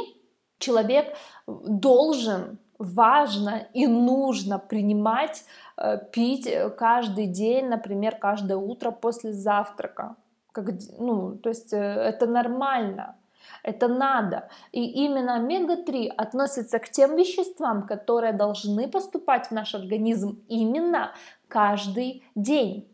человек 0.59 1.17
должен, 1.47 2.59
важно 2.79 3.67
и 3.75 3.87
нужно 3.87 4.59
принимать, 4.59 5.45
э, 5.77 5.99
пить 6.13 6.49
каждый 6.77 7.27
день, 7.27 7.67
например, 7.67 8.17
каждое 8.17 8.57
утро 8.57 8.91
после 8.91 9.33
завтрака. 9.33 10.17
Как, 10.53 10.67
ну, 10.99 11.37
то 11.37 11.49
есть 11.49 11.73
э, 11.73 11.77
это 11.77 12.27
нормально. 12.27 13.17
Это 13.63 13.89
надо. 13.89 14.49
И 14.73 15.05
именно 15.05 15.37
омега-3 15.37 16.09
относится 16.09 16.79
к 16.79 16.89
тем 16.89 17.17
веществам, 17.17 17.87
которые 17.87 18.33
должны 18.33 18.89
поступать 18.89 19.49
в 19.49 19.51
наш 19.53 19.75
организм 19.75 20.43
именно 20.49 21.13
каждый 21.49 22.23
день. 22.35 22.89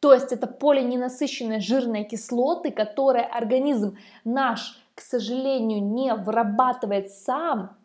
То 0.00 0.12
есть 0.12 0.32
это 0.32 0.46
полиненасыщенные 0.46 1.60
жирные 1.60 2.04
кислоты, 2.04 2.70
которые 2.70 3.24
организм 3.24 3.96
наш, 4.24 4.78
к 4.94 5.00
сожалению, 5.00 5.82
не 5.82 6.14
вырабатывает 6.14 7.10
сам, 7.10 7.76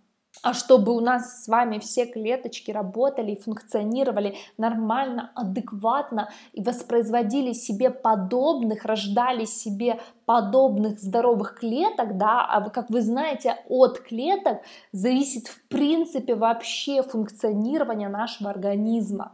а 0.43 0.53
чтобы 0.53 0.95
у 0.95 1.01
нас 1.01 1.43
с 1.43 1.47
вами 1.47 1.77
все 1.79 2.05
клеточки 2.05 2.71
работали 2.71 3.31
и 3.33 3.39
функционировали 3.39 4.37
нормально, 4.57 5.31
адекватно 5.35 6.29
и 6.53 6.63
воспроизводили 6.63 7.53
себе 7.53 7.91
подобных, 7.91 8.85
рождали 8.85 9.45
себе 9.45 9.99
подобных 10.25 10.99
здоровых 10.99 11.59
клеток, 11.59 12.17
да, 12.17 12.45
а 12.45 12.69
как 12.69 12.89
вы 12.89 13.01
знаете, 13.01 13.57
от 13.67 13.99
клеток 13.99 14.61
зависит 14.91 15.47
в 15.47 15.61
принципе 15.67 16.35
вообще 16.35 17.03
функционирование 17.03 18.09
нашего 18.09 18.49
организма. 18.49 19.33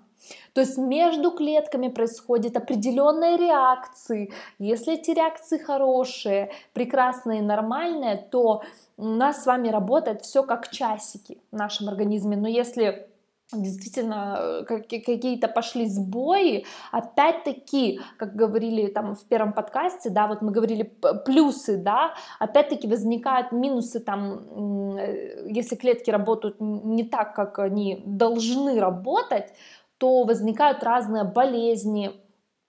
То 0.53 0.61
есть 0.61 0.77
между 0.77 1.31
клетками 1.31 1.89
происходят 1.89 2.57
определенные 2.57 3.37
реакции. 3.37 4.31
Если 4.59 4.93
эти 4.93 5.11
реакции 5.11 5.57
хорошие, 5.57 6.51
прекрасные, 6.73 7.41
нормальные, 7.41 8.17
то 8.17 8.63
у 8.97 9.05
нас 9.05 9.43
с 9.43 9.45
вами 9.45 9.69
работает 9.69 10.21
все 10.21 10.43
как 10.43 10.69
часики 10.69 11.37
в 11.51 11.55
нашем 11.55 11.89
организме. 11.89 12.35
Но 12.35 12.47
если 12.47 13.07
действительно 13.53 14.37
э, 14.39 14.65
какие-то 14.65 15.47
пошли 15.47 15.87
сбои, 15.87 16.65
опять-таки, 16.91 18.01
как 18.17 18.35
говорили 18.35 18.87
там 18.87 19.15
в 19.15 19.23
первом 19.25 19.53
подкасте, 19.53 20.09
да, 20.09 20.27
вот 20.27 20.41
мы 20.41 20.51
говорили 20.51 20.83
плюсы, 21.25 21.77
да, 21.77 22.13
опять-таки 22.39 22.87
возникают 22.87 23.51
минусы 23.51 23.99
там, 23.99 24.97
э, 24.97 25.47
если 25.49 25.75
клетки 25.75 26.09
работают 26.11 26.57
не 26.59 27.03
так, 27.03 27.35
как 27.35 27.59
они 27.59 28.01
должны 28.05 28.79
работать, 28.79 29.53
то 29.97 30.23
возникают 30.23 30.83
разные 30.83 31.23
болезни, 31.23 32.11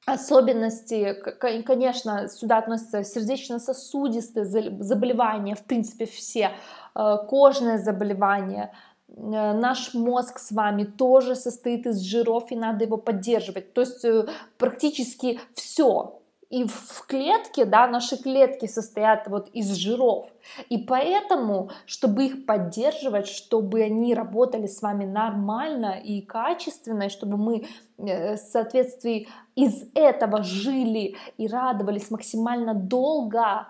особенности, 0.06 1.14
конечно, 1.62 2.28
сюда 2.28 2.58
относятся 2.58 3.04
сердечно-сосудистые 3.04 4.44
заболевания, 4.44 5.54
в 5.54 5.64
принципе, 5.64 6.06
все, 6.06 6.52
э, 6.94 7.16
кожные 7.28 7.78
заболевания, 7.78 8.72
э, 9.08 9.12
наш 9.12 9.94
мозг 9.94 10.38
с 10.38 10.50
вами 10.50 10.84
тоже 10.84 11.34
состоит 11.34 11.86
из 11.86 12.00
жиров, 12.00 12.50
и 12.50 12.56
надо 12.56 12.84
его 12.84 12.96
поддерживать. 12.96 13.74
То 13.74 13.82
есть 13.82 14.04
э, 14.04 14.26
практически 14.56 15.40
все 15.54 16.18
и 16.50 16.64
в 16.66 17.04
клетке, 17.06 17.66
да, 17.66 17.86
наши 17.86 18.16
клетки 18.16 18.66
состоят 18.66 19.28
вот 19.28 19.50
из 19.50 19.74
жиров. 19.74 20.28
И 20.68 20.78
поэтому, 20.78 21.70
чтобы 21.86 22.26
их 22.26 22.46
поддерживать, 22.46 23.26
чтобы 23.26 23.82
они 23.82 24.14
работали 24.14 24.66
с 24.66 24.82
вами 24.82 25.04
нормально 25.04 26.00
и 26.02 26.20
качественно, 26.20 27.04
и 27.04 27.08
чтобы 27.08 27.36
мы 27.36 27.66
э, 27.98 28.34
в 28.34 28.38
соответствии 28.38 29.28
из 29.54 29.84
этого 29.94 30.42
жили 30.42 31.16
и 31.36 31.46
радовались 31.46 32.10
максимально 32.10 32.74
долго 32.74 33.66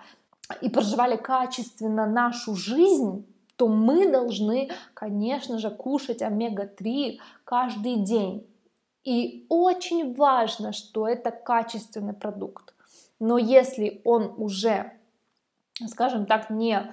и 0.61 0.69
проживали 0.69 1.17
качественно 1.17 2.07
нашу 2.07 2.55
жизнь, 2.55 3.27
то 3.57 3.67
мы 3.69 4.11
должны, 4.11 4.71
конечно 4.95 5.59
же, 5.59 5.71
кушать 5.71 6.23
омега-3 6.23 7.19
каждый 7.45 7.97
день. 7.97 8.47
И 9.05 9.47
очень 9.49 10.15
важно, 10.15 10.73
что 10.73 11.09
это 11.09 11.31
качественный 11.31 12.13
продукт. 12.13 12.75
Но 13.19 13.37
если 13.37 14.01
он 14.05 14.33
уже, 14.37 14.93
скажем 15.87 16.27
так, 16.27 16.51
не 16.51 16.93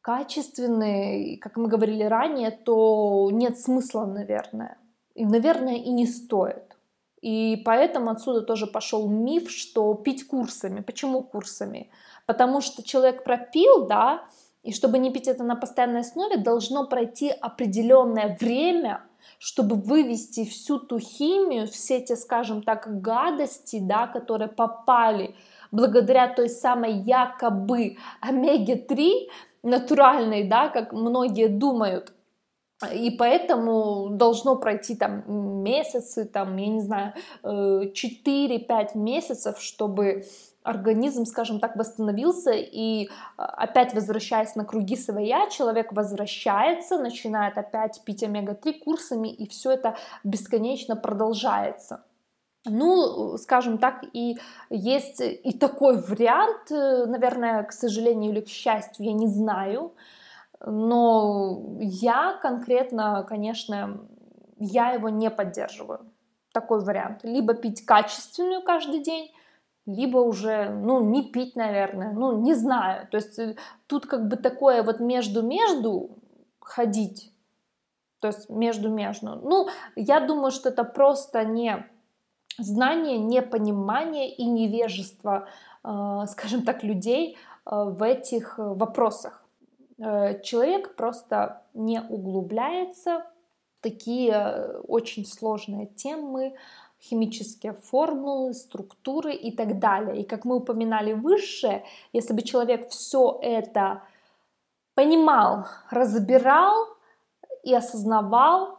качественный, 0.00 1.36
как 1.36 1.56
мы 1.56 1.68
говорили 1.68 2.04
ранее, 2.04 2.50
то 2.50 3.30
нет 3.32 3.58
смысла, 3.58 4.04
наверное. 4.04 4.78
И, 5.14 5.24
наверное, 5.24 5.76
и 5.76 5.90
не 5.90 6.06
стоит. 6.06 6.76
И 7.20 7.62
поэтому 7.64 8.10
отсюда 8.10 8.42
тоже 8.42 8.66
пошел 8.66 9.08
миф, 9.08 9.50
что 9.50 9.94
пить 9.94 10.26
курсами. 10.26 10.80
Почему 10.80 11.22
курсами? 11.22 11.90
Потому 12.26 12.60
что 12.60 12.82
человек 12.82 13.22
пропил, 13.22 13.86
да, 13.86 14.24
и 14.64 14.72
чтобы 14.72 14.98
не 14.98 15.12
пить 15.12 15.28
это 15.28 15.44
на 15.44 15.54
постоянной 15.54 16.00
основе, 16.00 16.36
должно 16.36 16.86
пройти 16.86 17.30
определенное 17.30 18.36
время, 18.40 19.02
чтобы 19.38 19.76
вывести 19.76 20.44
всю 20.44 20.78
ту 20.78 20.98
химию, 20.98 21.66
все 21.66 22.00
те, 22.00 22.16
скажем 22.16 22.62
так, 22.62 23.00
гадости, 23.00 23.78
да, 23.80 24.08
которые 24.08 24.48
попали 24.48 25.36
благодаря 25.72 26.28
той 26.28 26.48
самой 26.48 26.92
якобы 26.92 27.96
омеге-3 28.20 29.28
натуральной, 29.62 30.44
да, 30.44 30.68
как 30.68 30.92
многие 30.92 31.48
думают, 31.48 32.12
и 32.92 33.10
поэтому 33.10 34.10
должно 34.10 34.56
пройти 34.56 34.96
там 34.96 35.22
месяцы, 35.62 36.24
там, 36.24 36.56
я 36.56 36.66
не 36.66 36.80
знаю, 36.80 37.14
4-5 37.42 37.92
э, 38.24 38.98
месяцев, 38.98 39.60
чтобы 39.60 40.24
организм, 40.62 41.24
скажем 41.24 41.60
так, 41.60 41.76
восстановился, 41.76 42.52
и 42.52 43.08
а, 43.36 43.46
опять 43.46 43.94
возвращаясь 43.94 44.54
на 44.54 44.64
круги 44.64 44.96
своя, 44.96 45.48
человек 45.50 45.92
возвращается, 45.92 46.98
начинает 46.98 47.58
опять 47.58 48.00
пить 48.04 48.22
омега-3 48.22 48.78
курсами, 48.78 49.28
и 49.28 49.48
все 49.48 49.72
это 49.72 49.96
бесконечно 50.22 50.94
продолжается. 50.94 52.04
Ну, 52.64 53.36
скажем 53.38 53.78
так, 53.78 54.04
и 54.12 54.38
есть 54.70 55.20
и 55.20 55.52
такой 55.58 56.00
вариант, 56.00 56.70
э, 56.70 57.06
наверное, 57.06 57.64
к 57.64 57.72
сожалению 57.72 58.32
или 58.32 58.40
к 58.40 58.48
счастью, 58.48 59.06
я 59.06 59.12
не 59.12 59.26
знаю, 59.26 59.94
но 60.64 61.60
я 61.80 62.38
конкретно, 62.40 63.24
конечно, 63.28 64.06
я 64.58 64.92
его 64.92 65.08
не 65.08 65.28
поддерживаю. 65.28 66.06
Такой 66.52 66.84
вариант. 66.84 67.24
Либо 67.24 67.54
пить 67.54 67.84
качественную 67.84 68.62
каждый 68.62 69.02
день, 69.02 69.32
либо 69.86 70.18
уже, 70.18 70.70
ну, 70.70 71.00
не 71.00 71.32
пить, 71.32 71.56
наверное, 71.56 72.12
ну, 72.12 72.40
не 72.40 72.54
знаю. 72.54 73.08
То 73.08 73.16
есть 73.16 73.38
э, 73.40 73.56
тут 73.88 74.06
как 74.06 74.28
бы 74.28 74.36
такое 74.36 74.84
вот 74.84 75.00
между-между 75.00 76.18
ходить, 76.60 77.32
то 78.20 78.28
есть 78.28 78.48
между-между. 78.48 79.34
Ну, 79.34 79.68
я 79.96 80.20
думаю, 80.20 80.52
что 80.52 80.68
это 80.68 80.84
просто 80.84 81.44
не 81.44 81.84
знание, 82.58 83.18
непонимание 83.18 84.34
и 84.34 84.44
невежество, 84.44 85.48
э, 85.84 86.24
скажем 86.28 86.62
так, 86.62 86.82
людей 86.82 87.36
э, 87.36 87.70
в 87.70 88.02
этих 88.02 88.58
вопросах. 88.58 89.38
Человек 90.42 90.96
просто 90.96 91.62
не 91.74 92.00
углубляется 92.00 93.24
в 93.78 93.82
такие 93.82 94.80
очень 94.88 95.24
сложные 95.24 95.86
темы, 95.86 96.54
химические 97.02 97.74
формулы, 97.74 98.54
структуры 98.54 99.34
и 99.34 99.54
так 99.54 99.78
далее. 99.78 100.22
И 100.22 100.24
как 100.24 100.44
мы 100.44 100.56
упоминали 100.56 101.12
выше, 101.12 101.82
если 102.12 102.32
бы 102.32 102.42
человек 102.42 102.88
все 102.90 103.38
это 103.42 104.02
понимал, 104.94 105.66
разбирал 105.90 106.86
и 107.62 107.74
осознавал, 107.74 108.78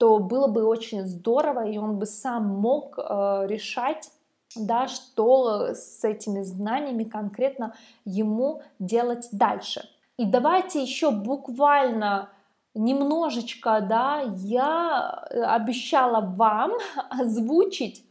то 0.00 0.18
было 0.18 0.46
бы 0.46 0.64
очень 0.64 1.06
здорово, 1.06 1.68
и 1.68 1.76
он 1.76 1.98
бы 1.98 2.06
сам 2.06 2.46
мог 2.46 2.98
э, 2.98 3.46
решать, 3.46 4.10
да, 4.56 4.88
что 4.88 5.74
с 5.74 6.02
этими 6.02 6.40
знаниями 6.40 7.04
конкретно 7.04 7.74
ему 8.06 8.62
делать 8.78 9.28
дальше. 9.30 9.86
И 10.16 10.24
давайте 10.24 10.80
еще 10.82 11.10
буквально 11.10 12.30
немножечко, 12.74 13.82
да, 13.82 14.22
я 14.36 15.10
обещала 15.56 16.22
вам 16.22 16.72
озвучить, 17.10 18.02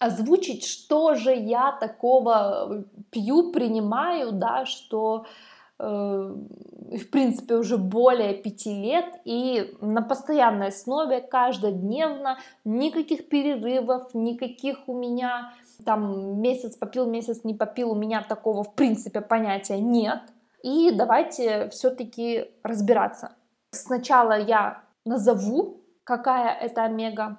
озвучить, 0.00 0.66
что 0.66 1.14
же 1.14 1.32
я 1.32 1.70
такого 1.70 2.84
пью, 3.10 3.52
принимаю, 3.52 4.32
да, 4.32 4.66
что 4.66 5.24
э, 5.24 5.51
в 5.82 7.10
принципе 7.10 7.56
уже 7.56 7.76
более 7.76 8.34
пяти 8.34 8.74
лет 8.74 9.20
и 9.24 9.76
на 9.80 10.02
постоянной 10.02 10.68
основе 10.68 11.20
каждодневно 11.20 12.38
никаких 12.64 13.28
перерывов 13.28 14.14
никаких 14.14 14.88
у 14.88 14.96
меня 14.96 15.52
там 15.84 16.40
месяц 16.40 16.76
попил 16.76 17.06
месяц 17.06 17.42
не 17.44 17.54
попил 17.54 17.90
у 17.90 17.94
меня 17.96 18.22
такого 18.22 18.62
в 18.62 18.74
принципе 18.74 19.20
понятия 19.20 19.80
нет. 19.80 20.20
И 20.62 20.92
давайте 20.92 21.68
все-таки 21.70 22.50
разбираться. 22.62 23.32
Сначала 23.72 24.38
я 24.38 24.84
назову, 25.04 25.80
какая 26.04 26.54
это 26.54 26.84
омега, 26.84 27.38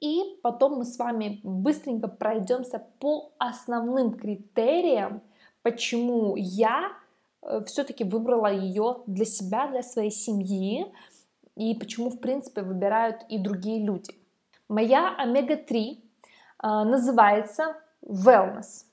и 0.00 0.38
потом 0.42 0.78
мы 0.78 0.84
с 0.84 0.98
вами 0.98 1.40
быстренько 1.42 2.08
пройдемся 2.08 2.82
по 3.00 3.32
основным 3.38 4.12
критериям, 4.12 5.22
почему 5.62 6.36
я 6.36 6.88
э, 6.88 7.07
все-таки 7.66 8.04
выбрала 8.04 8.52
ее 8.52 8.98
для 9.06 9.24
себя, 9.24 9.68
для 9.68 9.82
своей 9.82 10.10
семьи, 10.10 10.86
и 11.56 11.74
почему, 11.74 12.10
в 12.10 12.18
принципе, 12.18 12.62
выбирают 12.62 13.24
и 13.28 13.38
другие 13.38 13.84
люди. 13.84 14.12
Моя 14.68 15.14
омега-3 15.16 15.74
э, 15.74 15.96
называется 16.62 17.76
Wellness 18.04 18.84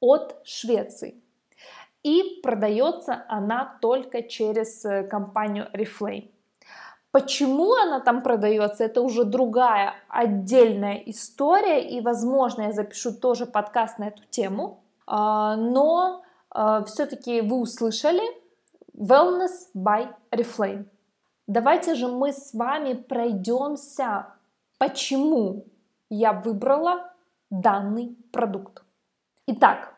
от 0.00 0.36
Швеции. 0.44 1.14
И 2.02 2.40
продается 2.42 3.24
она 3.28 3.78
только 3.80 4.22
через 4.22 4.84
э, 4.84 5.04
компанию 5.04 5.68
Reflame. 5.72 6.30
Почему 7.10 7.74
она 7.74 8.00
там 8.00 8.22
продается, 8.22 8.84
это 8.84 9.00
уже 9.00 9.24
другая 9.24 9.94
отдельная 10.08 10.96
история, 11.06 11.88
и, 11.88 12.00
возможно, 12.02 12.62
я 12.62 12.72
запишу 12.72 13.14
тоже 13.14 13.46
подкаст 13.46 13.98
на 13.98 14.08
эту 14.08 14.22
тему. 14.30 14.82
А, 15.06 15.56
но 15.56 16.22
все-таки 16.86 17.40
вы 17.40 17.60
услышали 17.60 18.22
Wellness 18.94 19.68
by 19.76 20.14
Reflame. 20.30 20.86
Давайте 21.46 21.94
же 21.94 22.08
мы 22.08 22.32
с 22.32 22.52
вами 22.52 22.94
пройдемся, 22.94 24.26
почему 24.78 25.64
я 26.10 26.32
выбрала 26.32 27.12
данный 27.50 28.16
продукт. 28.32 28.82
Итак, 29.46 29.94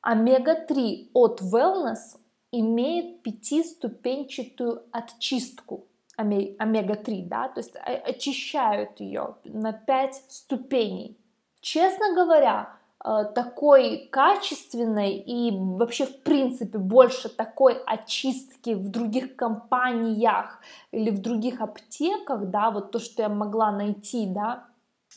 Омега-3 0.00 1.10
от 1.14 1.40
Wellness 1.40 2.18
имеет 2.52 3.22
пятиступенчатую 3.22 4.84
очистку 4.92 5.86
омега-3, 6.16 7.26
да, 7.26 7.48
то 7.48 7.60
есть 7.60 7.74
очищают 7.76 9.00
ее 9.00 9.36
на 9.44 9.72
5 9.72 10.14
ступеней. 10.28 11.18
Честно 11.60 12.14
говоря, 12.14 12.70
э, 12.70 12.83
такой 13.04 14.08
качественной 14.10 15.16
и 15.16 15.50
вообще 15.54 16.06
в 16.06 16.22
принципе 16.22 16.78
больше 16.78 17.28
такой 17.28 17.74
очистки 17.84 18.74
в 18.74 18.88
других 18.90 19.36
компаниях 19.36 20.58
или 20.90 21.10
в 21.10 21.20
других 21.20 21.60
аптеках, 21.60 22.46
да, 22.46 22.70
вот 22.70 22.92
то, 22.92 22.98
что 22.98 23.20
я 23.20 23.28
могла 23.28 23.72
найти, 23.72 24.26
да, 24.26 24.64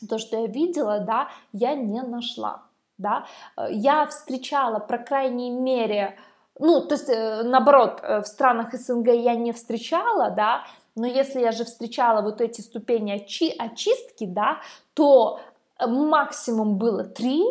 то, 0.06 0.18
что 0.18 0.38
я 0.38 0.46
видела, 0.46 1.00
да, 1.00 1.28
я 1.52 1.74
не 1.74 2.02
нашла 2.02 2.68
да, 2.98 3.24
э, 3.56 3.68
я 3.70 4.06
встречала, 4.06 4.80
по 4.80 4.98
крайней 4.98 5.50
мере, 5.50 6.18
ну, 6.58 6.80
то 6.80 6.94
есть, 6.94 7.08
э, 7.08 7.42
наоборот, 7.44 8.00
э, 8.02 8.20
в 8.20 8.26
странах 8.26 8.74
СНГ 8.74 9.08
я 9.08 9.36
не 9.36 9.52
встречала, 9.52 10.30
да, 10.30 10.64
но 10.96 11.06
если 11.06 11.40
я 11.40 11.52
же 11.52 11.64
встречала 11.64 12.22
вот 12.22 12.40
эти 12.40 12.60
ступени 12.60 13.12
очи 13.12 13.54
очистки, 13.56 14.26
да, 14.26 14.58
то 14.94 15.40
максимум 15.80 16.76
было 16.76 17.04
три 17.04 17.44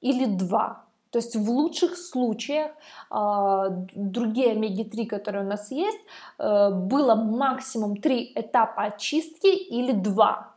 или 0.00 0.26
два. 0.26 0.84
То 1.10 1.18
есть 1.18 1.34
в 1.34 1.50
лучших 1.50 1.96
случаях 1.96 2.70
другие 3.10 4.52
омеги-3, 4.52 5.06
которые 5.06 5.44
у 5.44 5.48
нас 5.48 5.70
есть, 5.72 5.98
было 6.38 7.14
максимум 7.16 7.96
три 7.96 8.32
этапа 8.34 8.84
очистки 8.84 9.48
или 9.48 9.92
два. 9.92 10.54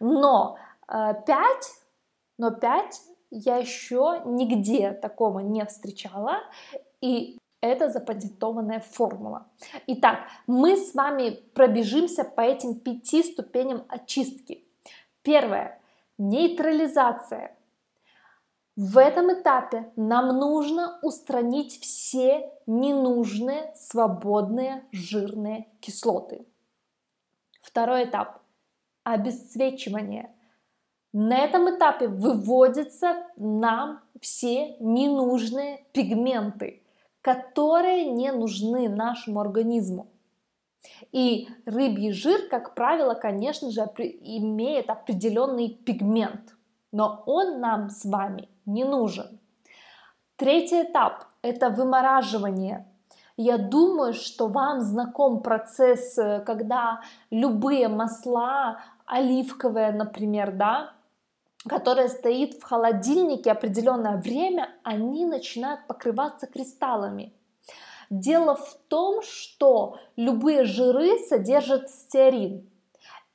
Но 0.00 0.56
5, 0.88 1.26
но 2.38 2.50
5 2.50 3.00
я 3.30 3.56
еще 3.58 4.22
нигде 4.24 4.90
такого 4.90 5.38
не 5.38 5.64
встречала, 5.64 6.38
и 7.00 7.38
это 7.60 7.88
запатентованная 7.88 8.80
формула. 8.80 9.46
Итак, 9.86 10.18
мы 10.48 10.76
с 10.76 10.94
вами 10.94 11.38
пробежимся 11.54 12.24
по 12.24 12.40
этим 12.40 12.74
пяти 12.74 13.22
ступеням 13.22 13.84
очистки. 13.88 14.64
Первое– 15.22 15.80
нейтрализация. 16.18 17.56
В 18.74 18.96
этом 18.98 19.32
этапе 19.32 19.92
нам 19.96 20.28
нужно 20.38 20.98
устранить 21.02 21.80
все 21.80 22.50
ненужные 22.66 23.72
свободные 23.74 24.84
жирные 24.92 25.68
кислоты. 25.80 26.46
Второй 27.60 28.04
этап– 28.04 28.40
обесцвечивание– 29.04 30.34
на 31.12 31.38
этом 31.40 31.68
этапе 31.68 32.08
выводятся 32.08 33.26
нам 33.36 34.00
все 34.20 34.76
ненужные 34.80 35.84
пигменты, 35.92 36.82
которые 37.20 38.10
не 38.10 38.32
нужны 38.32 38.88
нашему 38.88 39.40
организму. 39.40 40.08
И 41.12 41.48
рыбий 41.66 42.12
жир, 42.12 42.48
как 42.48 42.74
правило, 42.74 43.12
конечно 43.12 43.70
же, 43.70 43.82
имеет 43.82 44.88
определенный 44.88 45.68
пигмент, 45.68 46.56
но 46.92 47.22
он 47.26 47.60
нам 47.60 47.90
с 47.90 48.06
вами 48.06 48.48
не 48.66 48.84
нужен. 48.84 49.38
Третий 50.36 50.82
этап– 50.82 51.26
это 51.42 51.70
вымораживание. 51.70 52.86
Я 53.36 53.58
думаю, 53.58 54.12
что 54.12 54.48
вам 54.48 54.80
знаком 54.80 55.42
процесс, 55.42 56.18
э, 56.18 56.40
когда 56.40 57.00
любые 57.30 57.88
масла, 57.88 58.80
оливковые, 59.06 59.92
например, 59.92 60.52
да, 60.52 60.92
которая 61.68 62.08
стоит 62.08 62.54
в 62.54 62.62
холодильнике 62.62 63.52
определенное 63.52 64.16
время, 64.16 64.68
они 64.82 65.24
начинают 65.24 65.86
покрываться 65.86 66.46
кристаллами. 66.46 67.32
Дело 68.10 68.56
в 68.56 68.76
том, 68.88 69.22
что 69.22 69.98
любые 70.16 70.64
жиры 70.64 71.18
содержат 71.28 71.88
стеарин. 71.88 72.68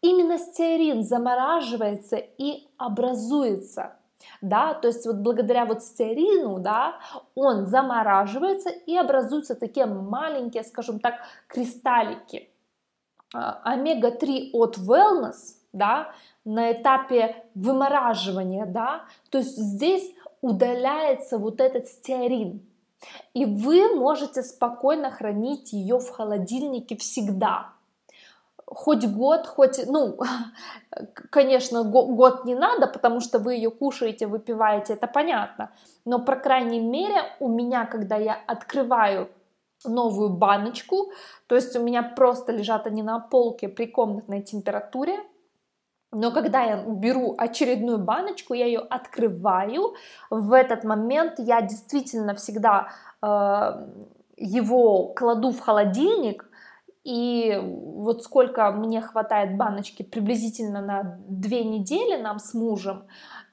Именно 0.02 0.38
стеарин 0.38 1.04
замораживается 1.04 2.18
и 2.18 2.68
образуется. 2.78 3.97
Да, 4.42 4.74
то 4.74 4.88
есть 4.88 5.06
вот 5.06 5.18
благодаря 5.18 5.66
вот 5.66 5.84
стеарину, 5.84 6.60
да, 6.60 7.00
он 7.36 7.66
замораживается 7.66 8.70
и 8.70 8.96
образуются 8.96 9.56
такие 9.56 9.86
маленькие, 9.86 10.64
скажем 10.64 11.00
так, 11.00 11.16
кристаллики. 11.48 12.50
А, 13.34 13.62
омега-3 13.64 14.52
от 14.54 14.78
Wellness, 14.78 15.56
да, 15.74 16.12
на 16.46 16.72
этапе 16.72 17.46
вымораживания, 17.56 18.66
да, 18.66 19.06
то 19.30 19.38
есть 19.38 19.58
здесь 19.58 20.14
удаляется 20.42 21.38
вот 21.38 21.60
этот 21.60 21.88
стеарин, 21.88 22.62
и 23.34 23.46
вы 23.46 23.96
можете 23.96 24.44
спокойно 24.44 25.12
хранить 25.12 25.74
ее 25.74 26.00
в 26.00 26.10
холодильнике 26.10 26.96
всегда. 26.96 27.74
Хоть 28.68 29.08
год, 29.08 29.48
хоть, 29.48 29.88
ну, 29.88 30.20
конечно, 31.32 31.84
год 31.84 32.46
не 32.46 32.56
надо, 32.56 32.88
потому 32.88 33.22
что 33.22 33.40
вы 33.40 33.56
ее 33.56 33.72
кушаете, 33.72 34.28
выпиваете, 34.28 34.94
это 34.94 35.08
понятно. 35.08 35.72
Но, 36.06 36.20
по 36.20 36.36
крайней 36.36 36.82
мере, 36.82 37.22
у 37.40 37.48
меня, 37.48 37.86
когда 37.86 38.18
я 38.18 38.38
открываю 38.48 39.30
новую 39.86 40.30
баночку, 40.30 41.12
то 41.48 41.56
есть 41.56 41.76
у 41.76 41.84
меня 41.84 42.04
просто 42.04 42.52
лежат 42.52 42.88
они 42.88 43.04
на 43.04 43.20
полке 43.20 43.70
при 43.70 43.86
комнатной 43.86 44.42
температуре, 44.42 45.18
но 46.12 46.32
когда 46.32 46.64
я 46.64 46.84
беру 46.84 47.36
очередную 47.38 47.98
баночку, 48.00 48.54
я 48.54 48.66
ее 48.66 48.80
открываю, 48.80 49.94
в 50.30 50.54
этот 50.54 50.84
момент 50.84 51.36
я 51.38 51.62
действительно 51.62 52.34
всегда 52.34 52.90
э, 53.22 53.88
его 54.38 55.14
кладу 55.14 55.52
в 55.52 55.60
холодильник, 55.60 56.47
и 57.08 57.58
вот 57.64 58.24
сколько 58.24 58.70
мне 58.74 59.00
хватает 59.00 59.56
баночки 59.56 60.04
приблизительно 60.04 60.82
на 60.82 61.18
две 61.30 61.64
недели 61.64 62.22
нам 62.22 62.38
с 62.38 62.54
мужем, 62.54 63.06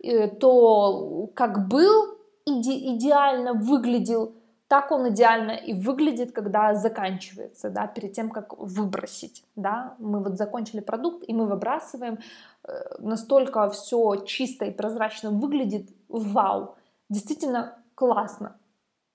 э, 0.03 0.27
то 0.27 1.31
как 1.35 1.69
был 1.69 2.19
иде 2.45 2.97
идеально 2.97 3.53
выглядел, 3.53 4.35
так 4.67 4.91
он 4.91 5.09
идеально 5.11 5.53
и 5.53 5.73
выглядит, 5.73 6.33
когда 6.33 6.75
заканчивается, 6.75 7.71
да, 7.71 7.87
перед 7.87 8.13
тем, 8.13 8.31
как 8.31 8.59
выбросить, 8.59 9.45
да, 9.55 9.95
мы 10.01 10.21
вот 10.21 10.37
закончили 10.37 10.81
продукт, 10.81 11.23
и 11.29 11.33
мы 11.33 11.47
выбрасываем, 11.47 12.19
э, 12.65 12.73
настолько 12.99 13.71
все 13.71 14.17
чисто 14.27 14.65
и 14.65 14.73
прозрачно 14.73 15.31
выглядит, 15.31 15.91
вау, 16.09 16.75
действительно 17.09 17.79
классно. 17.95 18.57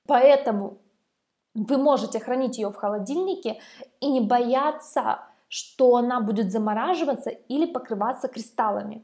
Поэтому 0.07 0.77
вы 1.53 1.77
можете 1.77 2.19
хранить 2.19 2.57
ее 2.57 2.69
в 2.69 2.75
холодильнике 2.75 3.59
и 3.99 4.09
не 4.09 4.21
бояться, 4.21 5.19
что 5.47 5.95
она 5.95 6.19
будет 6.21 6.51
замораживаться 6.51 7.29
или 7.29 7.65
покрываться 7.65 8.27
кристаллами. 8.27 9.03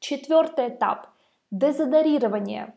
Четвертый 0.00 0.68
этап– 0.68 1.08
дезодорирование. 1.50 2.74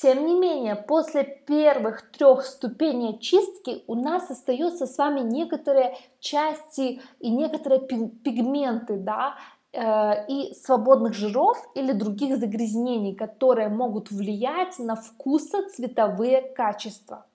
Тем 0.00 0.26
не 0.26 0.38
менее, 0.38 0.76
после 0.76 1.24
первых 1.24 2.12
трех 2.12 2.44
ступеней 2.44 3.16
очистки 3.16 3.82
у 3.88 3.96
нас 3.96 4.30
остаются 4.30 4.86
с 4.86 4.96
вами 4.96 5.20
некоторые 5.20 5.96
части 6.20 7.00
и 7.18 7.30
некоторые 7.30 7.80
пигменты, 7.80 8.96
да, 8.96 9.34
э, 9.72 10.26
и 10.28 10.54
свободных 10.54 11.14
жиров 11.14 11.58
или 11.74 11.90
других 11.92 12.36
загрязнений, 12.36 13.16
которые 13.16 13.70
могут 13.70 14.12
влиять 14.12 14.78
на 14.78 14.94
вкусоцветовые 14.94 16.42
качества. 16.42 17.26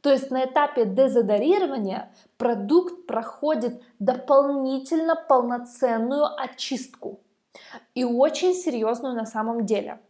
То 0.00 0.10
есть 0.10 0.30
на 0.30 0.44
этапе 0.44 0.84
дезодорирования 0.84 2.12
продукт 2.36 3.06
проходит 3.06 3.82
дополнительно 3.98 5.16
полноценную 5.16 6.26
очистку 6.40 7.20
и 7.94 8.04
очень 8.04 8.54
серьезную 8.54 9.14
на 9.14 9.26
самом 9.26 9.66
деле, 9.66 10.00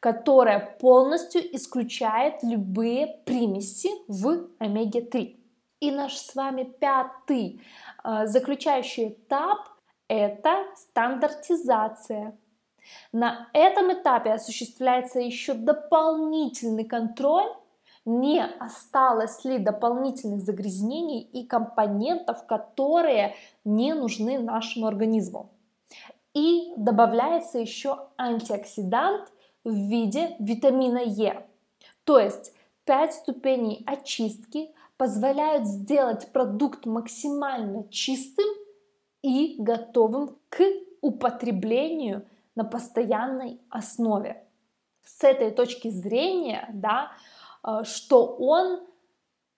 которая 0.00 0.76
полностью 0.80 1.40
исключает 1.56 2.42
любые 2.42 3.20
примеси 3.24 3.90
в 4.08 4.48
омеге-3. 4.58 5.36
И 5.80 5.90
наш 5.90 6.16
с 6.16 6.34
вами 6.34 6.64
пятый 6.64 7.62
э, 8.04 8.26
заключающий 8.26 9.08
этап– 9.08 9.58
это 10.08 10.66
стандартизация. 10.74 12.36
На 13.12 13.48
этом 13.52 13.92
этапе 13.92 14.32
осуществляется 14.32 15.20
еще 15.20 15.54
дополнительный 15.54 16.84
контроль 16.84 17.48
не 18.04 18.42
осталось 18.42 19.44
ли 19.44 19.58
дополнительных 19.58 20.40
загрязнений 20.42 21.20
и 21.20 21.44
компонентов, 21.46 22.46
которые 22.46 23.34
не 23.64 23.94
нужны 23.94 24.38
нашему 24.38 24.86
организму. 24.86 25.50
И 26.34 26.72
добавляется 26.76 27.58
еще 27.58 28.08
антиоксидант 28.16 29.30
в 29.64 29.74
виде 29.74 30.36
витамина 30.38 30.98
Е. 30.98 31.46
То 32.04 32.18
есть 32.18 32.54
5 32.84 33.14
ступеней 33.14 33.84
очистки 33.86 34.70
позволяют 34.96 35.66
сделать 35.66 36.32
продукт 36.32 36.86
максимально 36.86 37.88
чистым 37.90 38.46
и 39.22 39.56
готовым 39.58 40.36
к 40.48 40.62
употреблению 41.00 42.26
на 42.54 42.64
постоянной 42.64 43.60
основе. 43.70 44.44
С 45.02 45.24
этой 45.24 45.50
точки 45.50 45.88
зрения, 45.88 46.68
да, 46.72 47.10
что 47.84 48.26
он 48.26 48.80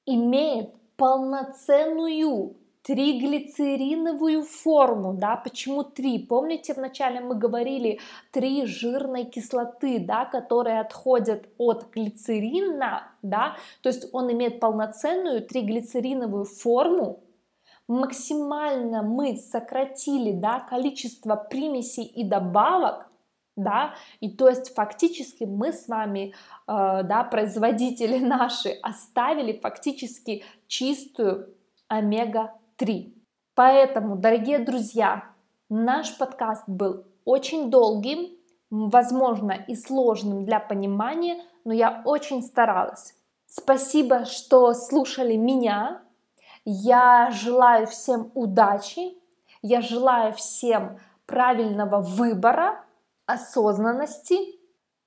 имеет 0.07 0.75
полноценную 0.97 2.57
триглицериновую 2.83 4.43
форму, 4.43 5.15
да, 5.15 5.37
почему 5.37 5.85
три? 5.85 6.19
Помните, 6.19 6.75
вначале 6.75 7.21
мы 7.21 7.37
говорили 7.37 8.01
три 8.33 8.67
жирной 8.67 9.25
кислоты, 9.25 10.01
да, 10.01 10.25
которые 10.25 10.81
отходят 10.81 11.49
от 11.59 11.93
глицерина, 11.93 13.13
да, 13.23 13.57
то 13.83 13.89
есть 13.89 14.13
он 14.13 14.33
имеет 14.33 14.59
полноценную 14.59 15.43
триглицериновую 15.43 16.45
форму, 16.45 17.21
максимально 17.87 19.03
мы 19.03 19.37
сократили, 19.37 20.33
да, 20.33 20.61
количество 20.61 21.37
примесей 21.37 22.05
и 22.05 22.25
добавок, 22.25 23.12
да, 23.57 23.95
и 24.21 24.31
то 24.31 24.49
есть 24.49 24.75
фактически 24.75 25.45
мы 25.45 25.73
с 25.73 25.89
вами, 25.89 26.31
э, 26.31 26.33
да, 26.67 27.25
производители 27.25 28.19
наши 28.25 28.71
оставили 28.83 29.59
фактически 29.59 30.45
чистую 30.67 31.55
омега-3. 31.89 33.13
Поэтому, 33.55 34.17
дорогие 34.17 34.59
друзья, 34.59 35.25
наш 35.69 36.17
подкаст 36.17 36.65
был 36.67 37.05
очень 37.25 37.71
долгим, 37.71 38.31
возможно, 38.71 39.53
и 39.53 39.75
сложным 39.75 40.45
для 40.45 40.59
понимания, 40.59 41.45
но 41.65 41.73
я 41.73 42.03
очень 42.05 42.43
старалась. 42.43 43.15
Спасибо, 43.47 44.25
что 44.25 44.73
слушали 44.73 45.37
меня. 45.37 46.01
Я 46.65 47.31
желаю 47.31 47.87
всем 47.87 48.31
удачи, 48.35 49.15
я 49.61 49.83
желаю 49.83 50.33
всем 50.33 50.99
правильного 51.27 52.01
выбора, 52.01 52.83
осознанности, 53.33 54.37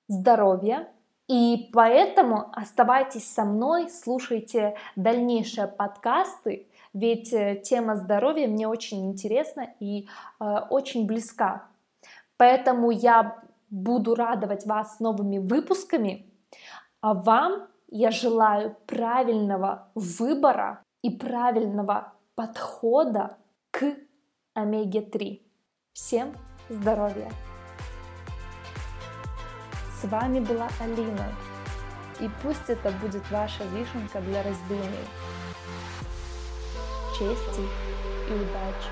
здоровья. 0.07 0.87
И 1.27 1.69
поэтому 1.73 2.51
оставайтесь 2.53 3.27
со 3.27 3.45
мной, 3.45 3.89
слушайте 3.89 4.77
дальнейшие 4.95 5.67
подкасты, 5.67 6.67
ведь 6.93 7.33
э, 7.33 7.61
тема 7.63 7.95
здоровья 7.95 8.47
мне 8.47 8.67
очень 8.67 9.09
интересна 9.09 9.67
и 9.79 10.07
э, 10.39 10.45
очень 10.69 11.07
близка. 11.07 11.67
Поэтому 12.37 12.91
я 12.91 13.43
буду 13.69 14.13
радовать 14.13 14.65
вас 14.65 14.99
новыми 14.99 15.39
выпусками, 15.39 16.31
а 17.01 17.15
вам 17.15 17.67
я 17.87 18.11
желаю 18.11 18.75
правильного 18.85 19.89
выбора 19.95 20.83
и 21.01 21.09
правильного 21.09 22.13
подхода 22.35 23.37
к 23.71 23.95
омеге-3. 24.53 25.41
Всем 25.93 26.33
здоровья! 26.69 27.31
С 30.05 30.07
вами 30.07 30.39
была 30.39 30.69
Алина. 30.79 31.33
И 32.19 32.29
пусть 32.43 32.69
это 32.69 32.91
будет 32.91 33.23
ваша 33.31 33.63
вишенка 33.63 34.21
для 34.21 34.43
раздумий. 34.43 35.07
Чести 37.17 37.61
и 38.29 38.33
удачи! 38.33 38.91